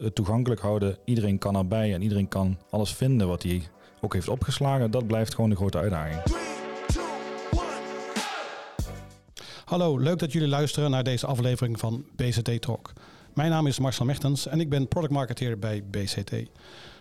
het 0.00 0.14
toegankelijk 0.14 0.60
houden, 0.60 0.98
iedereen 1.04 1.38
kan 1.38 1.56
erbij 1.56 1.94
en 1.94 2.02
iedereen 2.02 2.28
kan 2.28 2.58
alles 2.70 2.94
vinden 2.94 3.28
wat 3.28 3.42
hij 3.42 3.62
ook 4.00 4.12
heeft 4.12 4.28
opgeslagen, 4.28 4.90
dat 4.90 5.06
blijft 5.06 5.34
gewoon 5.34 5.50
de 5.50 5.56
grote 5.56 5.78
uitdaging. 5.78 6.22
Hallo, 9.64 9.98
leuk 9.98 10.18
dat 10.18 10.32
jullie 10.32 10.48
luisteren 10.48 10.90
naar 10.90 11.04
deze 11.04 11.26
aflevering 11.26 11.78
van 11.78 12.04
BCT 12.16 12.62
Talk. 12.62 12.92
Mijn 13.34 13.50
naam 13.50 13.66
is 13.66 13.78
Marcel 13.78 14.04
Mechtens 14.04 14.46
en 14.46 14.60
ik 14.60 14.68
ben 14.68 14.88
product 14.88 15.12
marketeer 15.12 15.58
bij 15.58 15.84
BCT. 15.90 16.32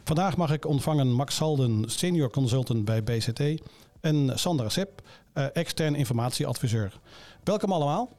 Vandaag 0.03 0.37
mag 0.37 0.51
ik 0.51 0.65
ontvangen 0.65 1.13
Max 1.13 1.35
Salden, 1.35 1.83
senior 1.89 2.29
consultant 2.29 2.85
bij 2.85 3.03
BCT 3.03 3.61
en 4.01 4.39
Sandra 4.39 4.69
Sepp, 4.69 5.01
uh, 5.33 5.45
extern 5.53 5.95
informatieadviseur. 5.95 6.99
Welkom 7.43 7.71
allemaal. 7.71 8.09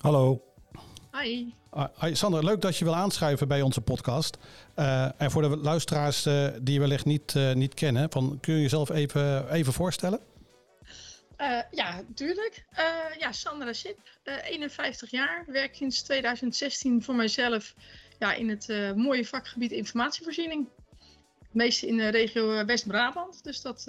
Hallo. 0.00 0.53
Hi. 1.22 1.54
Uh, 1.74 1.84
hi 2.00 2.14
Sandra, 2.14 2.40
leuk 2.40 2.60
dat 2.60 2.76
je 2.76 2.84
wil 2.84 2.94
aanschuiven 2.94 3.48
bij 3.48 3.62
onze 3.62 3.80
podcast. 3.80 4.38
Uh, 4.76 5.20
en 5.20 5.30
voor 5.30 5.42
de 5.42 5.56
luisteraars 5.56 6.26
uh, 6.26 6.48
die 6.62 6.74
je 6.74 6.80
wellicht 6.80 7.04
niet, 7.04 7.34
niet 7.54 7.74
kennen, 7.74 8.10
van, 8.10 8.38
kun 8.40 8.54
je 8.54 8.60
jezelf 8.60 8.90
even, 8.90 9.52
even 9.52 9.72
voorstellen? 9.72 10.20
ja, 11.70 12.02
natuurlijk. 12.08 12.64
ja, 13.18 13.32
Sandra 13.32 13.72
Sip, 13.72 13.98
51 14.24 15.10
jaar, 15.10 15.44
werk 15.46 15.74
sinds 15.74 16.02
2016 16.02 17.02
voor 17.02 17.14
mijzelf 17.14 17.74
ja, 18.18 18.32
in 18.32 18.48
het 18.48 18.96
mooie 18.96 19.26
vakgebied 19.26 19.72
informatievoorziening. 19.72 20.68
Het 21.38 21.54
meeste 21.54 21.86
in 21.86 21.96
de 21.96 22.08
regio 22.08 22.64
West-Brabant, 22.64 23.44
dus 23.44 23.62
dat, 23.62 23.82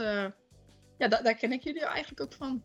ja, 0.98 1.07
da 1.07 1.21
daar 1.21 1.35
ken 1.35 1.52
ik 1.52 1.63
jullie 1.63 1.85
eigenlijk 1.85 2.21
ook 2.21 2.34
van. 2.34 2.63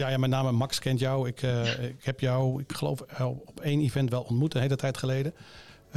Ja, 0.00 0.08
ja, 0.08 0.16
met 0.16 0.30
name 0.30 0.52
Max 0.52 0.78
kent 0.78 0.98
jou. 0.98 1.28
Ik, 1.28 1.42
uh, 1.42 1.82
ik 1.82 2.04
heb 2.04 2.20
jou, 2.20 2.60
ik 2.60 2.72
geloof, 2.72 3.00
op 3.20 3.60
één 3.60 3.80
event 3.80 4.10
wel 4.10 4.22
ontmoet, 4.22 4.54
een 4.54 4.60
hele 4.60 4.76
tijd 4.76 4.96
geleden. 4.96 5.34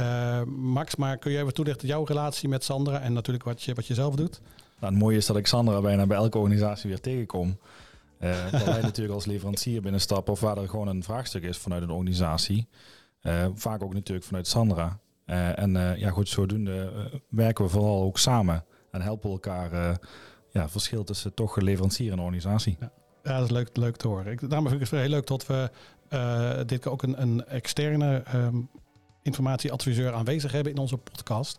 Uh, 0.00 0.42
Max, 0.42 0.96
maar 0.96 1.16
kun 1.16 1.32
je 1.32 1.38
even 1.38 1.54
toelichten 1.54 1.88
jouw 1.88 2.04
relatie 2.04 2.48
met 2.48 2.64
Sandra 2.64 3.00
en 3.00 3.12
natuurlijk 3.12 3.44
wat 3.44 3.62
je, 3.62 3.74
wat 3.74 3.86
je 3.86 3.94
zelf 3.94 4.14
doet? 4.14 4.40
Nou, 4.80 4.92
het 4.92 5.02
mooie 5.02 5.16
is 5.16 5.26
dat 5.26 5.36
ik 5.36 5.46
Sandra 5.46 5.80
bijna 5.80 6.06
bij 6.06 6.16
elke 6.16 6.38
organisatie 6.38 6.88
weer 6.88 7.00
tegenkom. 7.00 7.58
Uh, 8.20 8.50
dat 8.50 8.64
wij 8.64 8.80
natuurlijk 8.90 9.14
als 9.14 9.26
leverancier 9.26 9.82
binnenstappen 9.82 10.32
of 10.32 10.40
waar 10.40 10.58
er 10.58 10.68
gewoon 10.68 10.88
een 10.88 11.02
vraagstuk 11.02 11.42
is 11.42 11.58
vanuit 11.58 11.82
een 11.82 11.90
organisatie. 11.90 12.68
vaak 13.54 13.82
ook 13.82 13.94
natuurlijk 13.94 14.26
vanuit 14.26 14.46
Sandra. 14.46 14.98
en 15.54 15.98
ja, 15.98 16.10
goed, 16.10 16.28
zodoende 16.28 16.92
werken 17.28 17.64
we 17.64 17.70
vooral 17.70 18.02
ook 18.02 18.18
samen 18.18 18.64
en 18.90 19.02
helpen 19.02 19.30
elkaar 19.30 19.98
ja, 20.50 20.68
verschil 20.68 21.04
tussen 21.04 21.34
toch 21.34 21.56
leverancier 21.56 22.12
en 22.12 22.18
organisatie. 22.18 22.76
Ja. 22.80 22.92
Ja, 23.24 23.38
dat 23.38 23.44
is 23.44 23.50
leuk, 23.50 23.76
leuk 23.76 23.96
te 23.96 24.08
horen. 24.08 24.32
Ik, 24.32 24.40
daarom 24.40 24.68
vind 24.68 24.80
ik 24.82 24.90
het 24.90 25.00
heel 25.00 25.08
leuk 25.08 25.26
dat 25.26 25.46
we 25.46 25.70
uh, 26.10 26.50
dit 26.66 26.86
ook 26.86 27.02
een, 27.02 27.22
een 27.22 27.46
externe 27.46 28.22
um, 28.34 28.68
informatieadviseur 29.22 30.12
aanwezig 30.12 30.52
hebben 30.52 30.72
in 30.72 30.78
onze 30.78 30.96
podcast. 30.96 31.58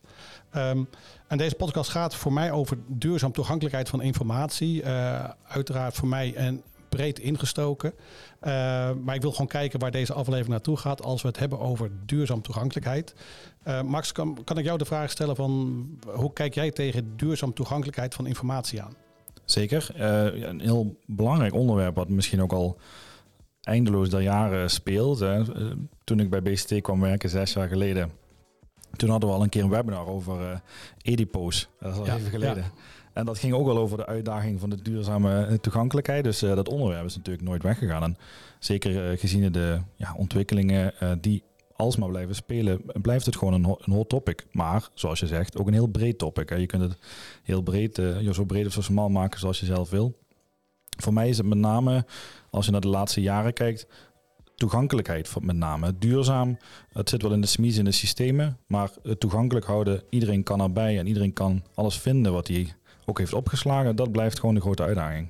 Um, 0.55 0.89
en 1.27 1.37
deze 1.37 1.55
podcast 1.55 1.89
gaat 1.89 2.15
voor 2.15 2.33
mij 2.33 2.51
over 2.51 2.77
duurzaam 2.87 3.31
toegankelijkheid 3.31 3.89
van 3.89 4.01
informatie. 4.01 4.81
Uh, 4.83 5.23
uiteraard 5.47 5.95
voor 5.95 6.07
mij 6.07 6.35
en 6.35 6.63
breed 6.89 7.19
ingestoken. 7.19 7.93
Uh, 7.93 8.51
maar 9.03 9.15
ik 9.15 9.21
wil 9.21 9.31
gewoon 9.31 9.47
kijken 9.47 9.79
waar 9.79 9.91
deze 9.91 10.13
aflevering 10.13 10.49
naartoe 10.49 10.77
gaat 10.77 11.03
als 11.03 11.21
we 11.21 11.27
het 11.27 11.39
hebben 11.39 11.59
over 11.59 11.91
duurzaam 12.05 12.41
toegankelijkheid. 12.41 13.15
Max, 13.85 14.11
kan, 14.11 14.43
kan 14.43 14.57
ik 14.57 14.65
jou 14.65 14.77
de 14.77 14.85
vraag 14.85 15.11
stellen 15.11 15.35
van 15.35 15.87
hoe 16.15 16.33
kijk 16.33 16.53
jij 16.53 16.71
tegen 16.71 17.17
duurzaam 17.17 17.53
toegankelijkheid 17.53 18.13
van 18.13 18.27
informatie 18.27 18.81
aan? 18.81 19.04
Zeker. 19.45 19.87
Uh, 19.97 20.43
een 20.47 20.59
heel 20.59 20.99
belangrijk 21.05 21.53
onderwerp 21.53 21.95
wat 21.95 22.09
misschien 22.09 22.41
ook 22.41 22.53
al 22.53 22.77
eindeloos 23.61 24.09
der 24.09 24.21
jaren 24.21 24.69
speelt. 24.69 25.19
Hè. 25.19 25.39
Eh, 25.39 25.71
toen 26.03 26.19
ik 26.19 26.29
bij 26.29 26.41
BCT 26.41 26.81
kwam 26.81 26.99
werken 26.99 27.29
zes 27.29 27.53
jaar 27.53 27.67
geleden, 27.67 28.11
toen 28.95 29.09
hadden 29.09 29.29
we 29.29 29.35
al 29.35 29.43
een 29.43 29.49
keer 29.49 29.63
een 29.63 29.69
webinar 29.69 30.07
over 30.07 30.41
uh, 30.41 30.57
edipo's. 31.01 31.69
Dat 31.79 31.93
is 31.93 31.99
al 31.99 32.05
even 32.05 32.29
geleden. 32.29 32.63
En 33.13 33.25
dat 33.25 33.39
ging 33.39 33.53
ook 33.53 33.67
al 33.67 33.77
over 33.77 33.97
de 33.97 34.05
uitdaging 34.05 34.59
van 34.59 34.69
de 34.69 34.81
duurzame 34.81 35.59
toegankelijkheid. 35.61 36.23
Dus 36.23 36.43
uh, 36.43 36.55
dat 36.55 36.69
onderwerp 36.69 37.05
is 37.05 37.15
natuurlijk 37.15 37.45
nooit 37.45 37.63
weggegaan. 37.63 38.03
En 38.03 38.17
zeker 38.59 39.17
gezien 39.17 39.51
de 39.51 39.79
ja, 39.95 40.13
ontwikkelingen 40.17 40.93
die 41.21 41.43
alsmaar 41.75 42.09
blijven 42.09 42.35
spelen, 42.35 42.81
blijft 43.01 43.25
het 43.25 43.35
gewoon 43.35 43.53
een, 43.53 43.77
een 43.79 43.93
hot 43.93 44.09
topic. 44.09 44.45
Maar, 44.51 44.89
zoals 44.93 45.19
je 45.19 45.27
zegt, 45.27 45.57
ook 45.57 45.67
een 45.67 45.73
heel 45.73 45.87
breed 45.87 46.17
topic. 46.17 46.49
Hè. 46.49 46.55
Je 46.55 46.65
kunt 46.65 46.81
het 46.81 46.97
heel 47.43 47.61
breed, 47.61 47.97
uh, 47.97 48.31
zo 48.31 48.45
breed 48.45 48.65
of 48.65 48.73
zo 48.73 48.81
smal 48.81 49.09
maken 49.09 49.39
zoals 49.39 49.59
je 49.59 49.65
zelf 49.65 49.89
wil. 49.89 50.17
Voor 50.97 51.13
mij 51.13 51.29
is 51.29 51.37
het 51.37 51.45
met 51.45 51.57
name, 51.57 52.05
als 52.49 52.65
je 52.65 52.71
naar 52.71 52.81
de 52.81 52.87
laatste 52.87 53.21
jaren 53.21 53.53
kijkt, 53.53 53.87
toegankelijkheid 54.55 55.33
met 55.41 55.55
name. 55.55 55.97
Duurzaam, 55.97 56.57
het 56.89 57.09
zit 57.09 57.21
wel 57.21 57.33
in 57.33 57.41
de 57.41 57.47
smies 57.47 57.77
in 57.77 57.85
de 57.85 57.91
systemen, 57.91 58.57
maar 58.67 58.91
het 59.03 59.19
toegankelijk 59.19 59.65
houden, 59.65 60.03
iedereen 60.09 60.43
kan 60.43 60.61
erbij 60.61 60.99
en 60.99 61.07
iedereen 61.07 61.33
kan 61.33 61.63
alles 61.73 61.99
vinden 61.99 62.33
wat 62.33 62.47
hij 62.47 62.73
ook 63.05 63.17
heeft 63.17 63.33
opgeslagen, 63.33 63.95
dat 63.95 64.11
blijft 64.11 64.39
gewoon 64.39 64.55
de 64.55 64.61
grote 64.61 64.83
uitdaging. 64.83 65.29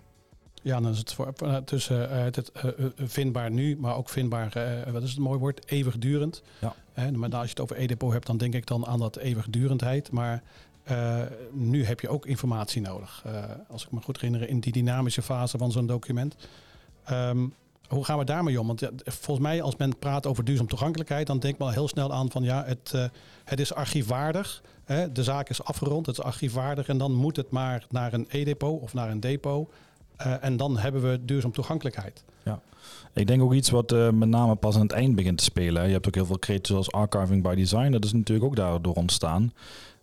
Ja, 0.66 0.82
dan 0.82 0.92
is 0.92 0.98
het 0.98 1.14
voor, 1.14 1.34
tussen 1.66 2.10
uh, 2.12 2.24
het, 2.24 2.52
uh, 2.66 2.72
vindbaar 2.98 3.52
nu, 3.52 3.78
maar 3.78 3.96
ook 3.96 4.10
vindbaar, 4.10 4.54
wat 4.92 5.04
is 5.04 5.10
het 5.10 5.20
mooie 5.20 5.40
woord, 5.40 5.72
eeuwigdurend. 5.72 6.42
Ja. 6.60 6.74
maar 7.12 7.30
als 7.30 7.44
je 7.44 7.50
het 7.50 7.60
over 7.60 7.76
EDPO 7.76 8.12
hebt, 8.12 8.28
dan 8.28 8.38
denk 8.38 8.54
ik 8.54 8.68
dan 8.68 8.86
aan 8.86 9.00
dat 9.00 9.18
eeuwigdurendheid. 9.18 10.12
Maar 10.12 10.44
nu 11.52 11.86
heb 11.86 12.00
je 12.00 12.10
ook 12.10 12.26
informatie 12.26 12.82
nodig. 12.82 13.26
als 13.70 13.86
ik 13.86 13.92
me 13.92 14.02
goed 14.02 14.22
herinner, 14.22 14.50
in 14.50 14.60
die 14.60 14.72
dynamische 14.72 15.22
fase 15.22 15.58
van 15.58 15.72
zo'n 15.72 15.88
document. 15.88 16.36
Um, 17.12 17.54
hoe 17.88 18.06
gaan 18.06 18.18
we 18.18 18.24
daarmee 18.24 18.60
om? 18.60 18.68
Want 18.68 18.80
ja, 18.80 18.90
volgens 19.06 19.48
mij, 19.48 19.62
als 19.62 19.76
men 19.76 20.00
praat 20.00 20.26
over 20.26 20.44
duurzaam 20.44 20.68
toegankelijkheid, 20.68 21.28
dan 21.28 21.40
denkt 21.40 21.60
men 21.60 21.74
heel 21.74 21.88
snel 21.88 22.14
aan 22.14 22.32
van 22.32 22.44
ja, 22.44 22.64
het, 22.66 22.94
het 23.44 23.60
is 23.60 23.74
archiefwaardig. 23.74 24.62
Hè? 24.86 25.12
De 25.12 25.24
zaak 25.24 25.50
is 25.50 25.64
afgerond, 25.64 26.06
het 26.06 26.18
is 26.18 26.24
archiefwaardig 26.24 26.88
en 26.88 26.98
dan 26.98 27.14
moet 27.14 27.36
het 27.36 27.50
maar 27.50 27.86
naar 27.90 28.14
een 28.14 28.28
e-depot 28.30 28.82
of 28.82 28.94
naar 28.94 29.10
een 29.10 29.20
depot. 29.20 29.70
Uh, 30.22 30.44
en 30.44 30.58
dan 30.58 30.78
hebben 30.78 31.02
we 31.02 31.26
duurzaam 31.26 31.52
toegankelijkheid. 31.52 32.24
Ja, 32.44 32.62
ik 33.14 33.28
denk 33.28 33.42
ook 33.42 33.54
iets 33.54 33.70
wat 33.70 33.92
uh, 33.92 34.10
met 34.10 34.30
name 34.30 34.56
pas 34.56 34.76
aan 34.76 34.82
het 34.82 34.92
eind 34.92 35.16
begint 35.16 35.38
te 35.38 35.44
spelen. 35.44 35.88
Je 35.88 35.94
hebt 35.94 36.08
ook 36.08 36.16
heel 36.16 36.26
veel 36.26 36.40
kreten 36.40 36.66
zoals 36.66 36.92
archiving 36.92 37.44
by 37.44 37.56
design. 37.56 37.92
Dat 37.92 38.06
is 38.06 38.14
natuurlijk 38.14 38.46
ook 38.46 38.56
daardoor 38.56 38.94
ontstaan. 38.94 39.54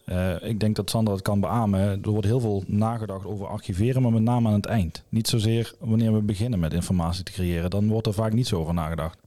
Uh, 0.06 0.42
ik 0.42 0.60
denk 0.60 0.76
dat 0.76 0.90
Sandra 0.90 1.14
het 1.14 1.22
kan 1.22 1.40
beamen. 1.40 1.80
Er 1.80 2.10
wordt 2.10 2.26
heel 2.26 2.40
veel 2.40 2.64
nagedacht 2.66 3.26
over 3.26 3.46
archiveren, 3.46 4.02
maar 4.02 4.12
met 4.12 4.22
name 4.22 4.48
aan 4.48 4.54
het 4.54 4.66
eind. 4.66 5.02
Niet 5.08 5.28
zozeer 5.28 5.74
wanneer 5.78 6.12
we 6.12 6.20
beginnen 6.20 6.58
met 6.58 6.72
informatie 6.72 7.24
te 7.24 7.32
creëren. 7.32 7.70
Dan 7.70 7.88
wordt 7.88 8.06
er 8.06 8.14
vaak 8.14 8.32
niet 8.32 8.46
zo 8.46 8.60
over 8.60 8.74
nagedacht. 8.74 9.18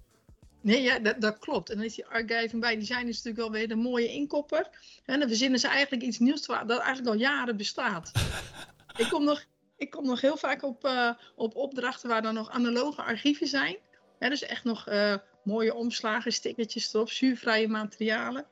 Nee, 0.62 0.82
ja, 0.82 1.00
dat, 1.00 1.22
dat, 1.22 1.38
klopt. 1.38 1.70
En 1.70 1.76
dan 1.76 1.86
is 1.86 1.96
die 1.96 2.06
archiving 2.06 2.62
by 2.62 2.76
design 2.76 3.08
is 3.08 3.24
natuurlijk 3.24 3.38
wel 3.38 3.52
weer 3.52 3.72
een 3.72 3.80
mooie 3.80 4.14
inkopper. 4.14 4.70
En 5.06 5.20
dan 5.20 5.28
verzinnen 5.28 5.60
ze 5.60 5.68
eigenlijk 5.68 6.04
iets 6.04 6.20
nieuws 6.20 6.46
dat 6.46 6.70
eigenlijk 6.70 7.08
al 7.08 7.16
jaren 7.20 7.58
bestaat. 7.58 8.12
ik 8.98 9.08
kom 9.10 9.24
nog 9.24 9.44
ik 9.78 9.90
kom 9.90 10.06
nog 10.06 10.22
heel 10.22 10.38
vaak 10.38 10.64
op, 10.64 10.86
uh, 10.86 11.12
op 11.36 11.56
opdrachten 11.56 12.10
waar 12.10 12.22
dan 12.22 12.34
nog 12.34 12.50
analoge 12.50 13.02
archieven 13.02 13.48
zijn. 13.48 13.78
dus 14.20 14.42
echt 14.42 14.64
nog 14.64 14.90
uh, 14.90 15.16
mooie 15.44 15.74
omslagen, 15.74 16.34
stickertjes 16.34 16.94
erop, 16.94 17.10
zuurvrije 17.10 17.68
materialen. 17.68 18.46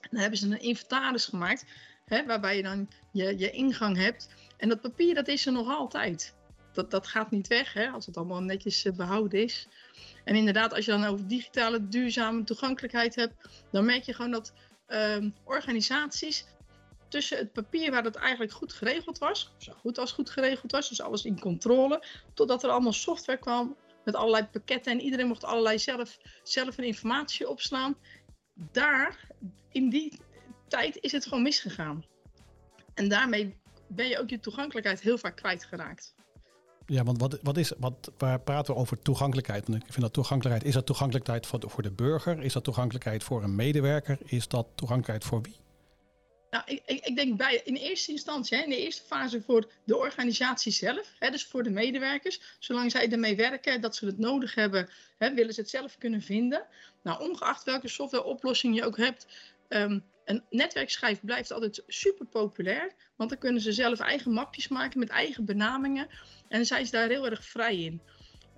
En 0.00 0.08
dan 0.10 0.20
hebben 0.20 0.38
ze 0.38 0.46
een 0.46 0.60
inventaris 0.60 1.24
gemaakt, 1.24 1.64
hè, 2.04 2.26
waarbij 2.26 2.56
je 2.56 2.62
dan 2.62 2.88
je, 3.12 3.38
je 3.38 3.50
ingang 3.50 3.96
hebt. 3.96 4.28
En 4.56 4.68
dat 4.68 4.80
papier, 4.80 5.14
dat 5.14 5.28
is 5.28 5.46
er 5.46 5.52
nog 5.52 5.68
altijd. 5.68 6.34
Dat, 6.72 6.90
dat 6.90 7.06
gaat 7.06 7.30
niet 7.30 7.46
weg, 7.48 7.72
hè, 7.72 7.88
als 7.88 8.06
het 8.06 8.16
allemaal 8.16 8.42
netjes 8.42 8.84
uh, 8.84 8.92
behouden 8.92 9.42
is. 9.42 9.68
En 10.24 10.34
inderdaad, 10.34 10.74
als 10.74 10.84
je 10.84 10.90
dan 10.90 11.04
over 11.04 11.26
digitale 11.26 11.88
duurzame 11.88 12.44
toegankelijkheid 12.44 13.14
hebt, 13.14 13.34
dan 13.70 13.84
merk 13.84 14.02
je 14.02 14.14
gewoon 14.14 14.30
dat 14.30 14.52
ehm, 14.86 15.30
organisaties 15.44 16.46
tussen 17.08 17.38
het 17.38 17.52
papier 17.52 17.90
waar 17.90 18.04
het 18.04 18.14
eigenlijk 18.14 18.52
goed 18.52 18.72
geregeld 18.72 19.18
was, 19.18 19.52
zo 19.56 19.72
goed 19.72 19.98
als 19.98 20.12
goed 20.12 20.30
geregeld 20.30 20.72
was, 20.72 20.88
dus 20.88 21.00
alles 21.00 21.24
in 21.24 21.40
controle, 21.40 22.04
totdat 22.34 22.62
er 22.62 22.70
allemaal 22.70 22.92
software 22.92 23.38
kwam 23.38 23.76
met 24.04 24.14
allerlei 24.14 24.46
pakketten 24.46 24.92
en 24.92 25.00
iedereen 25.00 25.26
mocht 25.26 25.44
allerlei 25.44 25.78
zelf, 25.78 26.18
zelf 26.42 26.78
een 26.78 26.84
informatie 26.84 27.48
opslaan. 27.48 27.96
Daar, 28.54 29.28
in 29.72 29.88
die 29.88 30.18
tijd, 30.68 30.98
is 31.00 31.12
het 31.12 31.26
gewoon 31.26 31.42
misgegaan. 31.42 32.04
En 32.94 33.08
daarmee 33.08 33.56
ben 33.88 34.06
je 34.06 34.18
ook 34.18 34.30
je 34.30 34.40
toegankelijkheid 34.40 35.00
heel 35.00 35.18
vaak 35.18 35.36
kwijtgeraakt. 35.36 36.14
Ja, 36.86 37.04
want 37.04 37.20
wat, 37.20 37.38
wat 37.42 37.56
is, 37.56 37.72
wat, 37.78 38.12
waar 38.18 38.40
praten 38.40 38.74
we 38.74 38.80
over 38.80 38.98
toegankelijkheid? 38.98 39.68
ik 39.68 39.82
vind 39.86 40.00
dat 40.00 40.12
toegankelijkheid, 40.12 40.68
is 40.68 40.74
dat 40.74 40.86
toegankelijkheid 40.86 41.46
voor 41.46 41.60
de, 41.60 41.68
voor 41.68 41.82
de 41.82 41.92
burger? 41.92 42.42
Is 42.42 42.52
dat 42.52 42.64
toegankelijkheid 42.64 43.24
voor 43.24 43.42
een 43.42 43.54
medewerker? 43.54 44.18
Is 44.24 44.48
dat 44.48 44.66
toegankelijkheid 44.74 45.24
voor 45.24 45.42
wie? 45.42 45.56
Nou, 46.56 46.68
ik, 46.86 47.00
ik, 47.04 47.16
denk 47.16 47.36
bij, 47.36 47.60
in 47.64 47.74
eerste 47.74 48.10
instantie, 48.10 48.56
hè, 48.56 48.62
in 48.62 48.70
de 48.70 48.76
eerste 48.76 49.02
fase 49.06 49.42
voor 49.42 49.70
de 49.84 49.96
organisatie 49.96 50.72
zelf, 50.72 51.12
hè, 51.18 51.30
dus 51.30 51.44
voor 51.44 51.62
de 51.62 51.70
medewerkers, 51.70 52.40
zolang 52.58 52.90
zij 52.90 53.12
ermee 53.12 53.36
werken, 53.36 53.80
dat 53.80 53.96
ze 53.96 54.06
het 54.06 54.18
nodig 54.18 54.54
hebben, 54.54 54.88
hè, 55.18 55.34
willen 55.34 55.54
ze 55.54 55.60
het 55.60 55.70
zelf 55.70 55.98
kunnen 55.98 56.22
vinden. 56.22 56.66
Nou, 57.02 57.28
ongeacht 57.28 57.64
welke 57.64 57.88
softwareoplossing 57.88 58.74
je 58.74 58.84
ook 58.84 58.96
hebt, 58.96 59.26
um, 59.68 60.04
een 60.24 60.42
netwerkschijf 60.50 61.20
blijft 61.20 61.52
altijd 61.52 61.82
super 61.86 62.26
populair, 62.26 62.92
want 63.16 63.30
dan 63.30 63.38
kunnen 63.38 63.60
ze 63.60 63.72
zelf 63.72 64.00
eigen 64.00 64.32
mapjes 64.32 64.68
maken 64.68 64.98
met 64.98 65.08
eigen 65.08 65.44
benamingen 65.44 66.08
en 66.48 66.56
dan 66.56 66.64
zijn 66.64 66.86
ze 66.86 66.92
daar 66.92 67.08
heel 67.08 67.26
erg 67.26 67.44
vrij 67.44 67.76
in. 67.76 68.00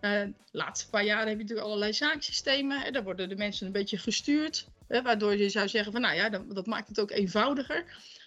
De 0.01 0.33
laatste 0.53 0.89
paar 0.91 1.05
jaren 1.05 1.29
heb 1.29 1.37
je 1.37 1.43
natuurlijk 1.43 1.67
allerlei 1.67 1.93
zaaksystemen. 1.93 2.93
Daar 2.93 3.05
worden 3.05 3.29
de 3.29 3.37
mensen 3.37 3.67
een 3.67 3.73
beetje 3.73 3.99
gestuurd 3.99 4.67
Waardoor 4.89 5.37
je 5.37 5.49
zou 5.49 5.69
zeggen 5.69 5.93
van 5.93 6.01
nou 6.01 6.15
ja, 6.15 6.29
dat, 6.29 6.55
dat, 6.55 6.67
maakt 6.67 6.89
het 6.89 7.01
ook 7.01 7.11
eenvoudiger. 7.11 7.85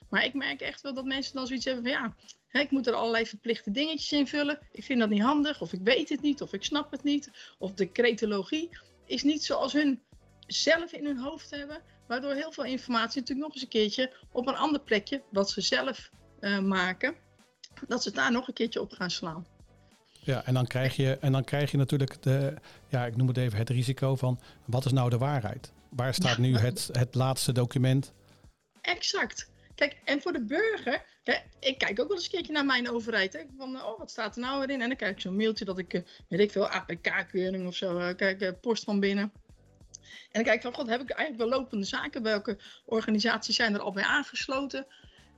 Maar 0.09 0.25
ik 0.25 0.33
merk 0.33 0.61
echt 0.61 0.81
wel 0.81 0.93
dat 0.93 1.05
mensen 1.05 1.33
dan 1.33 1.47
zoiets 1.47 1.65
hebben 1.65 1.83
van 1.83 1.91
ja, 1.91 2.15
hè, 2.47 2.59
ik 2.59 2.71
moet 2.71 2.87
er 2.87 2.93
allerlei 2.93 3.25
verplichte 3.25 3.71
dingetjes 3.71 4.11
invullen. 4.11 4.59
Ik 4.71 4.83
vind 4.83 4.99
dat 4.99 5.09
niet 5.09 5.21
handig, 5.21 5.61
of 5.61 5.73
ik 5.73 5.79
weet 5.83 6.09
het 6.09 6.21
niet, 6.21 6.41
of 6.41 6.53
ik 6.53 6.63
snap 6.63 6.91
het 6.91 7.03
niet. 7.03 7.31
Of 7.57 7.73
de 7.73 7.91
cretologie 7.91 8.69
is 9.05 9.23
niet 9.23 9.43
zoals 9.43 9.73
hun 9.73 10.01
zelf 10.47 10.91
in 10.91 11.05
hun 11.05 11.17
hoofd 11.17 11.49
hebben. 11.49 11.81
Waardoor 12.07 12.33
heel 12.33 12.51
veel 12.51 12.63
informatie 12.63 13.19
natuurlijk 13.19 13.47
nog 13.47 13.53
eens 13.53 13.63
een 13.63 13.69
keertje 13.69 14.13
op 14.31 14.47
een 14.47 14.55
ander 14.55 14.81
plekje, 14.81 15.21
wat 15.29 15.49
ze 15.49 15.61
zelf 15.61 16.09
uh, 16.39 16.59
maken, 16.59 17.15
dat 17.87 18.03
ze 18.03 18.11
daar 18.11 18.31
nog 18.31 18.47
een 18.47 18.53
keertje 18.53 18.81
op 18.81 18.91
gaan 18.91 19.11
slaan. 19.11 19.45
Ja, 20.23 20.45
en 20.45 20.53
dan 20.53 20.67
krijg 20.67 20.95
je, 20.95 21.17
en 21.21 21.31
dan 21.31 21.43
krijg 21.43 21.71
je 21.71 21.77
natuurlijk 21.77 22.21
de, 22.21 22.53
ja, 22.87 23.05
ik 23.05 23.15
noem 23.15 23.27
het 23.27 23.37
even 23.37 23.57
het 23.57 23.69
risico 23.69 24.15
van 24.15 24.39
wat 24.65 24.85
is 24.85 24.91
nou 24.91 25.09
de 25.09 25.17
waarheid? 25.17 25.71
Waar 25.95 26.13
staat 26.13 26.37
nu 26.37 26.57
het, 26.57 26.89
het 26.91 27.15
laatste 27.15 27.51
document? 27.51 28.13
Exact. 28.81 29.51
Kijk, 29.75 29.97
en 30.05 30.21
voor 30.21 30.33
de 30.33 30.43
burger, 30.43 31.05
kijk, 31.23 31.45
ik 31.59 31.77
kijk 31.77 31.99
ook 31.99 32.07
wel 32.07 32.15
eens 32.15 32.25
een 32.25 32.31
keertje 32.31 32.53
naar 32.53 32.65
mijn 32.65 32.89
overheid. 32.89 33.33
Hè, 33.33 33.39
van, 33.57 33.75
oh, 33.75 33.99
wat 33.99 34.11
staat 34.11 34.35
er 34.35 34.41
nou 34.41 34.59
weer 34.59 34.69
in? 34.69 34.81
En 34.81 34.87
dan 34.87 34.97
krijg 34.97 35.11
ik 35.11 35.21
zo'n 35.21 35.35
mailtje 35.35 35.65
dat 35.65 35.77
ik, 35.77 35.93
eh, 35.93 36.01
weet 36.27 36.39
ik 36.39 36.51
veel, 36.51 36.69
APK-keuring 36.69 37.67
of 37.67 37.75
zo, 37.75 37.97
uh, 37.99 38.15
kijk, 38.15 38.41
uh, 38.41 38.49
post 38.61 38.83
van 38.83 38.99
binnen. 38.99 39.31
En 40.01 40.31
dan 40.31 40.43
kijk 40.43 40.55
ik 40.55 40.61
van, 40.61 40.73
god, 40.73 40.87
heb 40.87 41.01
ik 41.01 41.09
eigenlijk 41.09 41.49
wel 41.49 41.59
lopende 41.59 41.85
zaken? 41.85 42.23
Welke 42.23 42.57
organisaties 42.85 43.55
zijn 43.55 43.73
er 43.73 43.79
al 43.79 43.91
bij 43.91 44.03
aangesloten? 44.03 44.85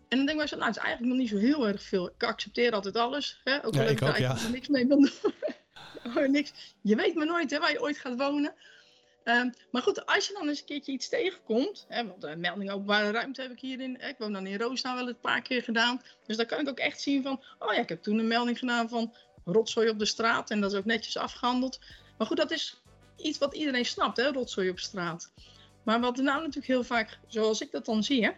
En 0.07 0.17
dan 0.17 0.25
denk 0.25 0.41
ik, 0.41 0.49
nou, 0.49 0.65
het 0.65 0.75
is 0.75 0.81
eigenlijk 0.81 1.13
nog 1.13 1.21
niet 1.21 1.29
zo 1.29 1.37
heel 1.37 1.67
erg 1.67 1.83
veel. 1.83 2.09
Ik 2.09 2.23
accepteer 2.23 2.71
altijd 2.71 2.97
alles. 2.97 3.41
Hè? 3.43 3.65
Ook 3.65 3.73
al 3.75 3.81
ja, 3.81 3.87
heb 3.87 4.01
ik, 4.01 4.07
ook, 4.07 4.17
ja. 4.17 4.47
niks 4.47 4.67
mee 4.67 4.87
doen. 4.93 5.09
oh, 6.03 6.27
niks. 6.27 6.75
Je 6.81 6.95
weet 6.95 7.15
maar 7.15 7.25
nooit 7.25 7.51
hè, 7.51 7.59
waar 7.59 7.71
je 7.71 7.81
ooit 7.81 7.97
gaat 7.97 8.17
wonen. 8.17 8.53
Um, 9.25 9.53
maar 9.71 9.81
goed, 9.81 10.05
als 10.05 10.27
je 10.27 10.33
dan 10.33 10.47
eens 10.47 10.59
een 10.59 10.65
keertje 10.65 10.91
iets 10.91 11.09
tegenkomt, 11.09 11.85
hè, 11.87 12.07
want 12.07 12.23
een 12.23 12.39
melding 12.39 12.71
openbare 12.71 13.11
ruimte 13.11 13.41
heb 13.41 13.51
ik 13.51 13.59
hierin, 13.59 14.01
ik 14.01 14.15
woon 14.17 14.33
dan 14.33 14.47
in 14.47 14.59
Roosnaar 14.59 14.95
wel 14.95 15.07
een 15.07 15.19
paar 15.19 15.41
keer 15.41 15.63
gedaan, 15.63 16.01
dus 16.25 16.37
dan 16.37 16.45
kan 16.45 16.59
ik 16.59 16.69
ook 16.69 16.77
echt 16.77 17.01
zien 17.01 17.23
van, 17.23 17.43
oh 17.59 17.73
ja, 17.73 17.79
ik 17.79 17.89
heb 17.89 18.03
toen 18.03 18.19
een 18.19 18.27
melding 18.27 18.59
gedaan 18.59 18.89
van 18.89 19.13
rotzooi 19.45 19.89
op 19.89 19.99
de 19.99 20.05
straat 20.05 20.49
en 20.49 20.61
dat 20.61 20.71
is 20.71 20.77
ook 20.77 20.85
netjes 20.85 21.17
afgehandeld. 21.17 21.79
Maar 22.17 22.27
goed, 22.27 22.37
dat 22.37 22.51
is 22.51 22.81
iets 23.17 23.37
wat 23.37 23.53
iedereen 23.53 23.85
snapt, 23.85 24.17
hè, 24.17 24.31
rotzooi 24.31 24.69
op 24.69 24.79
straat. 24.79 25.31
Maar 25.83 25.99
wat 25.99 26.17
er 26.17 26.23
nou 26.23 26.37
natuurlijk 26.37 26.67
heel 26.67 26.83
vaak, 26.83 27.19
zoals 27.27 27.61
ik 27.61 27.71
dat 27.71 27.85
dan 27.85 28.03
zie, 28.03 28.23
hè, 28.23 28.31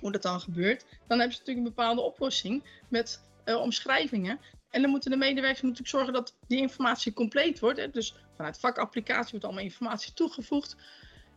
hoe 0.00 0.12
dat 0.12 0.22
dan 0.22 0.40
gebeurt, 0.40 0.84
dan 1.06 1.18
hebben 1.18 1.36
ze 1.36 1.38
natuurlijk 1.38 1.66
een 1.66 1.74
bepaalde 1.74 2.00
oplossing 2.00 2.64
met 2.88 3.20
uh, 3.44 3.60
omschrijvingen. 3.60 4.40
En 4.70 4.82
dan 4.82 4.90
moeten 4.90 5.10
de 5.10 5.16
medewerkers 5.16 5.62
natuurlijk 5.62 5.88
zorgen 5.88 6.12
dat 6.12 6.36
die 6.46 6.60
informatie 6.60 7.12
compleet 7.12 7.58
wordt. 7.58 7.78
Hè. 7.78 7.90
Dus 7.90 8.14
vanuit 8.36 8.58
vakapplicatie 8.58 9.30
wordt 9.30 9.44
allemaal 9.44 9.64
informatie 9.64 10.12
toegevoegd. 10.12 10.76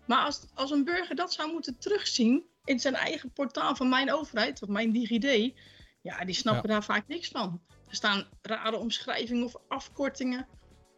Maar 0.07 0.25
als, 0.25 0.45
als 0.53 0.71
een 0.71 0.83
burger 0.83 1.15
dat 1.15 1.33
zou 1.33 1.51
moeten 1.51 1.77
terugzien 1.77 2.43
in 2.63 2.79
zijn 2.79 2.95
eigen 2.95 3.31
portaal 3.31 3.75
van 3.75 3.89
mijn 3.89 4.13
overheid, 4.13 4.61
of 4.61 4.69
mijn 4.69 4.91
DigiD, 4.91 5.53
ja, 6.01 6.25
die 6.25 6.35
snappen 6.35 6.69
daar 6.69 6.83
vaak 6.83 7.07
niks 7.07 7.27
van. 7.27 7.61
Er 7.87 7.95
staan 7.95 8.27
rare 8.41 8.77
omschrijvingen 8.77 9.43
of 9.43 9.55
afkortingen. 9.67 10.47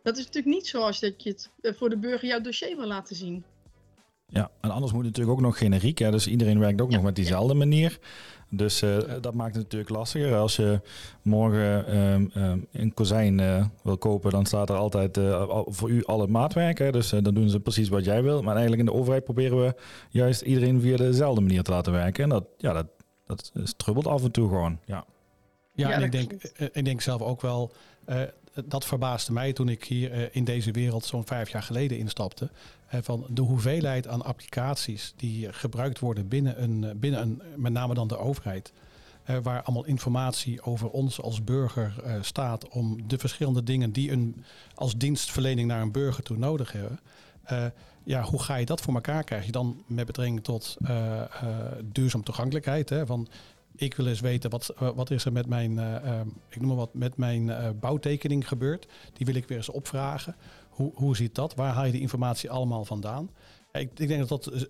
Dat 0.04 0.18
is 0.18 0.26
natuurlijk 0.26 0.56
niet 0.56 0.68
zoals 0.68 1.00
dat 1.00 1.24
je 1.24 1.30
het 1.30 1.52
eh, 1.62 1.74
voor 1.74 1.90
de 1.90 1.98
burger 1.98 2.28
jouw 2.28 2.42
dossier 2.42 2.78
wil 2.78 2.88
laten 2.88 3.16
zien. 3.16 3.46
Ja, 4.28 4.52
en 4.62 4.70
anders 4.70 4.92
moet 4.92 5.06
het 5.06 5.16
natuurlijk 5.16 5.38
ook 5.38 5.46
nog 5.46 5.58
generiek. 5.58 5.98
Hè? 5.98 6.12
Dus 6.12 6.28
iedereen 6.28 6.60
werkt 6.60 6.82
ook 6.82 6.92
nog 6.92 7.04
met 7.04 7.16
diezelfde 7.16 7.54
manier. 7.54 8.00
Dus 8.56 8.84
uh, 8.84 8.98
dat 9.22 9.34
maakt 9.34 9.56
het 9.56 9.64
natuurlijk 9.64 9.90
lastiger. 9.90 10.36
Als 10.36 10.56
je 10.56 10.80
morgen 11.22 11.98
um, 11.98 12.32
um, 12.36 12.68
een 12.72 12.94
kozijn 12.94 13.40
uh, 13.40 13.66
wil 13.84 13.98
kopen, 13.98 14.32
dan 14.32 14.46
staat 14.46 14.70
er 14.70 14.76
altijd 14.76 15.18
uh, 15.18 15.62
voor 15.66 15.90
u 15.90 16.06
alle 16.06 16.28
maatwerken. 16.28 16.92
Dus 16.92 17.10
dan 17.10 17.34
doen 17.34 17.50
ze 17.50 17.60
precies 17.60 17.90
wat 17.90 18.06
jij 18.06 18.24
wil. 18.24 18.42
Maar 18.42 18.56
eigenlijk 18.56 18.80
in 18.80 18.94
de 18.94 19.00
overheid 19.00 19.24
proberen 19.24 19.62
we 19.62 19.76
juist 20.10 20.42
iedereen 20.42 20.82
via 20.82 20.98
dezelfde 20.98 21.42
manier 21.42 21.64
te 21.64 21.72
laten 21.72 21.94
werken. 21.94 22.24
En 22.24 22.30
dat, 22.30 22.46
ja, 22.58 22.74
dat, 22.74 22.88
dat 23.26 23.52
strubbelt 23.64 24.08
af 24.08 24.24
en 24.24 24.32
toe 24.32 24.48
gewoon. 24.48 24.80
Ja, 24.86 25.06
ja, 25.74 25.90
ja 25.90 25.96
en 25.96 26.04
ik 26.04 26.12
denk, 26.12 26.34
ik 26.74 26.86
denk 26.86 27.02
zelf 27.02 27.22
ook 27.22 27.42
wel 27.42 27.72
dat 28.66 28.86
verbaasde 28.86 29.34
mij 29.34 29.54
toen 29.54 29.70
ik 29.70 29.84
hier 29.84 30.12
eh, 30.12 30.28
in 30.32 30.44
deze 30.44 30.72
wereld 30.72 31.06
zo'n 31.06 31.26
vijf 31.26 31.50
jaar 31.50 31.64
geleden 31.64 31.98
instapte. 31.98 32.50
van 33.02 33.26
de 33.30 33.42
hoeveelheid 33.42 34.08
aan 34.08 34.26
applicaties 34.26 35.14
die 35.16 35.54
gebruikt 35.54 36.00
worden 36.00 36.28
binnen 36.28 36.64
een, 36.64 36.84
eh, 36.84 36.96
binnen 36.96 37.22
een 37.22 37.42
met 37.56 37.74
name 37.74 37.94
dan 37.94 38.08
de 38.08 38.18
overheid. 38.18 38.74
Uh, 39.30 39.38
waar 39.44 39.62
allemaal 39.62 39.86
informatie 39.86 40.62
over 40.62 40.90
ons 40.90 41.22
als 41.22 41.44
burger 41.44 41.94
uh, 42.06 42.16
staat 42.22 42.68
om 42.68 43.08
de 43.08 43.18
verschillende 43.18 43.64
dingen 43.64 43.92
die 43.92 44.12
een 44.12 44.44
als 44.76 44.98
dienstverlening 44.98 45.68
naar 45.68 45.82
een 45.82 45.92
burger 45.92 46.24
toe 46.24 46.38
nodig 46.38 46.72
hebben. 46.72 47.00
Uh, 47.52 47.66
ja, 48.04 48.22
hoe 48.22 48.42
ga 48.42 48.56
je 48.56 48.66
dat 48.66 48.82
voor 48.82 48.94
elkaar 48.94 49.24
krijgen? 49.24 49.52
Dan 49.52 49.84
met 49.88 50.06
betrekking 50.06 50.44
tot 50.44 50.78
duurzaam 51.84 52.24
toegankelijkheid. 52.24 52.90
Hè, 52.90 53.06
van 53.06 53.28
ik 53.76 53.96
wil 53.96 54.08
eens 54.08 54.20
weten 54.20 54.50
wat, 54.50 54.70
eh, 54.70 54.90
wat 54.96 55.12
is 55.12 55.26
er 55.26 55.32
met 55.32 55.48
mijn, 55.48 55.72
uh, 55.72 56.20
ik 56.50 56.60
noem 56.60 56.68
maar 56.68 56.78
wat, 56.78 56.94
met 56.94 57.18
mijn 57.18 57.48
uh, 57.48 57.70
bouwtekening 57.80 58.48
gebeurd. 58.48 58.88
Die 59.14 59.26
wil 59.26 59.36
ik 59.36 59.48
weer 59.48 59.58
eens 59.58 59.70
opvragen. 59.70 60.36
Hoe, 60.70 60.92
hoe 60.96 61.16
ziet 61.16 61.36
dat? 61.36 61.56
Waar 61.56 61.74
haal 61.74 61.86
je 61.86 61.92
die 61.92 62.02
informatie 62.02 62.50
allemaal 62.50 62.86
vandaan? 62.86 63.30
Ik, 63.72 64.00
ik 64.00 64.08
denk 64.08 64.28
dat 64.28 64.44
dat 64.44 64.68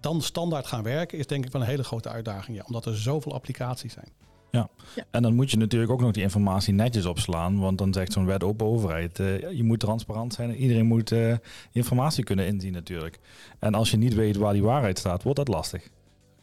dan 0.00 0.20
standaard 0.20 0.66
gaan 0.66 0.82
werken 0.82 1.18
is 1.18 1.26
denk 1.26 1.44
ik 1.44 1.52
wel 1.52 1.62
een 1.62 1.68
hele 1.68 1.84
grote 1.84 2.08
uitdaging. 2.08 2.56
Ja, 2.56 2.64
omdat 2.66 2.86
er 2.86 2.96
zoveel 2.96 3.34
applicaties 3.34 3.92
zijn. 3.92 4.08
Ja. 4.50 4.68
ja. 4.94 5.04
en 5.10 5.22
dan 5.22 5.34
moet 5.34 5.50
je 5.50 5.56
natuurlijk 5.56 5.92
ook 5.92 6.00
nog 6.00 6.10
die 6.12 6.22
informatie 6.22 6.74
netjes 6.74 7.06
opslaan. 7.06 7.58
Want 7.58 7.78
dan 7.78 7.92
zegt 7.92 8.12
zo'n 8.12 8.26
wet 8.26 8.44
open 8.44 8.66
overheid, 8.66 9.18
uh, 9.18 9.50
je 9.50 9.62
moet 9.62 9.80
transparant 9.80 10.34
zijn 10.34 10.50
en 10.50 10.56
iedereen 10.56 10.86
moet 10.86 11.10
uh, 11.10 11.34
informatie 11.70 12.24
kunnen 12.24 12.46
inzien 12.46 12.72
natuurlijk. 12.72 13.18
En 13.58 13.74
als 13.74 13.90
je 13.90 13.96
niet 13.96 14.14
weet 14.14 14.36
waar 14.36 14.52
die 14.52 14.62
waarheid 14.62 14.98
staat, 14.98 15.22
wordt 15.22 15.38
dat 15.38 15.48
lastig. 15.48 15.90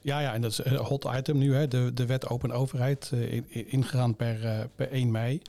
Ja, 0.02 0.20
ja, 0.20 0.34
en 0.34 0.42
dat 0.42 0.52
is 0.52 0.66
een 0.66 0.76
hot 0.76 1.08
item 1.16 1.38
nu, 1.38 1.56
hè, 1.56 1.68
de, 1.68 1.92
de 1.94 2.06
wet 2.06 2.30
open 2.30 2.52
overheid, 2.52 3.12
uh, 3.14 3.42
ingegaan 3.50 4.16
per, 4.16 4.44
uh, 4.44 4.60
per 4.76 4.92
1 4.92 5.12
mei. 5.12 5.42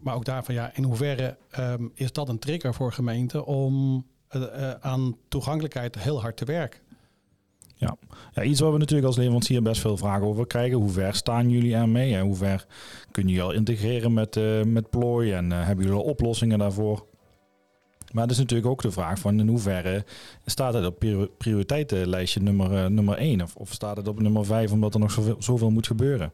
Maar 0.00 0.14
ook 0.14 0.24
daarvan, 0.24 0.54
ja, 0.54 0.70
in 0.74 0.82
hoeverre 0.82 1.36
um, 1.58 1.90
is 1.94 2.12
dat 2.12 2.28
een 2.28 2.38
trigger 2.38 2.74
voor 2.74 2.92
gemeenten 2.92 3.44
om 3.44 4.04
aan 4.80 5.16
toegankelijkheid 5.28 5.98
heel 5.98 6.20
hard 6.20 6.36
te 6.36 6.44
werken? 6.44 6.80
Ja. 7.74 7.96
ja, 8.32 8.42
iets 8.42 8.60
waar 8.60 8.72
we 8.72 8.78
natuurlijk 8.78 9.06
als 9.06 9.16
leverancier 9.16 9.62
best 9.62 9.80
veel 9.80 9.96
vragen 9.96 10.26
over 10.26 10.46
krijgen. 10.46 10.78
Hoe 10.78 10.90
ver 10.90 11.14
staan 11.14 11.50
jullie 11.50 11.74
ermee? 11.74 12.14
En 12.14 12.20
hoe 12.20 12.36
ver 12.36 12.66
kun 13.10 13.28
je 13.28 13.42
al 13.42 13.52
integreren 13.52 14.12
met, 14.12 14.40
met 14.66 14.90
plooi? 14.90 15.32
En 15.32 15.50
hebben 15.50 15.84
jullie 15.84 16.00
al 16.00 16.04
oplossingen 16.04 16.58
daarvoor? 16.58 17.06
Maar 18.12 18.22
dat 18.22 18.32
is 18.32 18.38
natuurlijk 18.38 18.68
ook 18.68 18.82
de 18.82 18.90
vraag 18.90 19.18
van 19.18 19.40
in 19.40 19.48
hoeverre 19.48 20.04
staat 20.44 20.74
het 20.74 20.86
op 20.86 21.04
prioriteitenlijstje 21.38 22.40
nummer, 22.40 22.72
uh, 22.72 22.86
nummer 22.86 23.16
1 23.16 23.42
of, 23.42 23.56
of 23.56 23.72
staat 23.72 23.96
het 23.96 24.08
op 24.08 24.20
nummer 24.20 24.44
5 24.44 24.72
omdat 24.72 24.94
er 24.94 25.00
nog 25.00 25.10
zoveel, 25.10 25.36
zoveel 25.38 25.70
moet 25.70 25.86
gebeuren? 25.86 26.32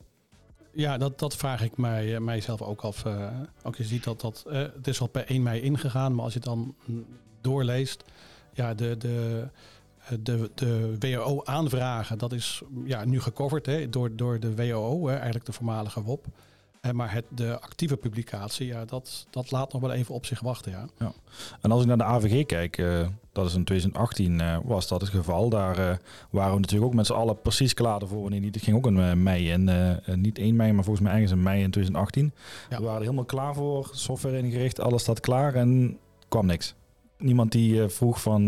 Ja, 0.73 0.99
dat, 0.99 1.19
dat 1.19 1.37
vraag 1.37 1.63
ik 1.63 1.77
mij, 1.77 2.15
uh, 2.15 2.19
mijzelf 2.19 2.63
ook 2.63 2.81
af. 2.81 3.05
Uh, 3.05 3.29
ook 3.63 3.77
je 3.77 3.85
ziet 3.85 4.05
dat 4.05 4.21
dat, 4.21 4.45
het 4.49 4.87
is 4.87 5.01
al 5.01 5.07
per 5.07 5.27
1 5.27 5.43
mei 5.43 5.61
ingegaan, 5.61 6.15
maar 6.15 6.25
als 6.25 6.33
je 6.33 6.39
het 6.39 6.49
dan 6.49 6.75
doorleest, 7.41 8.05
ja, 8.53 8.75
de, 8.75 8.97
de, 8.97 9.49
de, 10.21 10.51
de 10.59 10.97
WO-aanvragen, 10.99 12.19
dat 12.19 12.33
is 12.33 12.63
ja, 12.85 13.05
nu 13.05 13.21
gecoverd 13.21 13.67
hè, 13.67 13.89
door, 13.89 14.17
door 14.17 14.41
de 14.41 14.55
WO, 14.55 15.07
hè, 15.07 15.15
eigenlijk 15.15 15.47
de 15.47 15.53
voormalige 15.53 16.03
WOP. 16.03 16.27
Maar 16.93 17.13
het, 17.13 17.25
de 17.29 17.61
actieve 17.61 17.97
publicatie, 17.97 18.67
ja, 18.67 18.85
dat, 18.85 19.27
dat 19.31 19.51
laat 19.51 19.73
nog 19.73 19.83
wel 19.83 19.93
even 19.93 20.15
op 20.15 20.27
zich 20.27 20.41
wachten. 20.41 20.73
Ja. 20.73 20.87
ja. 20.99 21.13
En 21.61 21.71
als 21.71 21.81
ik 21.83 21.87
naar 21.87 21.97
de 21.97 22.05
AVG 22.05 22.47
kijk, 22.47 22.79
uh, 22.79 23.09
dat 23.33 23.47
is 23.47 23.55
in 23.55 23.65
2018 23.65 24.41
uh, 24.41 24.59
was 24.65 24.89
dat 24.89 25.01
het 25.01 25.11
geval. 25.11 25.49
Daar 25.49 25.79
uh, 25.79 25.95
waren 26.31 26.55
we 26.55 26.61
natuurlijk 26.61 26.91
ook 26.91 26.95
met 26.95 27.07
z'n 27.07 27.13
allen 27.13 27.41
precies 27.41 27.75
klaar 27.75 28.07
voor 28.07 28.21
wanneer 28.21 28.41
niet. 28.41 28.55
Het 28.55 28.65
ging 28.65 28.77
ook 28.77 28.87
in 28.87 29.23
mei 29.23 29.53
en 29.53 30.01
niet 30.15 30.39
1 30.39 30.57
mei, 30.57 30.73
maar 30.73 30.85
volgens 30.85 31.05
mij 31.05 31.15
ergens 31.15 31.33
in 31.33 31.43
mei 31.43 31.63
in 31.63 31.71
2018. 31.71 32.33
Ja. 32.71 32.77
We 32.77 32.83
waren 32.83 32.97
er 32.97 33.03
helemaal 33.03 33.25
klaar 33.25 33.55
voor, 33.55 33.89
software 33.93 34.39
ingericht, 34.39 34.81
alles 34.81 35.03
staat 35.03 35.21
klaar 35.21 35.55
en 35.55 35.99
kwam 36.29 36.47
niks. 36.47 36.75
Niemand 37.19 37.53
die 37.53 37.89
vroeg 37.89 38.21
van 38.21 38.47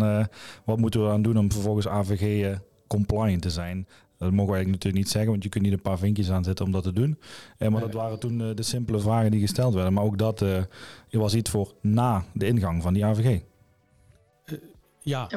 wat 0.64 0.78
moeten 0.78 1.04
we 1.04 1.10
aan 1.10 1.22
doen 1.22 1.38
om 1.38 1.52
vervolgens 1.52 1.88
AVG 1.88 2.56
compliant 2.86 3.42
te 3.42 3.50
zijn. 3.50 3.86
Dat 4.18 4.30
mogen 4.32 4.52
we 4.52 4.56
eigenlijk 4.56 4.84
natuurlijk 4.84 5.04
niet 5.04 5.12
zeggen, 5.12 5.30
want 5.30 5.42
je 5.42 5.48
kunt 5.48 5.64
niet 5.64 5.72
een 5.72 5.80
paar 5.80 5.98
vinkjes 5.98 6.30
aanzetten 6.30 6.64
om 6.64 6.72
dat 6.72 6.82
te 6.82 6.92
doen. 6.92 7.18
Eh, 7.58 7.68
maar 7.68 7.80
dat 7.80 7.92
waren 7.92 8.18
toen 8.18 8.40
uh, 8.40 8.54
de 8.54 8.62
simpele 8.62 9.00
vragen 9.00 9.30
die 9.30 9.40
gesteld 9.40 9.74
werden. 9.74 9.92
Maar 9.92 10.04
ook 10.04 10.18
dat 10.18 10.42
uh, 10.42 10.62
was 11.10 11.34
iets 11.34 11.50
voor 11.50 11.74
na 11.80 12.24
de 12.34 12.46
ingang 12.46 12.82
van 12.82 12.94
die 12.94 13.04
AVG. 13.04 13.40
Uh, 14.44 14.58
ja, 15.00 15.28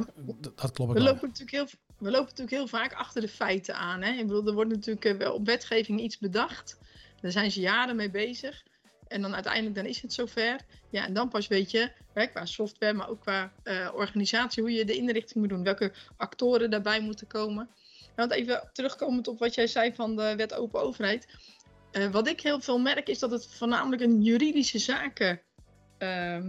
dat 0.56 0.72
klopt. 0.72 0.94
We 0.94 1.00
lopen, 1.00 1.28
natuurlijk 1.28 1.52
heel, 1.52 1.68
we 1.98 2.12
lopen 2.12 2.28
natuurlijk 2.30 2.52
heel 2.52 2.68
vaak 2.68 2.94
achter 2.94 3.22
de 3.22 3.28
feiten 3.28 3.76
aan. 3.76 4.02
Hè? 4.02 4.12
Ik 4.12 4.28
bedoel, 4.28 4.48
er 4.48 4.54
wordt 4.54 4.72
natuurlijk 4.72 5.18
wel 5.18 5.34
op 5.34 5.46
wetgeving 5.46 6.02
iets 6.02 6.18
bedacht. 6.18 6.78
Daar 7.22 7.32
zijn 7.32 7.52
ze 7.52 7.60
jaren 7.60 7.96
mee 7.96 8.12
bezig. 8.12 8.64
En 9.08 9.22
dan 9.22 9.34
uiteindelijk 9.34 9.76
dan 9.76 9.86
is 9.86 10.02
het 10.02 10.14
zover. 10.14 10.60
Ja, 10.90 11.06
en 11.06 11.14
dan 11.14 11.30
pas 11.30 11.48
weet 11.48 11.72
je, 11.72 11.92
hè, 12.14 12.26
qua 12.26 12.46
software, 12.46 12.94
maar 12.94 13.10
ook 13.10 13.22
qua 13.22 13.52
organisatie, 13.94 14.64
hoe 14.64 14.72
je 14.72 14.86
de 14.86 14.96
inrichting 14.96 15.40
moet 15.40 15.50
doen. 15.50 15.64
Welke 15.64 15.94
actoren 16.18 16.70
daarbij 16.70 17.02
moeten 17.02 17.28
komen. 17.28 17.70
Want 18.16 18.32
even 18.32 18.70
terugkomend 18.74 19.28
op 19.28 19.40
wat 19.40 19.56
jij 19.56 19.68
zei 19.68 19.94
van 19.94 20.16
de 20.16 20.36
wet 20.36 20.54
open 20.54 20.82
overheid. 20.82 21.28
Uh, 21.92 22.12
wat 22.12 22.28
ik 22.28 22.42
heel 22.42 22.62
veel 22.62 22.80
merk 22.80 23.10
is 23.10 23.20
dat 23.20 23.32
het 23.32 23.48
voornamelijk 23.48 24.02
een 24.02 24.22
juridische 24.22 24.80
zaken 24.80 25.42
uh, 26.00 26.46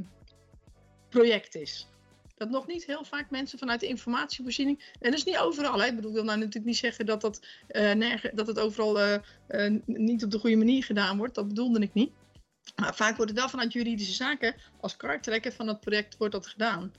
project 1.09 1.54
is. 1.54 1.88
dat 2.37 2.50
nog 2.50 2.66
niet 2.66 2.85
heel 2.85 3.04
vaak 3.04 3.31
mensen 3.31 3.59
vanuit 3.59 3.81
de 3.81 3.87
informatievoorziening, 3.87 4.92
en 5.00 5.11
dat 5.11 5.19
is 5.19 5.25
niet 5.25 5.38
overal, 5.38 5.81
hè, 5.81 5.87
ik 5.87 5.95
bedoel, 5.97 6.12
wil 6.12 6.25
nou 6.25 6.38
natuurlijk 6.38 6.64
niet 6.64 6.76
zeggen 6.76 7.07
dat, 7.07 7.21
dat, 7.21 7.47
uh, 7.71 8.23
dat 8.33 8.47
het 8.47 8.59
overal 8.59 9.00
uh, 9.00 9.19
niet 9.87 10.25
op 10.25 10.31
de 10.31 10.38
goede 10.38 10.57
manier 10.57 10.85
gedaan 10.85 11.16
wordt, 11.16 11.35
dat 11.35 11.49
bedoelde 11.49 11.81
ik 11.81 11.95
niet. 11.95 12.12
Maar 12.76 12.95
vaak 12.95 13.16
wordt 13.16 13.31
het 13.31 13.40
wel 13.40 13.49
vanuit 13.49 13.73
juridische 13.73 14.14
zaken, 14.14 14.54
als 14.81 14.97
karttrekker 14.97 15.52
van 15.52 15.69
het 15.69 15.81
project, 15.81 16.16
wordt 16.16 16.35
dat 16.35 16.47
gedaan. 16.47 16.92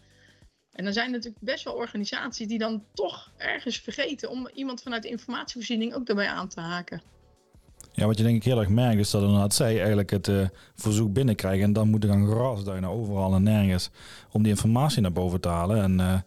En 0.74 0.84
dan 0.84 0.94
zijn 0.94 1.06
er 1.06 1.12
natuurlijk 1.12 1.44
best 1.44 1.64
wel 1.64 1.74
organisaties 1.74 2.48
die 2.48 2.58
dan 2.58 2.84
toch 2.94 3.32
ergens 3.38 3.78
vergeten 3.78 4.30
om 4.30 4.50
iemand 4.54 4.82
vanuit 4.82 5.04
de 5.04 5.10
informatievoorziening 5.10 5.94
ook 5.94 6.06
daarbij 6.06 6.28
aan 6.28 6.48
te 6.48 6.60
haken. 6.60 7.02
Ja, 7.92 8.06
wat 8.06 8.18
je 8.18 8.24
denk 8.24 8.36
ik 8.36 8.44
heel 8.44 8.60
erg 8.60 8.70
merkt 8.70 9.00
is 9.00 9.10
dat 9.10 9.22
inderdaad 9.22 9.54
zij 9.54 9.78
eigenlijk 9.78 10.10
het 10.10 10.28
uh, 10.28 10.48
verzoek 10.76 11.14
binnenkrijgen 11.14 11.64
en 11.64 11.74
dan 11.74 11.90
moeten 11.90 12.10
gaan 12.10 12.28
grasduinen 12.28 12.90
overal 12.90 13.34
en 13.34 13.44
nergens 13.44 13.90
om 14.32 14.44
die 14.44 14.52
informatie 14.52 15.02
naar 15.02 15.12
boven 15.12 15.42
te 15.42 15.48
halen. 15.48 15.82
En 15.82 16.00
uh, 16.00 16.20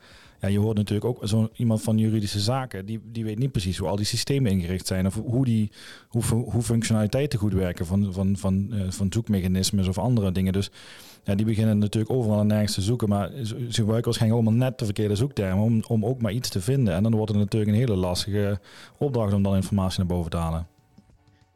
je 0.53 0.59
hoort 0.59 0.77
natuurlijk 0.77 1.07
ook 1.07 1.29
zo 1.29 1.49
iemand 1.55 1.83
van 1.83 1.99
juridische 1.99 2.41
zaken, 2.41 2.87
die, 2.87 3.01
die 3.05 3.25
weet 3.25 3.39
niet 3.39 3.53
precies 3.53 3.79
hoe 3.79 3.89
al 3.89 3.97
die 3.97 4.05
systemen 4.05 4.51
ingericht 4.51 4.87
zijn 4.87 5.07
of 5.07 5.15
hoe, 5.15 5.45
die, 5.45 5.71
hoe, 6.09 6.23
hoe 6.23 6.63
functionaliteiten 6.63 7.39
goed 7.39 7.53
werken 7.53 7.87
van, 7.87 8.13
van, 8.13 8.37
van, 8.37 8.69
uh, 8.73 8.91
van 8.91 9.13
zoekmechanismes 9.13 9.89
of 9.89 9.99
andere 9.99 10.33
dingen. 10.33 10.53
Dus 10.53 10.71
ja, 11.25 11.35
die 11.35 11.47
beginnen 11.47 11.79
natuurlijk 11.79 12.13
overal 12.13 12.41
en 12.41 12.47
nergens 12.47 12.75
te 12.75 12.83
zoeken, 12.83 13.09
maar 13.09 13.31
ze 13.45 13.55
gebruiken 13.69 14.05
waarschijnlijk 14.05 14.43
allemaal 14.43 14.69
net 14.69 14.79
de 14.79 14.85
verkeerde 14.85 15.17
zoektermen 15.17 15.65
om, 15.65 15.83
om 15.89 16.05
ook 16.05 16.21
maar 16.21 16.33
iets 16.33 16.49
te 16.49 16.61
vinden. 16.61 16.95
En 16.95 17.03
dan 17.03 17.15
wordt 17.15 17.31
het 17.31 17.41
natuurlijk 17.41 17.71
een 17.71 17.79
hele 17.79 17.97
lastige 17.97 18.61
opdracht 18.99 19.33
om 19.33 19.43
dan 19.43 19.55
informatie 19.55 19.99
naar 19.99 20.17
boven 20.17 20.31
te 20.31 20.37
halen. 20.37 20.67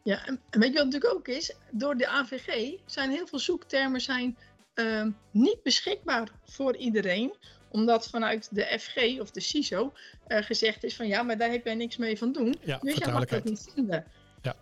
Ja, 0.02 0.26
en 0.26 0.40
weet 0.50 0.72
je 0.72 0.78
wat 0.78 0.84
natuurlijk 0.84 1.14
ook 1.14 1.28
is? 1.28 1.54
Door 1.70 1.96
de 1.96 2.08
AVG 2.08 2.72
zijn 2.86 3.10
heel 3.10 3.26
veel 3.26 3.38
zoektermen 3.38 4.00
zijn, 4.00 4.36
uh, 4.74 5.06
niet 5.30 5.62
beschikbaar 5.62 6.28
voor 6.44 6.76
iedereen 6.76 7.32
omdat 7.70 8.08
vanuit 8.08 8.48
de 8.50 8.78
FG 8.80 9.20
of 9.20 9.30
de 9.30 9.40
CISO 9.40 9.92
uh, 10.28 10.42
gezegd 10.42 10.84
is 10.84 10.96
van 10.96 11.06
ja, 11.06 11.22
maar 11.22 11.38
daar 11.38 11.50
heb 11.50 11.64
jij 11.64 11.74
niks 11.74 11.96
mee 11.96 12.18
van 12.18 12.32
doen. 12.32 12.56
Ja, 12.60 12.78
dus 12.82 12.96
jij 12.96 13.12
mag 13.12 13.24
dat 13.24 13.44
niet 13.44 13.70
vinden. 13.74 14.04
Ja, 14.42 14.56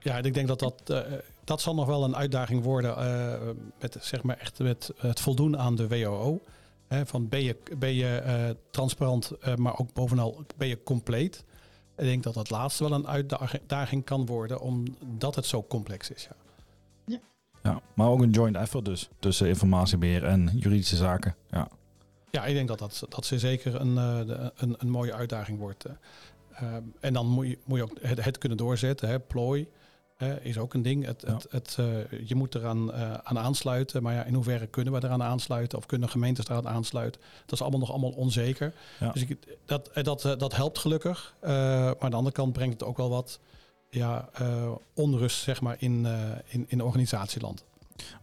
ja 0.00 0.18
ik 0.18 0.34
denk 0.34 0.48
dat 0.48 0.58
dat, 0.58 0.82
uh, 0.90 1.00
dat 1.44 1.60
zal 1.60 1.74
nog 1.74 1.86
wel 1.86 2.04
een 2.04 2.16
uitdaging 2.16 2.62
worden 2.62 2.98
uh, 2.98 3.50
met, 3.80 3.96
zeg 4.00 4.22
maar 4.22 4.38
echt 4.38 4.58
met 4.58 4.90
het 4.96 5.20
voldoen 5.20 5.58
aan 5.58 5.74
de 5.74 5.88
WOO. 5.88 6.40
Hè, 6.86 7.06
van 7.06 7.28
ben 7.28 7.42
je, 7.42 7.56
ben 7.78 7.94
je 7.94 8.56
transparant, 8.70 9.32
maar 9.56 9.78
ook 9.78 9.92
bovenal 9.92 10.44
ben 10.56 10.68
je 10.68 10.82
compleet. 10.82 11.44
Ik 11.96 12.04
denk 12.04 12.22
dat 12.22 12.34
dat 12.34 12.50
laatste 12.50 12.88
wel 12.88 12.92
een 12.92 13.06
uitdaging 13.06 14.04
kan 14.04 14.26
worden, 14.26 14.60
omdat 14.60 15.34
het 15.34 15.46
zo 15.46 15.64
complex 15.68 16.10
is. 16.10 16.28
Ja. 16.28 16.36
Ja. 17.06 17.20
ja, 17.62 17.80
maar 17.94 18.08
ook 18.08 18.20
een 18.20 18.30
joint 18.30 18.56
effort 18.56 18.84
dus, 18.84 19.08
tussen 19.18 19.48
informatiebeheer 19.48 20.24
en 20.24 20.50
juridische 20.54 20.96
zaken. 20.96 21.36
Ja. 21.50 21.68
Ja, 22.34 22.44
ik 22.44 22.54
denk 22.54 22.68
dat 22.68 22.78
dat, 22.78 23.06
dat 23.08 23.26
ze 23.26 23.38
zeker 23.38 23.80
een, 23.80 23.96
een, 23.96 24.74
een 24.78 24.90
mooie 24.90 25.12
uitdaging 25.12 25.58
wordt. 25.58 25.84
Uh, 26.62 26.74
en 27.00 27.12
dan 27.12 27.26
moet 27.26 27.46
je, 27.46 27.58
moet 27.64 27.78
je 27.78 27.84
ook 27.84 27.96
het, 28.00 28.24
het 28.24 28.38
kunnen 28.38 28.58
doorzetten. 28.58 29.08
Hè. 29.08 29.20
Plooi 29.20 29.68
uh, 30.18 30.44
is 30.44 30.58
ook 30.58 30.74
een 30.74 30.82
ding. 30.82 31.04
Het, 31.04 31.22
ja. 31.26 31.32
het, 31.32 31.46
het, 31.50 31.76
uh, 31.80 32.28
je 32.28 32.34
moet 32.34 32.54
eraan 32.54 32.92
aan 33.24 33.38
aansluiten. 33.38 34.02
Maar 34.02 34.14
ja, 34.14 34.24
in 34.24 34.34
hoeverre 34.34 34.66
kunnen 34.66 34.92
we 34.92 35.04
eraan 35.04 35.22
aansluiten? 35.22 35.78
Of 35.78 35.86
kunnen 35.86 36.08
gemeentes 36.08 36.48
eraan 36.48 36.68
aansluiten? 36.68 37.20
Dat 37.40 37.52
is 37.52 37.60
allemaal 37.60 37.80
nog 37.80 37.90
allemaal 37.90 38.10
onzeker. 38.10 38.72
Ja. 39.00 39.10
Dus 39.10 39.22
ik, 39.22 39.58
dat, 39.64 39.90
dat, 39.94 40.22
dat 40.38 40.54
helpt 40.56 40.78
gelukkig. 40.78 41.34
maar 41.40 41.98
aan 41.98 42.10
de 42.10 42.16
andere 42.16 42.34
kant 42.34 42.52
brengt 42.52 42.72
het 42.72 42.88
ook 42.88 42.96
wel 42.96 43.10
wat 43.10 43.40
ja, 43.90 44.28
onrust 44.94 45.42
zeg 45.42 45.60
maar, 45.60 45.76
in, 45.78 46.06
in, 46.46 46.64
in 46.68 46.82
organisatieland. 46.82 47.64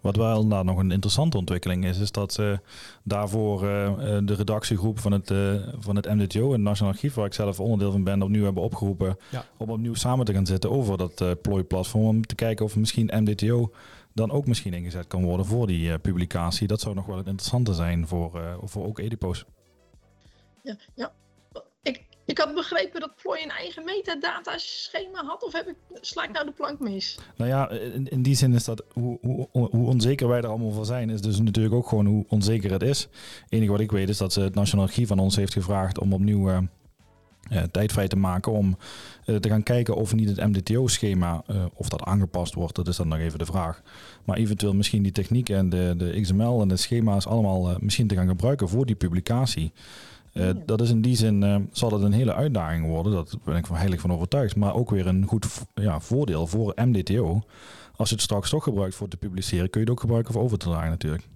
Wat 0.02 0.16
wel 0.16 0.42
inderdaad 0.42 0.66
nog 0.66 0.78
een 0.78 0.92
interessante 0.92 1.38
ontwikkeling 1.38 1.86
is, 1.86 2.00
is 2.00 2.12
dat 2.12 2.38
uh, 2.40 2.58
daarvoor 3.04 3.64
uh, 3.64 4.18
de 4.24 4.34
redactiegroep 4.34 5.00
van 5.00 5.12
het, 5.12 5.30
uh, 5.30 5.54
van 5.80 5.96
het 5.96 6.06
MDTO, 6.06 6.52
het 6.52 6.62
Nationaal 6.62 6.94
Archief, 6.94 7.14
waar 7.14 7.26
ik 7.26 7.34
zelf 7.34 7.60
onderdeel 7.60 7.92
van 7.92 8.04
ben, 8.04 8.22
opnieuw 8.22 8.44
hebben 8.44 8.64
opgeroepen 8.64 9.18
ja. 9.30 9.46
om 9.58 9.70
opnieuw 9.70 9.94
samen 9.94 10.26
te 10.26 10.34
gaan 10.34 10.46
zitten 10.46 10.72
over 10.72 10.98
dat 10.98 11.42
plooiplatform. 11.42 12.06
Om 12.06 12.26
te 12.26 12.36
kijken 12.36 12.66
of 12.66 12.76
misschien 12.76 13.10
MDTO 13.14 13.72
dan 14.14 14.32
ook 14.32 14.48
misschien 14.48 14.74
ingezet 14.74 15.08
kan 15.08 15.24
worden 15.24 15.46
voor 15.46 15.68
die 15.68 16.00
publicatie. 16.00 16.68
Dat 16.68 16.82
zou 16.82 16.96
nog 16.96 17.06
wel 17.06 17.18
het 17.18 17.28
interessante 17.28 17.74
zijn 17.74 18.08
voor, 18.08 18.60
voor 18.64 18.86
ook 18.86 19.00
Edipo's. 19.00 19.46
Ja, 20.64 20.76
ja. 20.96 21.12
Ik, 22.32 22.38
had 22.38 22.54
begrepen 22.54 23.00
dat 23.00 23.16
Ploy 23.22 23.40
een 23.44 23.50
eigen 23.50 23.84
metadata 23.86 24.58
schema 24.58 25.24
had, 25.26 25.44
of 25.44 25.54
heb 25.54 25.68
ik, 25.68 25.76
sla 26.02 26.24
ik 26.24 26.32
nou 26.32 26.46
de 26.46 26.52
plank 26.52 26.80
mis? 26.80 27.20
Nou 27.36 27.50
ja, 27.50 27.70
in, 28.04 28.22
die 28.22 28.36
zin 28.36 28.54
is 28.54 28.64
dat 28.64 28.84
hoe, 28.94 29.18
hoe, 29.22 29.48
hoe, 29.52 29.88
onzeker 29.88 30.28
wij 30.28 30.38
er 30.38 30.48
allemaal 30.48 30.72
voor 30.72 30.86
zijn, 30.86 31.10
is 31.10 31.22
dus 31.22 31.40
natuurlijk 31.40 31.76
ook 31.76 31.88
gewoon 31.88 32.06
hoe 32.06 32.26
onzeker 32.28 32.72
het 32.72 32.82
is. 32.82 33.02
Het 33.42 33.50
enige 33.50 33.72
wat 33.72 33.80
ik 33.80 33.92
weet 33.92 34.10
is 34.10 34.18
dat 34.18 34.34
ze 34.34 34.42
het 34.42 34.56
Nationaal 34.56 34.86
Archief 34.86 35.08
van 35.08 35.20
ons 35.20 35.36
heeft 35.36 35.54
gevraagd 35.54 36.00
om 36.00 36.14
opnieuw 36.14 36.50
uh, 36.50 36.58
uh, 37.52 37.64
tijd 37.64 37.92
vrij 37.92 38.08
te 38.08 38.18
maken 38.18 38.52
om 38.52 38.78
uh, 39.26 39.36
te 39.36 39.50
gaan 39.50 39.64
kijken 39.64 39.96
of 39.96 40.14
niet 40.14 40.30
het 40.30 40.48
MDTO-schema, 40.48 41.44
of 41.74 41.90
dat 41.90 42.04
aangepast 42.04 42.54
wordt, 42.54 42.76
dat 42.76 42.88
is 42.88 42.98
dan 42.98 43.08
nog 43.08 43.20
even 43.20 43.40
de 43.40 43.46
vraag. 43.46 43.82
Maar 44.26 44.38
eventueel 44.38 44.74
misschien 44.74 45.04
die 45.04 45.12
techniek 45.12 45.50
en 45.50 45.70
de, 45.70 45.94
de 45.98 46.22
XML 46.22 46.62
en 46.62 46.68
de 46.68 46.78
schema's 46.78 47.28
allemaal 47.28 47.76
misschien 47.80 48.08
te 48.08 48.16
gaan 48.16 48.28
gebruiken 48.28 48.70
voor 48.70 48.86
die 48.86 48.96
publicatie. 48.96 49.72
Uh, 50.34 50.46
ja. 50.46 50.54
Dat 50.66 50.82
is 50.82 50.90
in 50.90 51.02
die 51.02 51.16
zin, 51.16 51.42
uh, 51.42 51.56
zal 51.72 51.92
het 51.92 52.02
een 52.02 52.12
hele 52.12 52.34
uitdaging 52.34 52.88
worden, 52.88 53.12
dat 53.14 53.38
ben 53.44 53.56
ik 53.56 53.66
van 53.66 53.76
heilig 53.76 54.02
van 54.02 54.12
overtuigd. 54.12 54.56
Maar 54.56 54.74
ook 54.74 54.90
weer 54.90 55.08
een 55.08 55.26
goed 55.26 55.48
ja, 55.74 56.00
voordeel 56.00 56.48
voor 56.48 56.74
MDTO. 56.76 57.42
Als 57.96 58.10
je 58.10 58.16
het 58.16 58.24
straks 58.24 58.50
toch 58.50 58.64
gebruikt 58.64 58.96
voor 58.96 59.08
te 59.08 59.18
publiceren, 59.18 59.70
kun 59.70 59.80
je 59.80 59.86
het 59.86 59.96
ook 59.96 60.02
gebruiken 60.02 60.34
voor 60.34 60.42
over 60.44 60.58
te 60.58 60.66
dragen 60.66 60.90
natuurlijk. 60.90 61.28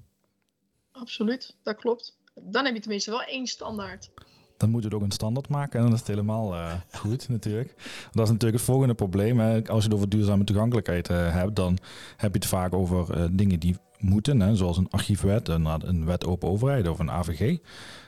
Absoluut, 0.92 1.56
dat 1.64 1.76
klopt. 1.76 2.18
Dan 2.42 2.66
heb 2.66 2.74
je 2.74 2.82
tenminste 2.82 3.10
wel 3.10 3.24
één 3.24 3.48
standaard. 3.48 4.10
Dan 4.58 4.70
moet 4.70 4.82
je 4.82 4.88
het 4.88 4.96
ook 4.98 5.04
een 5.04 5.12
standaard 5.12 5.50
maken 5.50 5.80
en 5.80 5.86
dan 5.86 5.94
is 5.94 6.00
het 6.00 6.08
helemaal 6.08 6.54
uh, 6.54 6.74
goed 7.02 7.30
natuurlijk. 7.30 7.74
Dat 8.12 8.26
is 8.26 8.32
natuurlijk 8.32 8.62
het 8.62 8.70
volgende 8.70 8.94
probleem. 8.94 9.40
Hè. 9.40 9.68
Als 9.68 9.84
je 9.84 9.90
het 9.90 9.98
over 9.98 10.10
duurzame 10.10 10.44
toegankelijkheid 10.44 11.08
hebt, 11.08 11.56
dan 11.56 11.78
heb 12.18 12.34
je 12.34 12.40
het 12.40 12.48
vaak 12.48 12.74
over 12.74 13.30
dingen 13.36 13.60
die 13.60 13.78
moeten. 14.00 14.40
Hè, 14.40 14.56
zoals 14.56 14.78
een 14.78 14.90
archiefwet, 14.90 15.48
een, 15.48 15.66
een 15.66 16.06
wet 16.06 16.26
open 16.26 16.50
overheid 16.50 16.88
of 16.88 17.00
een 17.00 17.12
AVG. 17.12 17.58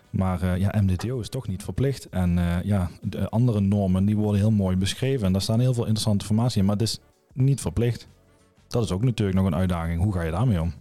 Maar 0.10 0.44
uh, 0.44 0.58
ja, 0.58 0.82
MDTO 0.82 1.20
is 1.20 1.30
toch 1.30 1.48
niet 1.48 1.64
verplicht. 1.64 2.10
En 2.10 2.38
uh, 2.38 2.64
ja, 2.64 2.90
de 3.02 3.30
andere 3.30 3.60
normen 3.60 4.06
die 4.06 4.18
worden 4.18 4.42
heel 4.42 4.52
mooi 4.52 4.76
beschreven. 4.76 5.26
En 5.26 5.32
daar 5.32 5.42
staan 5.42 5.60
heel 5.60 5.74
veel 5.74 5.86
interessante 5.86 6.24
informatie 6.24 6.60
in. 6.60 6.66
Maar 6.66 6.76
het 6.76 6.88
is 6.88 7.00
niet 7.34 7.62
verplicht. 7.62 8.08
Dat 8.68 8.84
is 8.84 8.92
ook 8.92 9.04
natuurlijk 9.04 9.38
nog 9.38 9.46
een 9.48 9.56
uitdaging. 9.56 10.02
Hoe 10.02 10.14
ga 10.14 10.22
je 10.22 10.32
daarmee 10.32 10.62
om? 10.62 10.74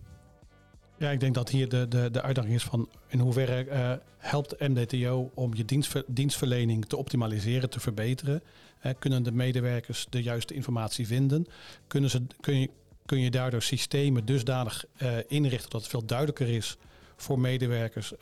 Ja, 0.99 1.11
ik 1.11 1.21
denk 1.21 1.35
dat 1.35 1.49
hier 1.49 1.69
de, 1.69 1.89
de, 1.89 2.11
de 2.11 2.23
uitdaging 2.23 2.55
is 2.55 2.63
van 2.63 2.89
in 3.09 3.19
hoeverre 3.19 3.67
uh, 3.67 3.93
helpt 4.19 4.61
MDTO 4.69 5.31
om 5.35 5.55
je 5.55 5.65
dienstver, 5.65 6.05
dienstverlening 6.07 6.87
te 6.87 6.97
optimaliseren, 6.97 7.71
te 7.71 7.81
verbeteren. 7.81 8.43
kunnen 8.99 9.23
de 9.23 9.33
medewerkers 9.33 10.07
de 10.11 10.23
juiste 10.23 10.55
informatie 10.55 11.07
vinden? 11.07 11.47
Kunnen 11.87 12.11
ze, 12.11 12.23
kun, 12.41 12.61
je, 12.61 12.71
kun 13.07 13.21
je 13.21 13.31
daardoor 13.31 13.63
systemen 13.63 14.25
dusdanig 14.25 14.85
inrichten 15.27 15.71
dat 15.71 15.81
het 15.81 15.91
veel 15.91 16.07
duidelijker 16.07 16.49
is 16.49 16.77
voor 17.17 17.41
medewerkers 17.41 18.13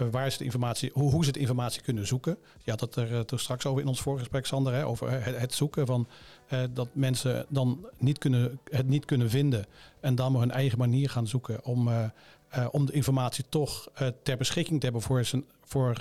uh, 0.00 0.08
waar 0.10 0.26
is 0.26 0.36
de 0.36 0.44
informatie, 0.44 0.90
hoe, 0.92 1.10
hoe 1.10 1.24
ze 1.24 1.32
de 1.32 1.38
informatie 1.38 1.82
kunnen 1.82 2.06
zoeken. 2.06 2.38
Je 2.62 2.70
had 2.70 2.80
het 2.80 2.96
er 2.96 3.12
uh, 3.12 3.20
toen 3.20 3.38
straks 3.38 3.66
over 3.66 3.82
in 3.82 3.88
ons 3.88 4.00
voorgesprek, 4.00 4.46
Sander, 4.46 4.72
hè, 4.72 4.86
over 4.86 5.10
het, 5.10 5.38
het, 5.38 5.54
zoeken 5.54 5.86
van 5.86 6.08
dat 6.70 6.88
mensen 6.92 7.46
dan 7.48 7.90
niet 7.98 8.18
kunnen, 8.18 8.60
het 8.70 8.88
niet 8.88 9.04
kunnen 9.04 9.30
vinden 9.30 9.66
en 10.00 10.14
dan 10.14 10.32
maar 10.32 10.40
hun 10.40 10.50
eigen 10.50 10.78
manier 10.78 11.10
gaan 11.10 11.26
zoeken 11.26 11.64
om, 11.64 11.90
om 12.70 12.86
de 12.86 12.92
informatie 12.92 13.44
toch 13.48 13.88
ter 14.22 14.36
beschikking 14.36 14.78
te 14.78 14.84
hebben 14.84 15.02
voor 15.02 15.24
zijn, 15.24 15.44
voor, 15.64 15.96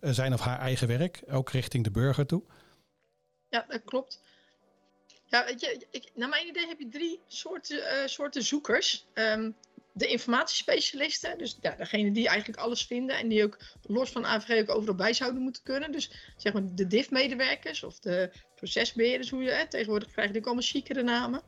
zijn 0.00 0.32
of 0.32 0.40
haar 0.40 0.58
eigen 0.58 0.88
werk, 0.88 1.22
ook 1.30 1.50
richting 1.50 1.84
de 1.84 1.90
burger 1.90 2.26
toe. 2.26 2.42
Ja, 3.48 3.64
dat 3.68 3.80
klopt. 3.84 4.20
Ja, 5.24 5.46
ik, 5.90 6.10
naar 6.14 6.28
mijn 6.28 6.48
idee 6.48 6.66
heb 6.66 6.78
je 6.78 6.88
drie 6.88 7.20
soorten, 7.26 8.08
soorten 8.08 8.42
zoekers. 8.42 9.06
Um, 9.14 9.54
de 9.96 10.06
informatiespecialisten, 10.06 11.38
dus 11.38 11.58
ja, 11.60 11.74
degene 11.74 12.10
die 12.10 12.28
eigenlijk 12.28 12.58
alles 12.58 12.86
vinden 12.86 13.16
en 13.16 13.28
die 13.28 13.44
ook 13.44 13.58
los 13.82 14.10
van 14.10 14.26
AVG 14.26 14.60
ook 14.60 14.76
overal 14.76 14.94
bij 14.94 15.12
zouden 15.12 15.42
moeten 15.42 15.62
kunnen. 15.62 15.92
Dus 15.92 16.10
zeg 16.36 16.52
maar 16.52 16.62
de 16.74 16.86
DIF-medewerkers 16.86 17.82
of 17.82 17.98
de 17.98 18.32
procesbeheerders, 18.54 19.30
hoe 19.30 19.42
je 19.42 19.50
hè, 19.50 19.68
tegenwoordig 19.68 20.10
krijg 20.10 20.32
je 20.32 20.38
ook 20.38 20.44
allemaal 20.44 20.62
chicere 20.62 21.02
namen. 21.02 21.42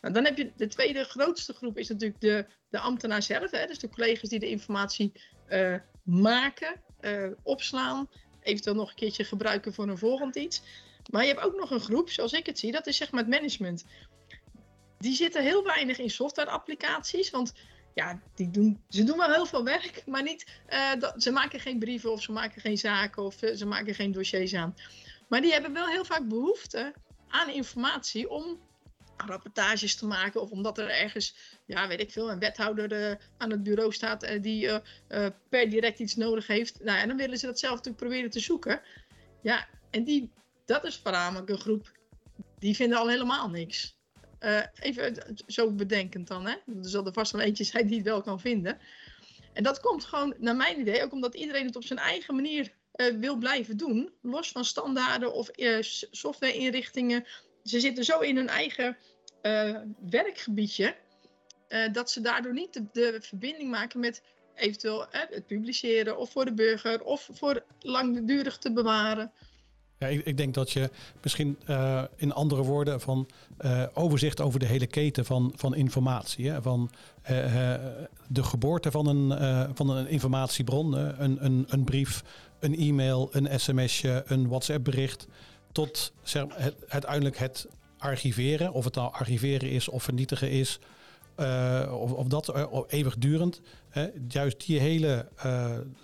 Nou, 0.00 0.14
dan 0.14 0.24
heb 0.24 0.36
je 0.36 0.52
de 0.56 0.66
tweede 0.66 1.04
grootste 1.04 1.52
groep 1.52 1.78
is 1.78 1.88
natuurlijk 1.88 2.20
de, 2.20 2.46
de 2.68 2.78
ambtenaar 2.78 3.22
zelf, 3.22 3.50
hè, 3.50 3.66
dus 3.66 3.78
de 3.78 3.88
collega's 3.88 4.28
die 4.28 4.38
de 4.38 4.48
informatie 4.48 5.12
uh, 5.48 5.76
maken, 6.04 6.82
uh, 7.00 7.30
opslaan, 7.42 8.10
eventueel 8.40 8.76
nog 8.76 8.88
een 8.88 8.96
keertje 8.96 9.24
gebruiken 9.24 9.74
voor 9.74 9.88
een 9.88 9.98
volgend 9.98 10.36
iets. 10.36 10.62
Maar 11.10 11.22
je 11.22 11.28
hebt 11.28 11.44
ook 11.44 11.56
nog 11.56 11.70
een 11.70 11.80
groep, 11.80 12.10
zoals 12.10 12.32
ik 12.32 12.46
het 12.46 12.58
zie, 12.58 12.72
dat 12.72 12.86
is 12.86 12.96
zeg 12.96 13.10
maar 13.10 13.20
het 13.20 13.30
management. 13.30 13.84
Die 14.98 15.14
zitten 15.14 15.42
heel 15.42 15.64
weinig 15.64 15.98
in 15.98 16.10
software-applicaties, 16.10 17.30
want 17.30 17.52
ja, 17.94 18.20
die 18.34 18.50
doen, 18.50 18.82
ze 18.88 19.04
doen 19.04 19.16
wel 19.16 19.32
heel 19.32 19.46
veel 19.46 19.64
werk, 19.64 20.02
maar 20.06 20.22
niet, 20.22 20.46
uh, 20.70 20.94
dat, 20.98 21.22
ze 21.22 21.30
maken 21.30 21.60
geen 21.60 21.78
brieven 21.78 22.12
of 22.12 22.22
ze 22.22 22.32
maken 22.32 22.60
geen 22.60 22.78
zaken 22.78 23.22
of 23.22 23.42
uh, 23.42 23.54
ze 23.54 23.66
maken 23.66 23.94
geen 23.94 24.12
dossiers 24.12 24.54
aan. 24.54 24.74
Maar 25.28 25.40
die 25.40 25.52
hebben 25.52 25.72
wel 25.72 25.86
heel 25.86 26.04
vaak 26.04 26.28
behoefte 26.28 26.92
aan 27.28 27.48
informatie 27.48 28.30
om 28.30 28.60
rapportages 29.16 29.94
te 29.94 30.06
maken. 30.06 30.40
Of 30.40 30.50
omdat 30.50 30.78
er 30.78 30.90
ergens, 30.90 31.36
ja, 31.66 31.88
weet 31.88 32.00
ik 32.00 32.10
veel, 32.10 32.30
een 32.30 32.38
wethouder 32.38 33.18
aan 33.38 33.50
het 33.50 33.62
bureau 33.62 33.92
staat 33.92 34.42
die 34.42 34.80
per 35.48 35.70
direct 35.70 35.98
iets 35.98 36.16
nodig 36.16 36.46
heeft. 36.46 36.84
Nou, 36.84 36.98
en 36.98 37.08
dan 37.08 37.16
willen 37.16 37.38
ze 37.38 37.46
dat 37.46 37.58
zelf 37.58 37.74
natuurlijk 37.74 38.04
proberen 38.04 38.30
te 38.30 38.40
zoeken. 38.40 38.80
Ja, 39.42 39.68
en 39.90 40.04
die, 40.04 40.30
dat 40.64 40.84
is 40.84 40.96
voornamelijk 40.96 41.48
een 41.48 41.58
groep, 41.58 41.92
die 42.58 42.76
vinden 42.76 42.98
al 42.98 43.08
helemaal 43.08 43.48
niks. 43.48 43.96
Even 44.80 45.36
zo 45.46 45.72
bedenkend 45.72 46.28
dan, 46.28 46.46
hè. 46.46 46.52
Er 46.52 46.88
zal 46.88 47.06
er 47.06 47.12
vast 47.12 47.32
wel 47.32 47.40
eentje 47.40 47.64
zijn 47.64 47.86
die 47.86 47.96
het 47.96 48.06
wel 48.06 48.22
kan 48.22 48.40
vinden. 48.40 48.78
En 49.52 49.62
dat 49.62 49.80
komt 49.80 50.04
gewoon, 50.04 50.34
naar 50.38 50.56
mijn 50.56 50.80
idee, 50.80 51.02
ook 51.02 51.12
omdat 51.12 51.34
iedereen 51.34 51.66
het 51.66 51.76
op 51.76 51.84
zijn 51.84 51.98
eigen 51.98 52.34
manier 52.34 52.72
uh, 52.96 53.06
wil 53.18 53.36
blijven 53.36 53.76
doen. 53.76 54.12
Los 54.22 54.52
van 54.52 54.64
standaarden 54.64 55.34
of 55.34 55.50
softwareinrichtingen. 56.10 57.26
Ze 57.64 57.80
zitten 57.80 58.04
zo 58.04 58.18
in 58.18 58.36
hun 58.36 58.48
eigen 58.48 58.96
werkgebiedje. 60.10 60.96
dat 61.92 62.10
ze 62.10 62.20
daardoor 62.20 62.52
niet 62.52 62.72
de, 62.72 62.88
de 62.92 63.18
verbinding 63.20 63.70
maken 63.70 64.00
met 64.00 64.22
eventueel 64.54 65.06
het 65.10 65.46
publiceren. 65.46 66.18
Of 66.18 66.30
voor 66.30 66.44
de 66.44 66.54
burger. 66.54 67.02
Of 67.02 67.28
voor 67.32 67.64
langdurig 67.78 68.58
te 68.58 68.72
bewaren. 68.72 69.32
Ja, 70.02 70.08
ik, 70.08 70.24
ik, 70.24 70.36
denk 70.36 70.54
dat 70.54 70.70
je 70.70 70.90
misschien 71.22 71.58
uh, 71.68 72.02
in 72.16 72.32
andere 72.32 72.62
woorden 72.62 73.00
van 73.00 73.28
uh, 73.64 73.82
overzicht 73.94 74.40
over 74.40 74.58
de 74.58 74.66
hele 74.66 74.86
keten 74.86 75.24
van, 75.24 75.52
van 75.56 75.74
informatie. 75.74 76.50
Hè? 76.50 76.62
Van 76.62 76.90
uh, 77.30 77.74
de 78.28 78.42
geboorte 78.42 78.90
van 78.90 79.06
een, 79.06 79.38
van 79.74 79.90
een 79.90 80.08
informatiebron, 80.08 80.92
een, 81.22 81.44
een, 81.44 81.64
een 81.68 81.84
brief, 81.84 82.22
een 82.58 82.76
e-mail, 82.76 83.28
een 83.32 83.60
sms'je, 83.60 84.22
een 84.26 84.48
WhatsApp 84.48 84.84
bericht. 84.84 85.26
Tot 85.72 86.12
het, 86.32 86.74
uiteindelijk 86.88 87.38
het 87.38 87.66
archiveren. 87.98 88.72
Of 88.72 88.84
het 88.84 88.94
nou 88.94 89.12
archiveren 89.12 89.70
is 89.70 89.88
of 89.88 90.02
vernietigen 90.02 90.50
is. 90.50 90.78
of, 91.90 92.12
of 92.12 92.26
dat 92.26 92.52
eeuwigdurend. 92.88 93.60
Juist 94.28 94.66
die 94.66 94.80
hele 94.80 95.28